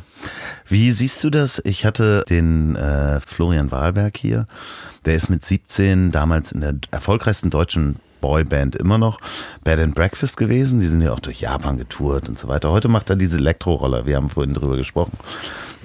[0.68, 1.60] Wie siehst du das?
[1.64, 4.46] Ich hatte den äh, Florian Wahlberg hier.
[5.06, 9.20] Der ist mit 17 damals in der erfolgreichsten deutschen Boyband immer noch
[9.64, 10.80] Bed and Breakfast gewesen.
[10.80, 12.70] Die sind ja auch durch Japan getourt und so weiter.
[12.70, 14.06] Heute macht er diese Elektroroller.
[14.06, 15.18] Wir haben vorhin drüber gesprochen.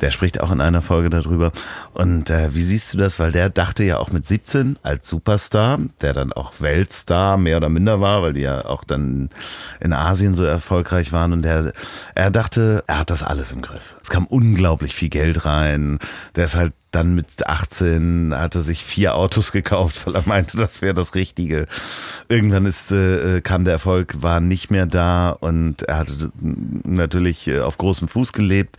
[0.02, 1.52] Der spricht auch in einer Folge darüber.
[1.94, 3.18] Und äh, wie siehst du das?
[3.18, 7.70] Weil der dachte ja auch mit 17 als Superstar, der dann auch Weltstar mehr oder
[7.70, 9.30] minder war, weil die ja auch dann
[9.80, 11.32] in Asien so erfolgreich waren.
[11.32, 11.72] Und der,
[12.14, 13.96] er dachte, er hat das alles im Griff.
[14.04, 16.00] Es kam unglaublich viel Geld rein.
[16.36, 20.58] Der ist halt dann mit 18 hat er sich vier Autos gekauft, weil er meinte,
[20.58, 21.68] das wäre das Richtige.
[22.30, 26.32] Irgendwann ist, äh, kam der Erfolg, war nicht mehr da und er hatte
[26.84, 28.78] natürlich äh, auf großem Fuß gelebt.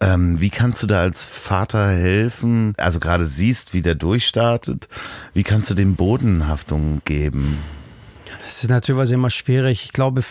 [0.00, 2.74] Ähm, wie kannst du da als Vater helfen?
[2.76, 4.88] Also gerade siehst, wie der durchstartet.
[5.34, 7.58] Wie kannst du dem Bodenhaftung geben?
[8.44, 9.84] Das ist natürlich immer schwierig.
[9.84, 10.22] Ich glaube,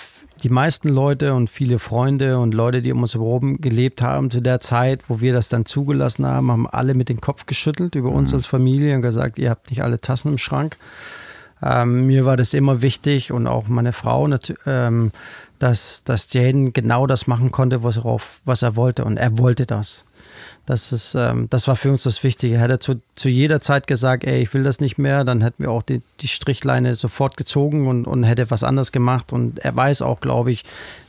[0.43, 4.41] die meisten Leute und viele Freunde und Leute, die um uns herum gelebt haben zu
[4.41, 8.09] der Zeit, wo wir das dann zugelassen haben, haben alle mit dem Kopf geschüttelt über
[8.09, 10.77] uns als Familie und gesagt, ihr habt nicht alle Tassen im Schrank.
[11.61, 14.29] Ähm, mir war das immer wichtig und auch meine Frau,
[14.65, 15.11] ähm,
[15.59, 19.05] dass, dass Jaden genau das machen konnte, was er, auf, was er wollte.
[19.05, 20.05] Und er wollte das.
[20.65, 22.59] Das, ist, ähm, das war für uns das Wichtige.
[22.59, 25.63] Hätte er zu, zu jeder Zeit gesagt, ey, ich will das nicht mehr, dann hätten
[25.63, 29.33] wir auch die, die Strichleine sofort gezogen und, und hätte was anderes gemacht.
[29.33, 30.65] Und er weiß auch, glaube ich,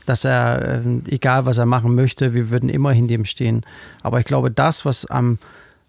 [0.07, 3.65] dass er, äh, egal was er machen möchte, wir würden immer hinter ihm stehen.
[4.03, 5.39] Aber ich glaube, das, was am,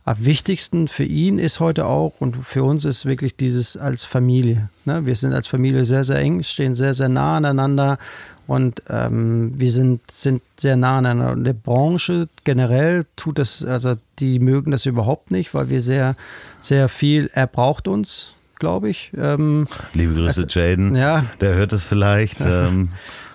[0.05, 4.69] am wichtigsten für ihn ist heute auch und für uns ist wirklich dieses als Familie.
[4.85, 5.05] Ne?
[5.05, 7.97] Wir sind als Familie sehr, sehr eng, stehen sehr, sehr nah aneinander
[8.49, 11.33] und ähm, wir sind, sind sehr nah aneinander.
[11.33, 16.15] Und die Branche generell tut das, also die mögen das überhaupt nicht, weil wir sehr,
[16.59, 19.11] sehr viel, er braucht uns, glaube ich.
[19.15, 20.95] Ähm, Liebe Grüße, Also, Jaden.
[20.95, 21.25] ja.
[21.39, 22.39] Der hört es vielleicht.
[22.45, 22.89] Ähm,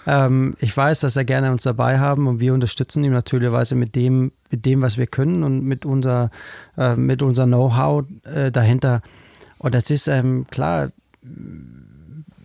[0.06, 3.94] Ähm, ich weiß, dass er gerne uns dabei haben und wir unterstützen ihn natürlich mit
[3.94, 6.30] dem, mit dem, was wir können und mit unser,
[6.76, 9.00] äh, mit unser Know-how äh, dahinter.
[9.58, 10.90] Und das ist ähm, klar.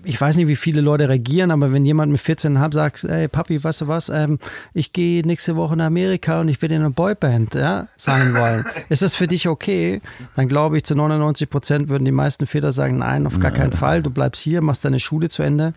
[0.04, 3.62] Ich weiß nicht, wie viele Leute reagieren, aber wenn jemand mit 14,5 sagt, ey Papi,
[3.62, 4.40] weißt du was, ähm,
[4.74, 8.66] ich gehe nächste Woche nach Amerika und ich will in eine Boyband ja, sein wollen.
[8.90, 10.02] ist das für dich okay?
[10.36, 13.74] Dann glaube ich, zu 99 Prozent würden die meisten Väter sagen, nein, auf gar keinen
[13.74, 14.02] Fall.
[14.02, 15.74] Du bleibst hier, machst deine Schule zu Ende.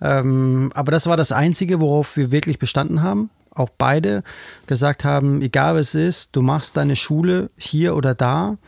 [0.00, 3.30] Ähm, aber das war das Einzige, worauf wir wirklich bestanden haben.
[3.54, 4.22] Auch beide
[4.66, 8.58] gesagt haben, egal was es ist, du machst deine Schule hier oder da.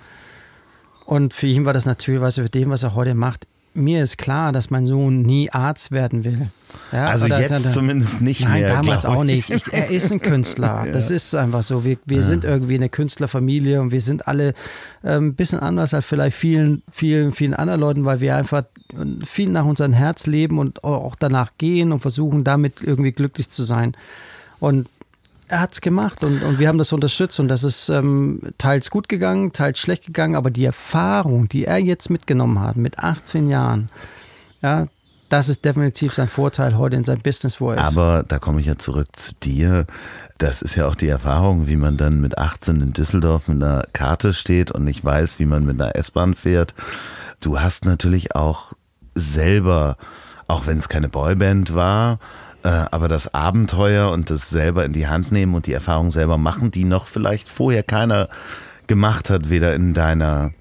[1.05, 3.47] Und für ihn war das natürlich, weißt du, für dem, was er heute macht,
[3.79, 6.49] mir ist klar, dass mein Sohn nie Arzt werden will.
[6.93, 8.69] Ja, also oder- jetzt oder- zumindest nicht Nein, mehr.
[8.75, 9.49] damals glaub auch ich.
[9.49, 9.51] nicht.
[9.51, 10.87] Ich, er ist ein Künstler.
[10.93, 11.85] Das ist einfach so.
[11.85, 14.55] Wir, wir sind irgendwie eine Künstlerfamilie und wir sind alle
[15.05, 18.65] ähm, ein bisschen anders als vielleicht vielen, vielen, vielen anderen Leuten, weil wir einfach
[19.25, 23.63] viel nach unserem Herz leben und auch danach gehen und versuchen, damit irgendwie glücklich zu
[23.63, 23.97] sein.
[24.61, 24.89] Und
[25.49, 28.91] er hat es gemacht und, und wir haben das unterstützt und das ist ähm, teils
[28.91, 33.49] gut gegangen, teils schlecht gegangen, aber die Erfahrung, die er jetzt mitgenommen hat mit 18
[33.49, 33.89] Jahren,
[34.63, 34.89] ja,
[35.29, 37.97] das ist definitiv sein Vorteil heute in seinem Business, wo er ist.
[37.97, 39.87] Aber da komme ich ja zurück zu dir.
[40.39, 43.83] Das ist ja auch die Erfahrung, wie man dann mit 18 in Düsseldorf mit einer
[43.93, 46.75] Karte steht und nicht weiß, wie man mit einer S-Bahn fährt.
[47.41, 48.73] Du hast natürlich auch
[49.15, 49.97] selber,
[50.47, 52.21] auch wenn es keine Boyband war,
[52.69, 56.71] aber das Abenteuer und das selber in die Hand nehmen und die Erfahrung selber machen,
[56.71, 58.29] die noch vielleicht vorher keiner
[58.87, 60.53] gemacht hat, weder in deiner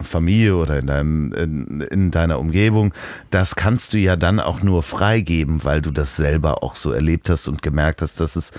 [0.00, 2.94] Familie oder in, deinem, in, in, deiner Umgebung,
[3.30, 7.28] das kannst du ja dann auch nur freigeben, weil du das selber auch so erlebt
[7.28, 8.52] hast und gemerkt hast, dass es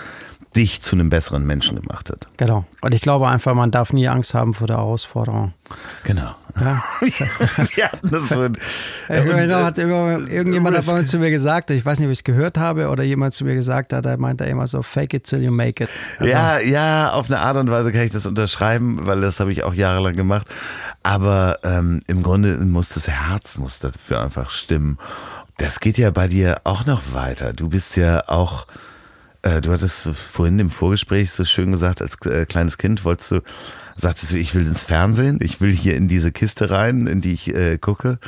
[0.55, 2.27] dich zu einem besseren Menschen gemacht hat.
[2.37, 2.65] Genau.
[2.81, 5.53] Und ich glaube einfach, man darf nie Angst haben vor der Herausforderung.
[6.03, 6.35] Genau.
[6.59, 6.83] Ja.
[7.75, 8.57] Wir hatten das vorhin.
[9.07, 12.23] Genau, hat immer, irgendjemand hat mal zu mir gesagt, ich weiß nicht, ob ich es
[12.23, 15.43] gehört habe oder jemand zu mir gesagt hat, er meinte immer so, fake it till
[15.43, 15.89] you make it.
[16.17, 19.51] Also, ja, ja, auf eine Art und Weise kann ich das unterschreiben, weil das habe
[19.51, 20.47] ich auch jahrelang gemacht.
[21.03, 24.97] Aber ähm, im Grunde muss das Herz muss dafür einfach stimmen.
[25.57, 27.53] Das geht ja bei dir auch noch weiter.
[27.53, 28.65] Du bist ja auch
[29.41, 33.41] du hattest vorhin im Vorgespräch so schön gesagt, als äh, kleines Kind wolltest du,
[33.95, 37.31] sagtest du, ich will ins Fernsehen, ich will hier in diese Kiste rein, in die
[37.31, 38.19] ich äh, gucke.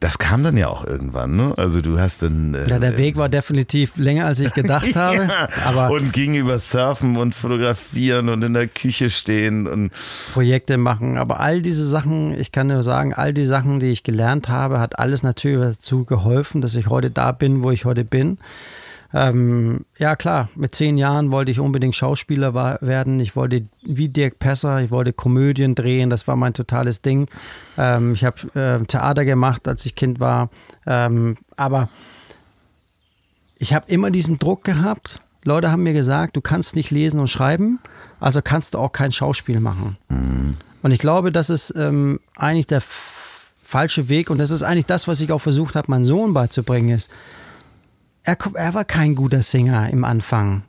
[0.00, 1.54] Das kam dann ja auch irgendwann, ne?
[1.56, 2.54] Also du hast dann.
[2.54, 5.24] Äh, ja, der Weg war definitiv länger, als ich gedacht habe.
[5.24, 9.90] ja, aber und ging über Surfen und Fotografieren und in der Küche stehen und
[10.32, 11.18] Projekte machen.
[11.18, 14.78] Aber all diese Sachen, ich kann nur sagen, all die Sachen, die ich gelernt habe,
[14.78, 18.38] hat alles natürlich dazu geholfen, dass ich heute da bin, wo ich heute bin.
[19.14, 23.20] Ähm, ja, klar, mit zehn Jahren wollte ich unbedingt Schauspieler werden.
[23.20, 27.26] Ich wollte wie Dirk Pesser, ich wollte Komödien drehen, das war mein totales Ding.
[27.78, 30.50] Ähm, ich habe äh, Theater gemacht, als ich Kind war.
[30.86, 31.88] Ähm, aber
[33.56, 35.20] ich habe immer diesen Druck gehabt.
[35.42, 37.78] Leute haben mir gesagt, du kannst nicht lesen und schreiben,
[38.20, 39.96] also kannst du auch kein Schauspiel machen.
[40.08, 40.56] Mhm.
[40.82, 42.82] Und ich glaube, das ist ähm, eigentlich der
[43.64, 46.90] falsche Weg und das ist eigentlich das, was ich auch versucht habe, meinem Sohn beizubringen,
[46.90, 47.10] ist,
[48.28, 50.62] er, er war kein guter Sänger im Anfang.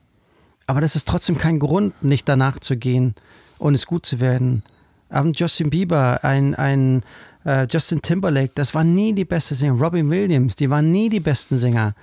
[0.66, 3.16] Aber das ist trotzdem kein Grund, nicht danach zu gehen
[3.58, 4.64] und es gut zu werden.
[5.10, 7.04] Ein Justin Bieber, ein, ein
[7.44, 9.74] äh, Justin Timberlake, das waren nie die besten Sänger.
[9.74, 11.96] Robin Williams, die waren nie die besten Sänger.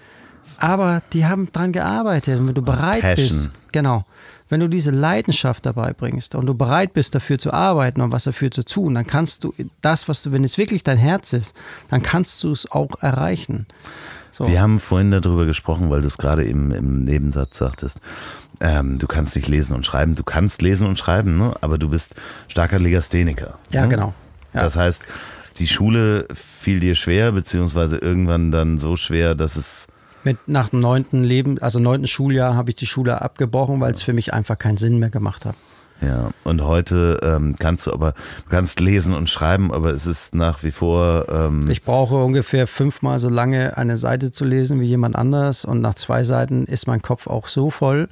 [0.59, 2.39] Aber die haben dran gearbeitet.
[2.39, 3.29] Und wenn du bereit Passion.
[3.29, 4.05] bist, genau,
[4.49, 8.25] wenn du diese Leidenschaft dabei bringst und du bereit bist, dafür zu arbeiten und was
[8.25, 11.57] dafür zu tun, dann kannst du das, was du, wenn es wirklich dein Herz ist,
[11.89, 13.67] dann kannst du es auch erreichen.
[14.37, 14.47] So.
[14.47, 18.03] Wir haben vorhin darüber gesprochen, weil du es gerade eben im Nebensatz sagtest.
[18.61, 20.15] Ähm, du kannst nicht lesen und schreiben.
[20.15, 21.55] Du kannst lesen und schreiben, ne?
[21.63, 22.15] aber du bist
[22.49, 23.59] starker Legastheniker.
[23.71, 23.89] Ja, ne?
[23.89, 24.15] genau.
[24.53, 24.61] Ja.
[24.61, 25.07] Das heißt,
[25.57, 29.87] die Schule fiel dir schwer, beziehungsweise irgendwann dann so schwer, dass es
[30.23, 34.03] mit nach dem neunten Leben, also neunten Schuljahr, habe ich die Schule abgebrochen, weil es
[34.03, 35.57] für mich einfach keinen Sinn mehr gemacht hat.
[36.03, 40.35] Ja, und heute ähm, kannst du aber, du kannst lesen und schreiben, aber es ist
[40.35, 41.27] nach wie vor.
[41.31, 45.81] Ähm ich brauche ungefähr fünfmal so lange eine Seite zu lesen wie jemand anders und
[45.81, 48.09] nach zwei Seiten ist mein Kopf auch so voll,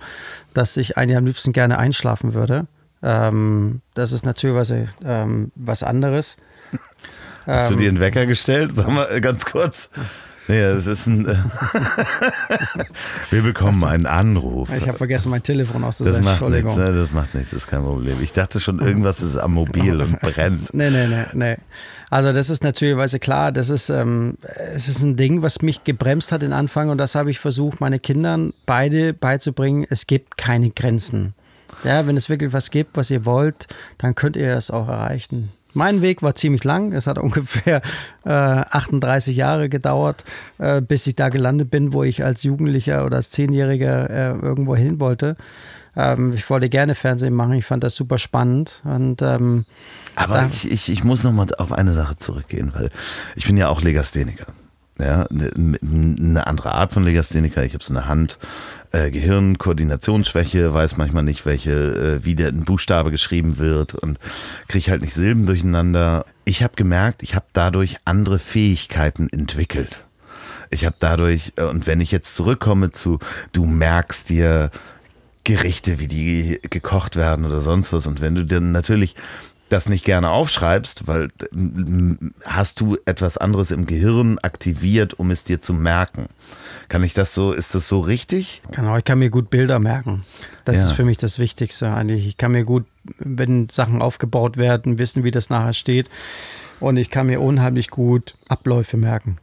[0.55, 2.67] dass ich eigentlich am liebsten gerne einschlafen würde.
[3.03, 4.73] Ähm, das ist natürlich was,
[5.05, 6.39] ähm, was anderes.
[7.47, 8.73] Hast du dir einen Wecker gestellt?
[8.73, 9.91] Sag mal ganz kurz.
[10.47, 11.27] Nee, es ist ein.
[11.27, 11.37] Äh,
[13.31, 14.71] wir bekommen also, einen Anruf.
[14.77, 16.25] Ich habe vergessen, mein Telefon auszusetzen.
[16.25, 16.93] Das macht nichts, ne?
[16.93, 18.19] das macht nichts, das ist kein Problem.
[18.23, 20.75] Ich dachte schon, irgendwas ist am Mobil und brennt.
[20.75, 21.57] Nee, nee, nee, nee.
[22.11, 24.37] Also, das ist natürlich klar, das ist, ähm,
[24.75, 27.81] es ist ein Ding, was mich gebremst hat in Anfang und das habe ich versucht,
[27.81, 29.87] meine Kindern beide beizubringen.
[29.89, 31.35] Es gibt keine Grenzen.
[31.85, 33.67] Ja, wenn es wirklich was gibt, was ihr wollt,
[33.99, 35.51] dann könnt ihr das auch erreichen.
[35.75, 36.93] Mein Weg war ziemlich lang.
[36.93, 37.83] Es hat ungefähr
[38.25, 40.25] äh, 38 Jahre gedauert,
[40.59, 44.75] äh, bis ich da gelandet bin, wo ich als Jugendlicher oder als Zehnjähriger äh, irgendwo
[44.75, 45.37] hin wollte.
[45.97, 47.55] Ähm, ich wollte gerne Fernsehen machen.
[47.55, 48.83] Ich fand das super spannend.
[48.85, 49.65] Und, ähm,
[50.17, 52.91] Aber ich, ich, ich muss noch mal auf eine Sache zurückgehen, weil
[53.37, 54.47] ich bin ja auch Legastheniker.
[54.99, 57.65] Ja, eine andere Art von Legastheniker.
[57.65, 58.39] Ich habe so eine Hand,
[58.95, 64.21] äh, Gehirnkoordinationsschwäche, weiß manchmal nicht, welche, äh, wie der ein Buchstabe geschrieben wird und
[64.69, 66.25] kriege halt nicht Silben durcheinander.
[66.45, 70.05] Ich habe gemerkt, ich habe dadurch andere Fähigkeiten entwickelt.
[70.71, 73.19] Ich habe dadurch, äh, und wenn ich jetzt zurückkomme zu,
[73.53, 74.71] du merkst dir
[75.43, 79.17] Gerichte, wie die gekocht werden oder sonst was, und wenn du dann natürlich
[79.71, 81.31] das nicht gerne aufschreibst, weil
[82.45, 86.29] hast du etwas anderes im Gehirn aktiviert, um es dir zu merken.
[86.89, 88.63] Kann ich das so, ist das so richtig?
[88.73, 90.25] Genau, ich kann mir gut Bilder merken.
[90.65, 90.85] Das ja.
[90.85, 92.27] ist für mich das Wichtigste eigentlich.
[92.27, 92.85] Ich kann mir gut,
[93.19, 96.09] wenn Sachen aufgebaut werden, wissen, wie das nachher steht.
[96.81, 99.39] Und ich kann mir unheimlich gut Abläufe merken.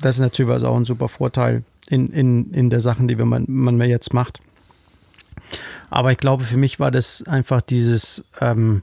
[0.00, 3.44] Das ist natürlich also auch ein super Vorteil in, in, in der Sachen, die man,
[3.48, 4.40] man mir jetzt macht.
[5.90, 8.82] Aber ich glaube, für mich war das einfach dieses, ähm,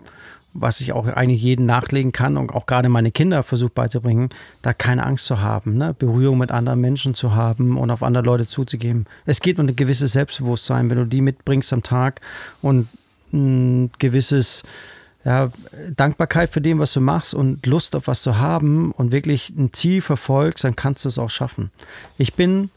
[0.53, 4.29] was ich auch eigentlich jeden nachlegen kann und auch gerade meine Kinder versuche beizubringen,
[4.61, 5.95] da keine Angst zu haben, ne?
[5.97, 9.05] Berührung mit anderen Menschen zu haben und auf andere Leute zuzugeben.
[9.25, 12.21] Es geht um ein gewisses Selbstbewusstsein, wenn du die mitbringst am Tag
[12.61, 12.87] und
[13.33, 14.63] ein gewisses
[15.25, 15.51] ja,
[15.95, 19.73] Dankbarkeit für dem, was du machst und Lust auf was zu haben und wirklich ein
[19.73, 21.71] Ziel verfolgst, dann kannst du es auch schaffen.
[22.17, 22.69] Ich bin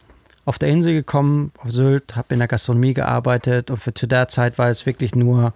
[0.45, 4.29] auf der Insel gekommen, auf Sylt, habe in der Gastronomie gearbeitet und für zu der
[4.29, 5.53] Zeit war es wirklich nur,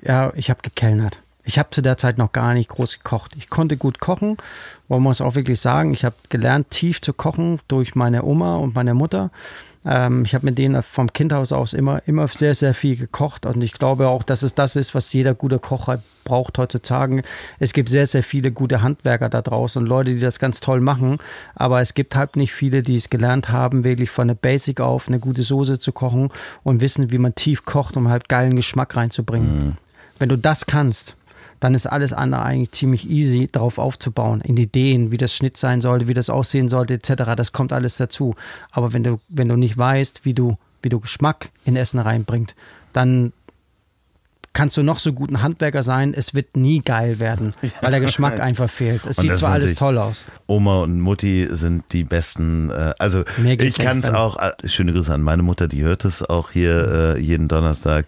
[0.00, 1.21] ja, ich habe gekellnert.
[1.44, 3.34] Ich habe zu der Zeit noch gar nicht groß gekocht.
[3.36, 4.36] Ich konnte gut kochen,
[4.88, 8.74] man muss auch wirklich sagen, ich habe gelernt, tief zu kochen durch meine Oma und
[8.74, 9.30] meine Mutter.
[9.84, 13.64] Ähm, ich habe mit denen vom Kindhaus aus immer, immer sehr, sehr viel gekocht und
[13.64, 17.22] ich glaube auch, dass es das ist, was jeder gute Kocher braucht heutzutage.
[17.58, 20.80] Es gibt sehr, sehr viele gute Handwerker da draußen und Leute, die das ganz toll
[20.80, 21.18] machen,
[21.56, 25.08] aber es gibt halt nicht viele, die es gelernt haben, wirklich von der Basic auf
[25.08, 26.30] eine gute Soße zu kochen
[26.62, 29.66] und wissen, wie man tief kocht, um halt geilen Geschmack reinzubringen.
[29.66, 29.76] Mhm.
[30.18, 31.16] Wenn du das kannst,
[31.62, 35.80] dann ist alles andere eigentlich ziemlich easy, darauf aufzubauen, in Ideen, wie das Schnitt sein
[35.80, 37.36] sollte, wie das aussehen sollte, etc.
[37.36, 38.34] Das kommt alles dazu.
[38.72, 42.56] Aber wenn du, wenn du nicht weißt, wie du, wie du Geschmack in Essen reinbringt,
[42.92, 43.32] dann
[44.52, 48.00] kannst du noch so gut ein Handwerker sein, es wird nie geil werden, weil der
[48.00, 49.06] Geschmack einfach fehlt.
[49.06, 50.26] Es sieht zwar alles toll aus.
[50.46, 52.70] Oma und Mutti sind die besten.
[52.70, 56.22] Äh, also ich kann es auch, äh, schöne Grüße an meine Mutter, die hört es
[56.22, 58.06] auch hier äh, jeden Donnerstag.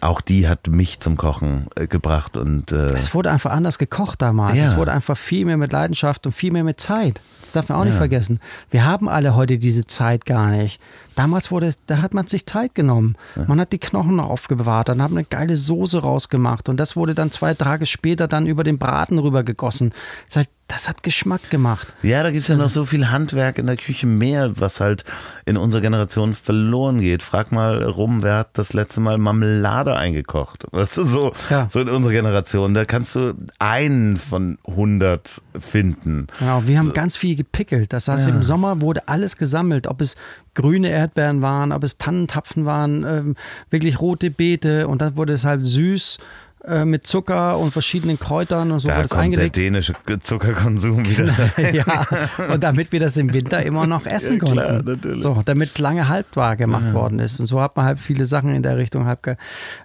[0.00, 4.20] Auch die hat mich zum Kochen äh, gebracht und äh, es wurde einfach anders gekocht
[4.20, 4.56] damals.
[4.56, 4.64] Ja.
[4.64, 7.20] Es wurde einfach viel mehr mit Leidenschaft und viel mehr mit Zeit.
[7.52, 7.90] Das darf man auch ja.
[7.90, 8.40] nicht vergessen.
[8.70, 10.80] Wir haben alle heute diese Zeit gar nicht.
[11.14, 13.16] Damals wurde, da hat man sich Zeit genommen.
[13.36, 13.44] Ja.
[13.46, 16.96] Man hat die Knochen noch aufbewahrt, dann hat man eine geile Soße rausgemacht und das
[16.96, 19.92] wurde dann zwei Tage später dann über den Braten rübergegossen.
[20.32, 21.86] Das, das hat Geschmack gemacht.
[22.02, 25.04] Ja, da gibt es ja noch so viel Handwerk in der Küche mehr, was halt
[25.44, 27.22] in unserer Generation verloren geht.
[27.22, 30.66] Frag mal rum, wer hat das letzte Mal Marmelade eingekocht?
[30.70, 31.68] Weißt du, so, ja.
[31.68, 36.28] so in unserer Generation, da kannst du einen von 100 finden.
[36.38, 36.92] Genau, wir haben so.
[36.92, 37.92] ganz viel gepickelt.
[37.92, 38.34] Das heißt, ja.
[38.34, 40.16] im Sommer wurde alles gesammelt, ob es
[40.54, 43.36] grüne Erdbeeren waren, ob es Tannentapfen waren, ähm,
[43.68, 46.18] wirklich rote Beete und dann wurde es halt süß
[46.64, 49.56] äh, mit Zucker und verschiedenen Kräutern und so da es eingelegt.
[49.56, 51.52] Der dänische Zuckerkonsum wieder.
[51.72, 52.06] ja,
[52.52, 54.90] und damit wir das im Winter immer noch essen ja, klar, konnten.
[54.92, 55.22] Natürlich.
[55.22, 56.94] So, damit lange haltbar gemacht ja.
[56.94, 57.40] worden ist.
[57.40, 59.20] Und so hat man halt viele Sachen in der Richtung halt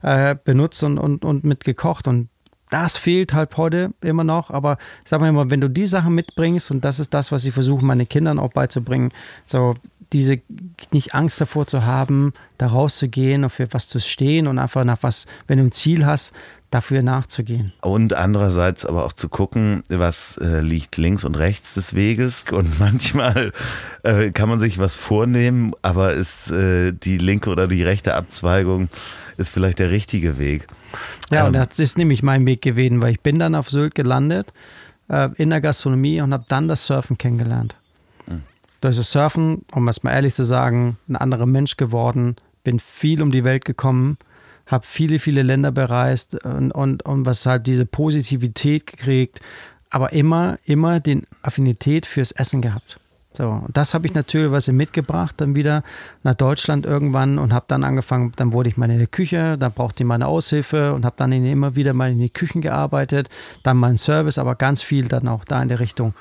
[0.03, 2.07] äh, benutzt und, und, und mit gekocht.
[2.07, 2.29] Und
[2.69, 6.13] das fehlt halt heute immer noch, aber ich sag mal immer, wenn du die Sachen
[6.13, 9.11] mitbringst, und das ist das, was ich versuche, meine Kindern auch beizubringen,
[9.45, 9.75] so
[10.13, 10.39] diese
[10.91, 14.99] nicht Angst davor zu haben, da rauszugehen und für was zu stehen und einfach nach
[15.01, 16.33] was, wenn du ein Ziel hast,
[16.71, 17.73] dafür nachzugehen.
[17.81, 22.45] Und andererseits aber auch zu gucken, was äh, liegt links und rechts des Weges.
[22.51, 23.53] Und manchmal
[24.03, 28.89] äh, kann man sich was vornehmen, aber ist äh, die linke oder die rechte Abzweigung
[29.37, 30.67] ist vielleicht der richtige Weg.
[31.31, 33.95] Ja, ähm, und das ist nämlich mein Weg gewesen, weil ich bin dann auf Sylt
[33.95, 34.51] gelandet
[35.09, 37.75] äh, in der Gastronomie und habe dann das Surfen kennengelernt
[38.81, 43.21] durch das Surfen, um es mal ehrlich zu sagen, ein anderer Mensch geworden, bin viel
[43.21, 44.17] um die Welt gekommen,
[44.65, 49.39] habe viele, viele Länder bereist und, und, und was halt diese Positivität gekriegt,
[49.89, 52.99] aber immer, immer den Affinität fürs Essen gehabt.
[53.37, 55.83] So, und das habe ich natürlich was mitgebracht, dann wieder
[56.23, 59.71] nach Deutschland irgendwann und habe dann angefangen, dann wurde ich mal in der Küche, dann
[59.73, 63.29] brauchte ich meine Aushilfe und habe dann immer wieder mal in die Küchen gearbeitet,
[63.61, 66.15] dann mein Service, aber ganz viel dann auch da in der Richtung.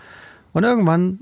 [0.53, 1.21] Und irgendwann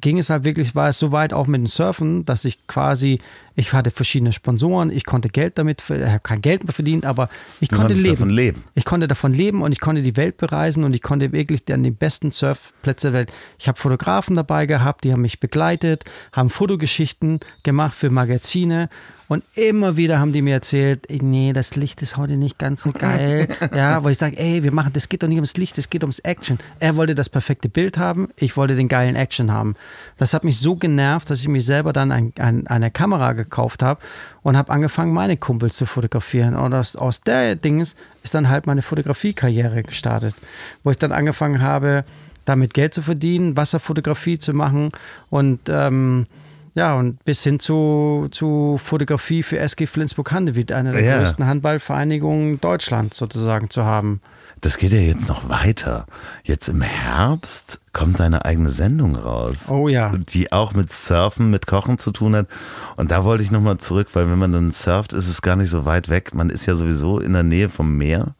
[0.00, 3.20] ging es halt wirklich, war es so weit auch mit dem Surfen, dass ich quasi,
[3.54, 7.28] ich hatte verschiedene Sponsoren, ich konnte Geld damit, ich habe kein Geld mehr verdient, aber
[7.60, 8.10] ich du konnte leben.
[8.10, 8.64] Davon leben.
[8.74, 11.82] Ich konnte davon leben und ich konnte die Welt bereisen und ich konnte wirklich an
[11.82, 13.32] den besten Surfplätze der Welt.
[13.58, 18.88] Ich habe Fotografen dabei gehabt, die haben mich begleitet, haben Fotogeschichten gemacht für Magazine
[19.28, 22.92] und immer wieder haben die mir erzählt, nee, das Licht ist heute nicht ganz so
[22.92, 23.48] geil.
[23.74, 26.02] ja, wo ich sage, ey, wir machen, das geht doch nicht ums Licht, es geht
[26.02, 26.58] ums Action.
[26.78, 29.76] Er wollte das perfekte Bild haben, ich wollte den geilen Action haben.
[30.18, 33.43] Das hat mich so genervt, dass ich mich selber dann ein, ein, eine Kamera gekauft
[33.82, 34.00] habe
[34.42, 36.54] und habe angefangen, meine Kumpels zu fotografieren.
[36.56, 40.34] Und aus, aus der Dings ist dann halt meine Fotografiekarriere gestartet,
[40.82, 42.04] wo ich dann angefangen habe,
[42.44, 44.90] damit Geld zu verdienen, Wasserfotografie zu machen
[45.30, 46.26] und ähm,
[46.74, 51.18] ja, und bis hin zu, zu Fotografie für SG Flensburg-Handewitt, eine der ja.
[51.18, 54.20] größten Handballvereinigungen Deutschlands sozusagen zu haben.
[54.60, 56.06] Das geht ja jetzt noch weiter.
[56.42, 59.68] Jetzt im Herbst kommt deine eigene Sendung raus.
[59.68, 60.16] Oh ja.
[60.16, 62.48] Die auch mit Surfen, mit Kochen zu tun hat.
[62.96, 65.70] Und da wollte ich nochmal zurück, weil wenn man dann surft, ist es gar nicht
[65.70, 66.34] so weit weg.
[66.34, 68.34] Man ist ja sowieso in der Nähe vom Meer.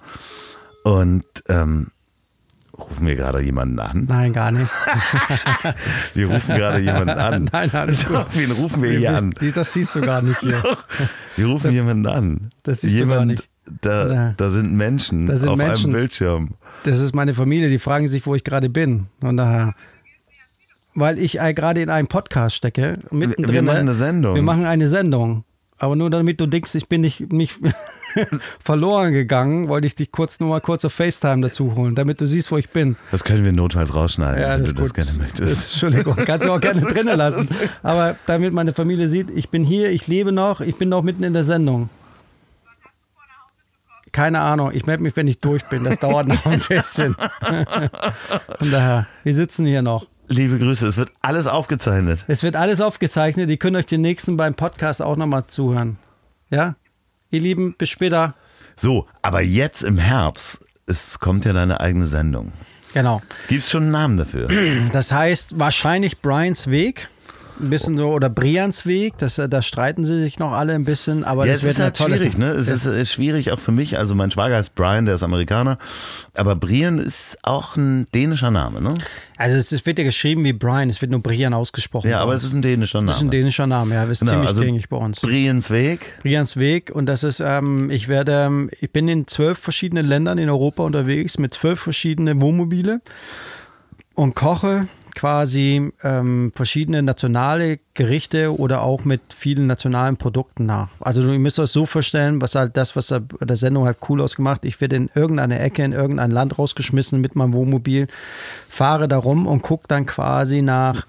[0.82, 1.93] Und ähm,
[2.77, 4.05] Rufen wir gerade jemanden an?
[4.09, 4.71] Nein, gar nicht.
[6.15, 7.49] wir rufen gerade jemanden an.
[7.53, 8.27] Nein, alles gut.
[8.35, 9.33] Wen rufen wir hier an?
[9.55, 10.61] Das siehst du gar nicht hier.
[10.61, 10.85] Doch,
[11.37, 12.51] wir rufen das, jemanden an.
[12.65, 13.49] Das siehst Jemand, du gar nicht.
[13.81, 15.87] Da, da sind Menschen da sind auf Menschen.
[15.87, 16.55] einem Bildschirm.
[16.83, 19.07] Das ist meine Familie, die fragen sich, wo ich gerade bin.
[19.21, 19.75] Und daher,
[20.95, 22.99] weil ich gerade in einem Podcast stecke.
[23.11, 24.35] Mittendrin, wir machen eine Sendung.
[24.35, 25.45] Wir machen eine Sendung.
[25.79, 27.59] Aber nur damit du denkst, ich bin nicht, nicht
[28.63, 32.27] verloren gegangen, wollte ich dich kurz nur mal kurz auf FaceTime dazu holen, damit du
[32.27, 32.97] siehst, wo ich bin.
[33.11, 35.17] Das können wir notfalls rausschneiden, Ja, wenn das du ist das gut.
[35.17, 35.73] gerne möchtest.
[35.73, 37.49] Entschuldigung, kannst du auch gerne drinnen lassen.
[37.83, 41.25] Aber damit meine Familie sieht, ich bin hier, ich lebe noch, ich bin noch mitten
[41.25, 41.89] in der Sendung.
[44.13, 45.83] Keine Ahnung, ich melde mich, wenn ich durch bin.
[45.83, 47.17] Das dauert noch ein bisschen.
[48.59, 50.07] Von daher, wir sitzen hier noch.
[50.29, 52.25] Liebe Grüße, es wird alles aufgezeichnet.
[52.29, 53.51] Es wird alles aufgezeichnet.
[53.51, 55.99] Ihr könnt euch den nächsten beim Podcast auch nochmal zuhören.
[56.51, 56.77] Ja?
[57.31, 58.35] Ihr Lieben, bis später.
[58.77, 62.53] So, aber jetzt im Herbst, es kommt ja deine eigene Sendung.
[62.95, 63.21] Genau.
[63.49, 64.49] Gibt es schon einen Namen dafür?
[64.93, 67.09] Das heißt wahrscheinlich Brians Weg.
[67.61, 70.85] Ein bisschen so, oder Brians Weg, das, äh, da streiten sie sich noch alle ein
[70.85, 72.47] bisschen, aber ja, das es wird halt tolle schwierig, ne?
[72.51, 73.97] Es ist äh, schwierig auch für mich.
[73.97, 75.79] Also mein Schwager heißt Brian, der ist Amerikaner.
[76.35, 78.95] Aber Brian ist auch ein dänischer Name, ne?
[79.37, 82.09] Also es ist- wird ja geschrieben wie Brian, es wird nur Brian ausgesprochen.
[82.11, 83.09] Ja, aber es ist ein dänischer Name.
[83.09, 85.21] das ist ein dänischer Name, ja, das ist Genau, ziemlich also gängig bei uns.
[85.21, 86.19] Brians Weg.
[86.23, 90.39] Brians Weg und das ist, ähm, ich werde, ähm, ich bin in zwölf verschiedenen Ländern
[90.39, 93.01] in Europa unterwegs mit zwölf verschiedenen Wohnmobile
[94.15, 100.89] und koche quasi ähm, verschiedene nationale Gerichte oder auch mit vielen nationalen Produkten nach.
[101.01, 104.65] Also ihr müsst euch so vorstellen, was halt das, was der Sendung halt cool ausgemacht,
[104.65, 108.09] ich werde in irgendeine Ecke, in irgendein Land rausgeschmissen mit meinem Wohnmobil,
[108.69, 111.07] fahre da rum und gucke dann quasi nach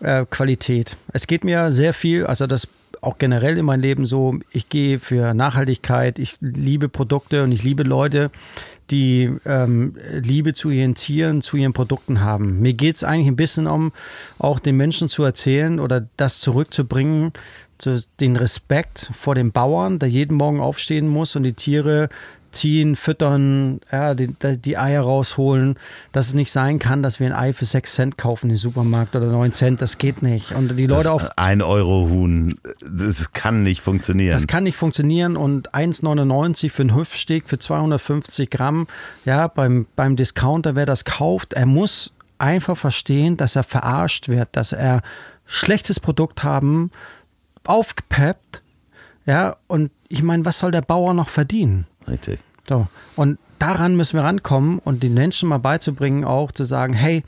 [0.00, 0.96] äh, Qualität.
[1.12, 2.68] Es geht mir sehr viel, also das
[3.02, 7.62] auch generell in meinem Leben so, ich gehe für Nachhaltigkeit, ich liebe Produkte und ich
[7.62, 8.30] liebe Leute,
[8.90, 12.60] die ähm, Liebe zu ihren Tieren, zu ihren Produkten haben.
[12.60, 13.92] Mir geht es eigentlich ein bisschen um,
[14.38, 17.32] auch den Menschen zu erzählen oder das zurückzubringen,
[17.78, 22.08] zu, den Respekt vor den Bauern, der jeden Morgen aufstehen muss und die Tiere
[22.52, 25.76] ziehen, füttern, ja, die, die Eier rausholen,
[26.12, 29.16] dass es nicht sein kann, dass wir ein Ei für 6 Cent kaufen im Supermarkt
[29.16, 30.52] oder 9 Cent, das geht nicht.
[30.52, 34.32] Und die Leute auf Das ein Euro Huhn, das kann nicht funktionieren.
[34.32, 38.86] das kann nicht funktionieren und 1,99 für einen Hüftsteak für 250 Gramm,
[39.24, 44.48] ja, beim, beim Discounter, wer das kauft, er muss einfach verstehen, dass er verarscht wird,
[44.52, 45.02] dass er
[45.46, 46.90] schlechtes Produkt haben,
[47.64, 48.62] aufgepeppt,
[49.26, 51.86] ja, und ich meine, was soll der Bauer noch verdienen?
[52.10, 52.40] Richtig.
[52.68, 52.88] So.
[53.16, 57.24] Und daran müssen wir rankommen und den Menschen mal beizubringen, auch zu sagen, hey,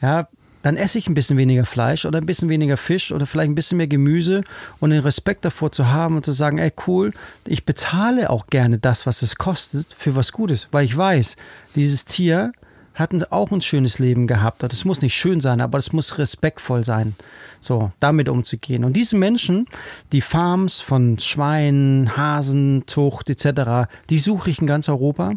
[0.00, 0.28] ja,
[0.62, 3.54] dann esse ich ein bisschen weniger Fleisch oder ein bisschen weniger Fisch oder vielleicht ein
[3.54, 4.42] bisschen mehr Gemüse
[4.78, 7.12] und den Respekt davor zu haben und zu sagen, ey, cool,
[7.46, 11.36] ich bezahle auch gerne das, was es kostet, für was Gutes, weil ich weiß,
[11.74, 12.52] dieses Tier
[12.94, 14.62] hat auch ein schönes Leben gehabt.
[14.62, 17.14] Das muss nicht schön sein, aber es muss respektvoll sein,
[17.60, 18.84] so damit umzugehen.
[18.84, 19.66] Und diese Menschen,
[20.12, 25.32] die Farms von Schweinen, Hasen, Zucht etc., die suche ich in ganz Europa.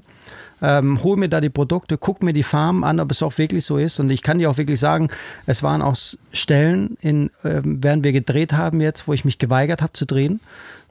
[0.61, 3.65] Ähm, hol mir da die Produkte, guck mir die Farmen an, ob es auch wirklich
[3.65, 3.99] so ist.
[3.99, 5.09] Und ich kann dir auch wirklich sagen,
[5.45, 5.97] es waren auch
[6.31, 10.39] Stellen, in, ähm, während wir gedreht haben jetzt, wo ich mich geweigert habe zu drehen,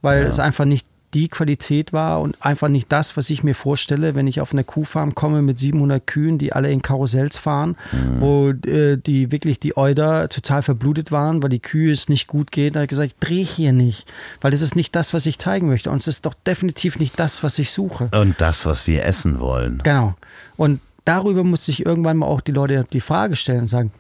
[0.03, 4.15] weil es einfach nicht die Qualität war und einfach nicht das, was ich mir vorstelle,
[4.15, 7.77] wenn ich auf eine Kuhfarm komme mit 700 Kühen, die alle in Karussells fahren,
[8.19, 12.51] wo äh, die wirklich die Euder total verblutet waren, weil die Kühe es nicht gut
[12.51, 12.75] geht.
[12.75, 14.11] Da habe ich gesagt, dreh hier nicht,
[14.41, 15.91] weil das ist nicht das, was ich zeigen möchte.
[15.91, 18.09] Und es ist doch definitiv nicht das, was ich suche.
[18.13, 19.81] Und das, was wir essen wollen.
[19.85, 20.15] Genau.
[20.57, 23.93] Und darüber muss sich irgendwann mal auch die Leute die Frage stellen und sagen,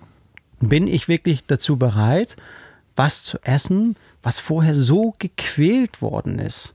[0.60, 2.36] bin ich wirklich dazu bereit,
[2.96, 6.74] was zu essen, was vorher so gequält worden ist?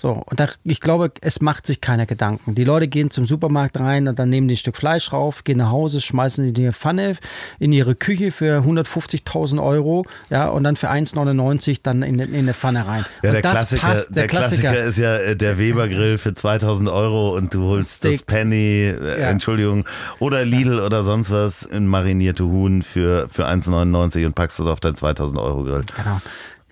[0.00, 2.54] So, und da, ich glaube, es macht sich keiner Gedanken.
[2.54, 5.58] Die Leute gehen zum Supermarkt rein und dann nehmen die ein Stück Fleisch rauf, gehen
[5.58, 7.16] nach Hause, schmeißen die in die Pfanne
[7.58, 12.54] in ihre Küche für 150.000 Euro, ja, und dann für 1,99 dann in, in eine
[12.54, 13.04] Pfanne rein.
[13.22, 14.84] Ja, und der, das Klassiker, passt, der, Klassiker.
[14.84, 18.26] ist ja äh, der Weber-Grill für 2000 Euro und du holst das Steak.
[18.26, 19.28] Penny, äh, Ja.
[19.28, 19.84] Entschuldigung,
[20.18, 24.80] oder Lidl oder sonst was, in marinierte Huhn für, für 1,99 und packst das auf
[24.80, 25.84] dein 2000 Euro Grill.
[25.94, 26.22] Genau.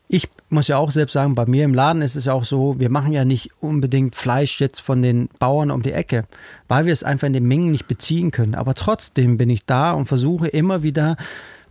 [0.08, 2.80] Ich muss ja auch selbst sagen, bei mir im Laden ist es ja auch so,
[2.80, 6.24] wir machen ja nicht unbedingt Fleisch jetzt von den Bauern um die Ecke,
[6.66, 8.54] weil wir es einfach in den Mengen nicht beziehen können.
[8.54, 11.16] Aber trotzdem bin ich da und versuche immer wieder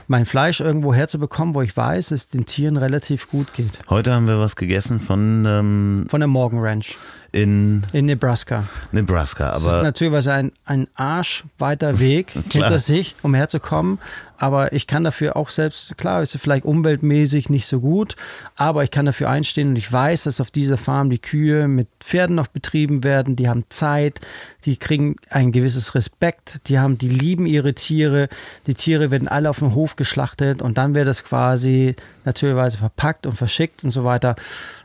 [0.07, 3.79] mein Fleisch irgendwo herzubekommen, wo ich weiß, es den Tieren relativ gut geht.
[3.89, 6.95] Heute haben wir was gegessen von ähm, Von der Morgan Ranch
[7.37, 8.63] in in Nebraska.
[8.91, 13.99] Nebraska, Das ist aber natürlich ein, ein arschweiter Weg hinter sich, um herzukommen.
[14.39, 18.15] Aber ich kann dafür auch selbst, klar, ist es vielleicht umweltmäßig nicht so gut,
[18.55, 21.87] aber ich kann dafür einstehen und ich weiß, dass auf dieser Farm die Kühe mit
[21.99, 23.35] Pferden noch betrieben werden.
[23.35, 24.19] Die haben Zeit,
[24.65, 28.29] die kriegen ein gewisses Respekt, die haben, die lieben ihre Tiere.
[28.67, 33.25] Die Tiere werden alle auf dem Hof geschlachtet und dann wird das quasi natürlicherweise verpackt
[33.25, 34.35] und verschickt und so weiter.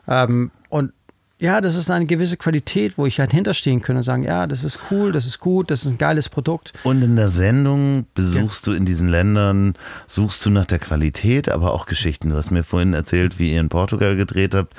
[0.09, 0.93] Ähm, und
[1.43, 4.63] ja, das ist eine gewisse Qualität, wo ich halt hinterstehen kann und sagen, ja, das
[4.63, 6.73] ist cool, das ist gut, das ist ein geiles Produkt.
[6.85, 9.75] Und in der Sendung besuchst du in diesen Ländern,
[10.07, 12.31] suchst du nach der Qualität, aber auch Geschichten.
[12.31, 14.73] Du hast mir vorhin erzählt, wie ihr in Portugal gedreht habt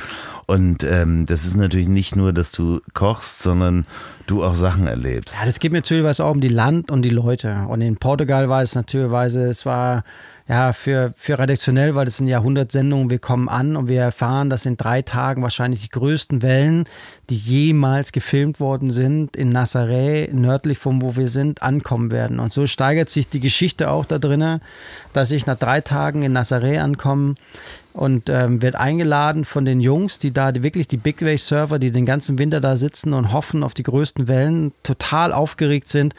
[0.46, 3.86] Und ähm, das ist natürlich nicht nur, dass du kochst, sondern
[4.28, 5.36] du auch Sachen erlebst.
[5.38, 7.66] Ja, das geht mir natürlich auch um die Land und die Leute.
[7.68, 10.06] Und in Portugal war es natürlich, es war
[10.48, 14.66] ja, für, für redaktionell, weil das sind Jahrhundertsendungen, wir kommen an und wir erfahren, dass
[14.66, 16.84] in drei Tagen wahrscheinlich die größten Wellen,
[17.30, 22.40] die jemals gefilmt worden sind, in Nazaré, nördlich von wo wir sind, ankommen werden.
[22.40, 24.62] Und so steigert sich die Geschichte auch da drinnen,
[25.14, 27.36] dass ich nach drei Tagen in Nazaré ankomme
[27.94, 31.80] und ähm, wird eingeladen von den Jungs, die da die, wirklich die Big Wave Server,
[31.80, 36.14] die den ganzen Winter da sitzen und hoffen auf die größten Wellen, total aufgeregt sind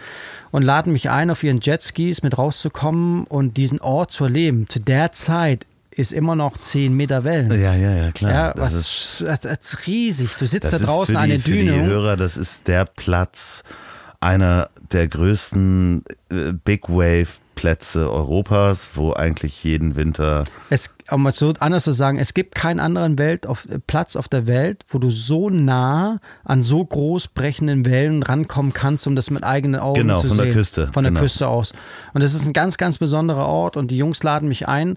[0.52, 4.68] und laden mich ein, auf ihren Jetskis mit rauszukommen und diesen Ort zu erleben.
[4.68, 7.51] Zu der Zeit ist immer noch 10 Meter Wellen.
[7.51, 8.32] Ja, ja, ja, klar.
[8.32, 10.34] Ja, was ist, das ist riesig.
[10.38, 11.72] Du sitzt da draußen an eine Düne.
[11.72, 13.64] Für die Hörer, das ist der Platz
[14.20, 20.44] einer der größten äh, Big Wave Plätze Europas, wo eigentlich jeden Winter.
[20.70, 24.16] Es, um mal so anders zu sagen, es gibt keinen anderen Welt auf, äh, Platz
[24.16, 29.14] auf der Welt, wo du so nah an so groß brechenden Wellen rankommen kannst, um
[29.14, 30.36] das mit eigenen Augen genau, zu sehen.
[30.36, 30.90] Genau, von der Küste.
[30.93, 31.20] Von der genau.
[31.20, 31.72] Küste aus.
[32.14, 34.97] Und das ist ein ganz, ganz besonderer Ort und die Jungs laden mich ein,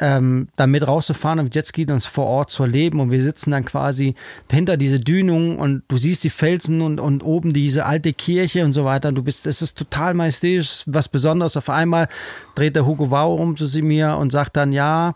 [0.00, 2.98] ähm, damit rauszufahren und Jetski und uns vor Ort zu erleben.
[2.98, 4.16] Und wir sitzen dann quasi
[4.50, 8.72] hinter diese Dünung und du siehst die Felsen und, und oben diese alte Kirche und
[8.72, 9.12] so weiter.
[9.12, 11.56] Du bist, es ist total majestätisch, was Besonderes.
[11.56, 12.08] Auf einmal
[12.56, 15.14] dreht der Hugo Wow um zu mir und sagt dann, ja,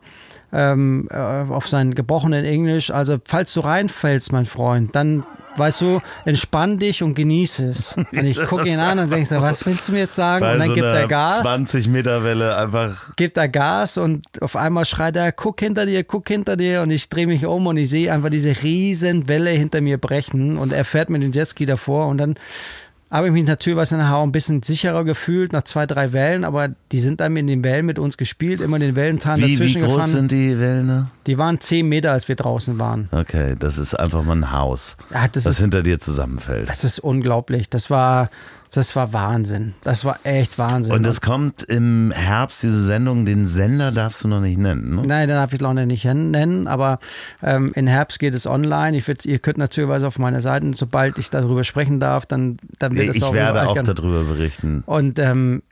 [0.53, 5.25] ähm, äh, auf sein gebrochenen Englisch, also falls du reinfällst, mein Freund, dann
[5.57, 7.97] weißt du, entspann dich und genieße es.
[7.97, 10.41] Und ich gucke ihn an und denke, was willst du mir jetzt sagen?
[10.41, 11.41] Bei und dann so gibt er Gas.
[11.43, 13.15] 20 Meter Welle einfach.
[13.17, 16.83] Gibt er Gas und auf einmal schreit er, guck hinter dir, guck hinter dir.
[16.83, 20.57] Und ich drehe mich um und ich sehe einfach diese riesen Welle hinter mir brechen.
[20.57, 22.37] Und er fährt mit dem Jetski davor und dann
[23.11, 26.69] habe ich mich natürlich nachher auch ein bisschen sicherer gefühlt nach zwei, drei Wellen, aber
[26.93, 29.87] die sind dann in den Wellen mit uns gespielt, immer den Wellenzahn wie, dazwischen wie
[29.87, 30.11] groß gefahren.
[30.11, 31.09] sind die Wellen?
[31.27, 33.09] Die waren zehn Meter, als wir draußen waren.
[33.11, 36.69] Okay, das ist einfach mal ein Haus, ja, das, das ist, hinter dir zusammenfällt.
[36.69, 37.69] Das ist unglaublich.
[37.69, 38.31] Das war,
[38.77, 39.75] das war Wahnsinn.
[39.83, 40.93] Das war echt Wahnsinn.
[40.93, 45.03] Und es kommt im Herbst, diese Sendung, den Sender darfst du noch nicht nennen, ne?
[45.05, 47.01] Nein, den darf ich noch nicht nennen, aber
[47.43, 48.97] ähm, im Herbst geht es online.
[48.97, 52.97] Ich würd, ihr könnt natürlich auf meine Seiten, sobald ich darüber sprechen darf, dann, dann
[52.97, 54.83] wird es ich auch werde auch darüber berichten.
[54.87, 55.63] Und ähm,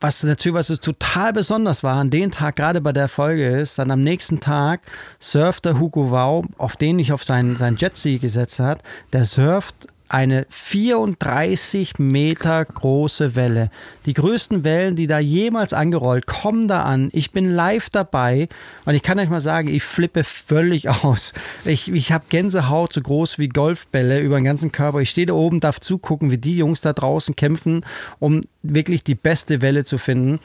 [0.00, 3.78] was natürlich was es total besonders war an dem Tag, gerade bei der Folge ist,
[3.78, 4.82] dann am nächsten Tag
[5.18, 8.82] surft der Hugo Wow, auf den ich auf seinen, seinen Jetski gesetzt hat,
[9.14, 13.70] der surft eine 34 Meter große Welle.
[14.06, 17.08] Die größten Wellen, die da jemals angerollt, kommen da an.
[17.12, 18.48] Ich bin live dabei
[18.84, 21.32] und ich kann euch mal sagen, ich flippe völlig aus.
[21.64, 25.00] Ich, ich habe Gänsehaut so groß wie Golfbälle über den ganzen Körper.
[25.00, 27.84] Ich stehe da oben, darf zugucken, wie die Jungs da draußen kämpfen,
[28.18, 30.38] um wirklich die beste Welle zu finden.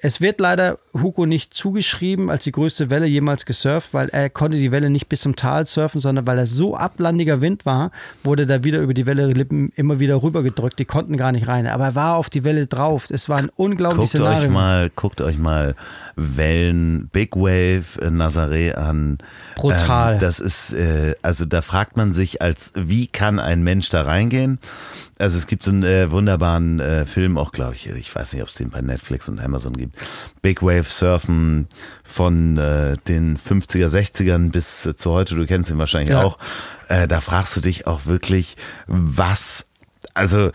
[0.00, 4.58] Es wird leider Hugo nicht zugeschrieben als die größte Welle jemals gesurft, weil er konnte
[4.58, 7.90] die Welle nicht bis zum Tal surfen, sondern weil er so ablandiger Wind war,
[8.24, 10.78] wurde da wieder über die Welle Lippen immer wieder rübergedrückt.
[10.78, 11.66] Die konnten gar nicht rein.
[11.66, 13.06] Aber er war auf die Welle drauf.
[13.10, 14.48] Es war ein unglaubliches guckt Szenario.
[14.48, 15.74] Euch mal, guckt euch mal
[16.16, 19.18] Wellen, Big Wave in Nazaré an.
[19.54, 20.14] Brutal.
[20.14, 24.02] Ähm, das ist, äh, also da fragt man sich, als wie kann ein Mensch da
[24.02, 24.58] reingehen?
[25.18, 28.42] Also es gibt so einen äh, wunderbaren äh, Film, auch glaube ich, ich weiß nicht,
[28.42, 29.96] ob es den bei Netflix und Amazon gibt.
[30.42, 31.68] Big Wave Surfen
[32.04, 36.22] von äh, den 50er, 60ern bis äh, zu heute, du kennst ihn wahrscheinlich Ja.
[36.24, 36.38] auch.
[36.88, 38.56] Äh, da fragst du dich auch wirklich,
[38.86, 39.66] was,
[40.14, 40.50] also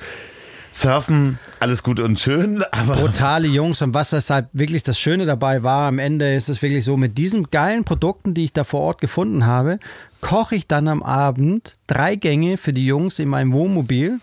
[0.75, 5.61] Surfen, alles gut und schön, aber brutale Jungs und was deshalb wirklich das Schöne dabei
[5.61, 8.79] war, am Ende ist es wirklich so, mit diesen geilen Produkten, die ich da vor
[8.81, 9.77] Ort gefunden habe,
[10.21, 14.19] koche ich dann am Abend drei Gänge für die Jungs in meinem Wohnmobil.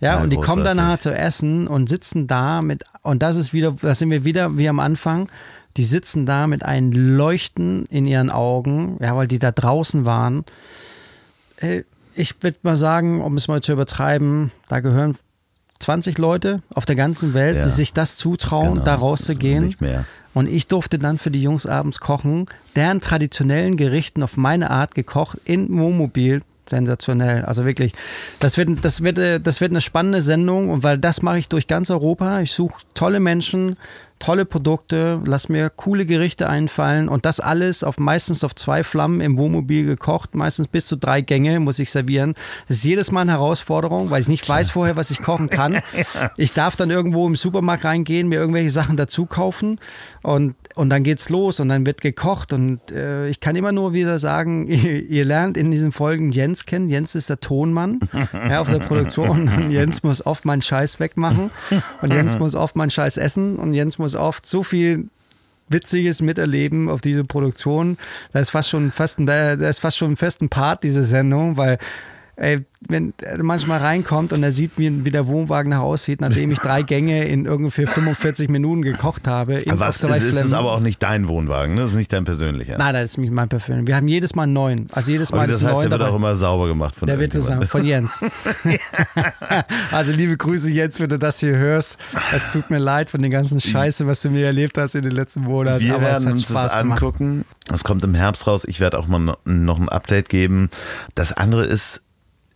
[0.00, 0.64] Ja, Ja, und die kommen großartig.
[0.64, 4.24] dann nachher zu essen und sitzen da mit, und das ist wieder, da sind wir
[4.24, 5.28] wieder wie am Anfang,
[5.76, 10.44] die sitzen da mit einem Leuchten in ihren Augen, ja, weil die da draußen waren.
[12.16, 15.16] Ich würde mal sagen, um es mal zu übertreiben, da gehören
[15.80, 17.62] 20 Leute auf der ganzen Welt, Ja.
[17.62, 19.74] die sich das zutrauen, Genau, da rauszugehen.
[20.32, 24.94] Und ich durfte dann für die Jungs abends kochen, deren traditionellen Gerichten auf meine Art
[24.94, 26.42] gekocht in Wohnmobil.
[26.66, 27.44] Sensationell.
[27.44, 27.92] Also wirklich,
[28.40, 31.48] das wird, das, wird, äh, das wird eine spannende Sendung und weil das mache ich
[31.48, 32.40] durch ganz Europa.
[32.40, 33.76] Ich suche tolle Menschen,
[34.18, 39.20] tolle Produkte, lass mir coole Gerichte einfallen und das alles auf meistens auf zwei Flammen
[39.20, 42.34] im Wohnmobil gekocht, meistens bis zu drei Gänge muss ich servieren.
[42.68, 45.82] Das ist jedes Mal eine Herausforderung, weil ich nicht weiß vorher, was ich kochen kann.
[46.36, 49.78] Ich darf dann irgendwo im Supermarkt reingehen, mir irgendwelche Sachen dazu kaufen
[50.22, 53.92] und, und dann geht's los und dann wird gekocht und äh, ich kann immer nur
[53.92, 56.88] wieder sagen, ihr, ihr lernt in diesen Folgen Jens kennen.
[56.88, 58.00] Jens ist der Tonmann
[58.32, 61.50] ja, auf der Produktion und Jens muss oft meinen Scheiß wegmachen
[62.02, 65.08] und Jens muss oft meinen Scheiß essen und Jens muss oft so viel
[65.68, 67.96] Witziges miterleben auf diese Produktion.
[68.32, 71.56] Da ist fast schon fast ein, da ist fast schon fest ein Part, diese Sendung,
[71.56, 71.78] weil
[72.36, 76.50] ey, wenn er manchmal reinkommt und er sieht, wie, wie der Wohnwagen nach aussieht, nachdem
[76.50, 79.62] ich drei Gänge in ungefähr 45 Minuten gekocht habe.
[79.66, 81.80] Was ist, ist es aber auch nicht dein Wohnwagen, ne?
[81.82, 82.76] Das ist nicht dein persönlicher.
[82.76, 83.86] Nein, das ist nicht mein persönlicher.
[83.86, 84.86] Wir haben jedes Mal einen neuen.
[84.92, 86.10] Also jedes Mal Okay, das ist heißt, neuer der wird dabei.
[86.12, 87.68] auch immer sauber gemacht von Der wird irgendjemandem.
[87.68, 88.20] von Jens.
[89.92, 91.98] also liebe Grüße Jens, wenn du das hier hörst.
[92.32, 95.12] Es tut mir leid von den ganzen Scheiße, was du mir erlebt hast in den
[95.12, 95.80] letzten Monaten.
[95.80, 97.44] Wir aber werden uns Spaß das angucken.
[97.72, 98.64] Es kommt im Herbst raus.
[98.66, 100.70] Ich werde auch mal no- noch ein Update geben.
[101.14, 102.02] Das andere ist,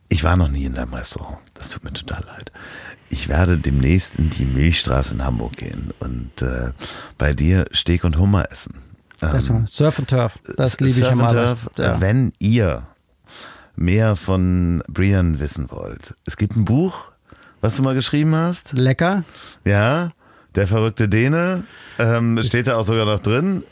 [0.08, 1.38] ich war noch nie in deinem Restaurant.
[1.54, 2.52] Das tut mir total leid.
[3.10, 6.72] Ich werde demnächst in die Milchstraße in Hamburg gehen und äh,
[7.16, 8.74] bei dir Steak und Hummer essen.
[9.20, 11.32] War Surf and Turf, das liebe ich Surf mal.
[11.32, 12.00] Turf, Ja.
[12.00, 12.86] Wenn ihr
[13.76, 17.06] mehr von Brian wissen wollt, es gibt ein Buch,
[17.60, 18.72] was du mal geschrieben hast.
[18.74, 19.24] Lecker.
[19.64, 20.12] Ja,
[20.54, 21.64] der verrückte Däne.
[21.98, 23.64] Ähm, steht da auch sogar noch drin.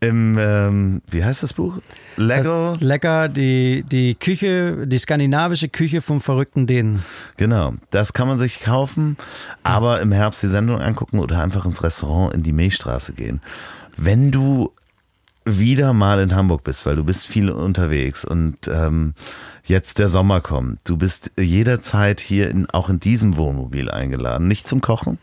[0.00, 1.78] Im, ähm, wie heißt das Buch?
[2.16, 2.74] Lego?
[2.78, 7.02] Lecker, die, die Küche, die skandinavische Küche vom verrückten Dänen.
[7.38, 9.16] Genau, das kann man sich kaufen,
[9.62, 13.40] aber im Herbst die Sendung angucken oder einfach ins Restaurant in die Milchstraße gehen.
[13.96, 14.72] Wenn du
[15.44, 19.14] wieder mal in Hamburg bist, weil du bist viel unterwegs und ähm,
[19.64, 24.66] jetzt der Sommer kommt, du bist jederzeit hier in, auch in diesem Wohnmobil eingeladen, nicht
[24.66, 25.18] zum Kochen.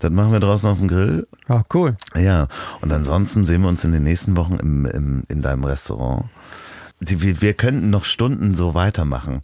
[0.00, 1.26] Das machen wir draußen auf dem Grill.
[1.48, 1.96] Oh, cool.
[2.16, 2.46] Ja,
[2.80, 6.26] und ansonsten sehen wir uns in den nächsten Wochen im, im, in deinem Restaurant.
[7.00, 9.40] Wir, wir könnten noch Stunden so weitermachen.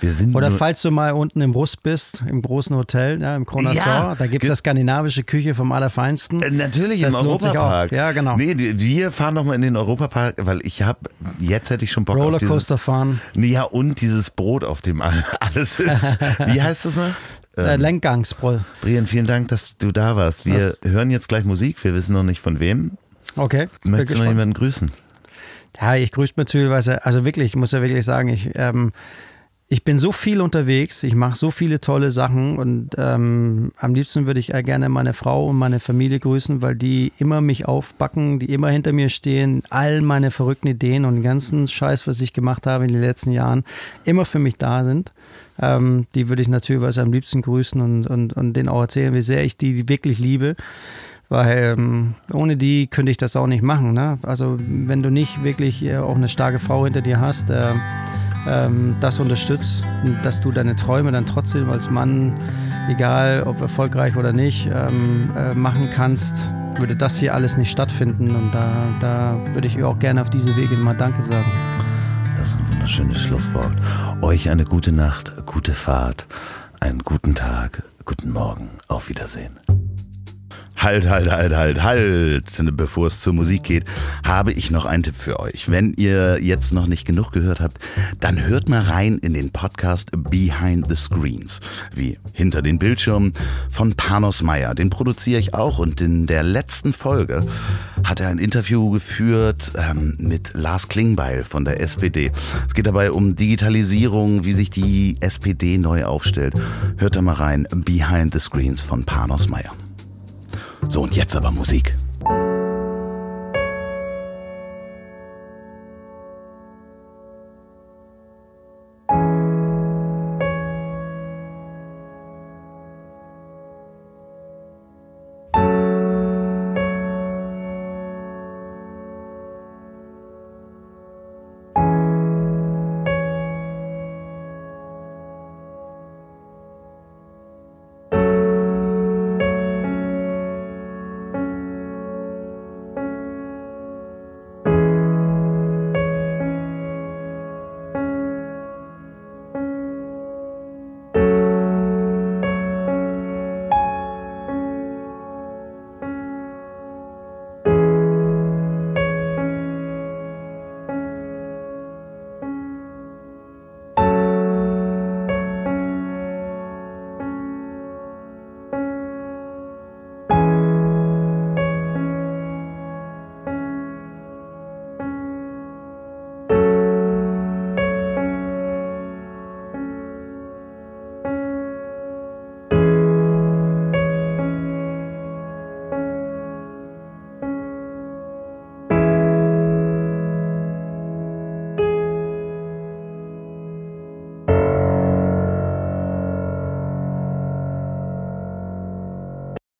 [0.00, 3.46] Wir sind Oder falls du mal unten im Brust bist, im großen Hotel, ja, im
[3.46, 6.42] Croissant, Ja, da gibt es das skandinavische Küche vom Allerfeinsten.
[6.42, 7.20] Äh, Natürlich Das im.
[7.28, 7.92] Europapark.
[7.92, 8.36] Ja, genau.
[8.36, 10.98] Nee, wir fahren noch mal in den Europapark, weil ich habe
[11.38, 14.82] jetzt hätte ich schon Bock auf dieses Rollercoaster fahren, Nee, ja und dieses Brot auf
[14.82, 16.18] dem all- alles ist.
[16.44, 17.14] Wie heißt das noch?
[17.56, 18.64] Äh, Ähm, Lenkgangsbrüll.
[18.80, 20.46] Brian, vielen Dank, dass du da warst.
[20.46, 21.82] Wir hören jetzt gleich Musik.
[21.84, 22.92] Wir wissen noch nicht von wem.
[23.36, 23.68] Okay.
[23.84, 24.90] Möchtest du noch jemanden grüßen?
[25.80, 28.92] Ja, ich grüße mir teilweise, also wirklich, ich muss ja wirklich sagen, ich, ähm,
[29.68, 34.26] ich bin so viel unterwegs, ich mache so viele tolle Sachen und ähm, am liebsten
[34.26, 38.52] würde ich gerne meine Frau und meine Familie grüßen, weil die immer mich aufbacken, die
[38.52, 42.64] immer hinter mir stehen, all meine verrückten Ideen und den ganzen Scheiß, was ich gemacht
[42.64, 43.64] habe in den letzten Jahren,
[44.04, 45.12] immer für mich da sind.
[45.60, 49.22] Ähm, die würde ich natürlich am liebsten grüßen und, und, und denen auch erzählen, wie
[49.22, 50.54] sehr ich die wirklich liebe.
[51.28, 53.94] Weil ähm, ohne die könnte ich das auch nicht machen.
[53.94, 54.20] Ne?
[54.22, 57.72] Also wenn du nicht wirklich äh, auch eine starke Frau hinter dir hast, äh,
[59.00, 59.82] das unterstützt,
[60.22, 62.34] dass du deine Träume dann trotzdem als Mann,
[62.88, 68.30] egal ob erfolgreich oder nicht, ähm, äh, machen kannst, würde das hier alles nicht stattfinden.
[68.30, 68.70] Und da,
[69.00, 71.50] da würde ich auch gerne auf diese Wege mal Danke sagen.
[72.38, 73.74] Das ist ein wunderschönes Schlusswort.
[74.22, 76.26] Euch eine gute Nacht, gute Fahrt,
[76.80, 78.70] einen guten Tag, guten Morgen.
[78.88, 79.58] Auf Wiedersehen.
[80.76, 82.76] Halt, halt, halt, halt, halt.
[82.76, 83.84] Bevor es zur Musik geht,
[84.24, 85.70] habe ich noch einen Tipp für euch.
[85.70, 87.78] Wenn ihr jetzt noch nicht genug gehört habt,
[88.20, 91.60] dann hört mal rein in den Podcast Behind the Screens,
[91.94, 93.32] wie hinter den Bildschirmen
[93.70, 94.74] von Panos Meyer.
[94.74, 97.40] Den produziere ich auch und in der letzten Folge
[98.04, 102.30] hat er ein Interview geführt ähm, mit Lars Klingbeil von der SPD.
[102.68, 106.54] Es geht dabei um Digitalisierung, wie sich die SPD neu aufstellt.
[106.98, 109.72] Hört da mal rein, Behind the Screens von Panos Meyer.
[110.88, 111.96] So, und jetzt aber Musik.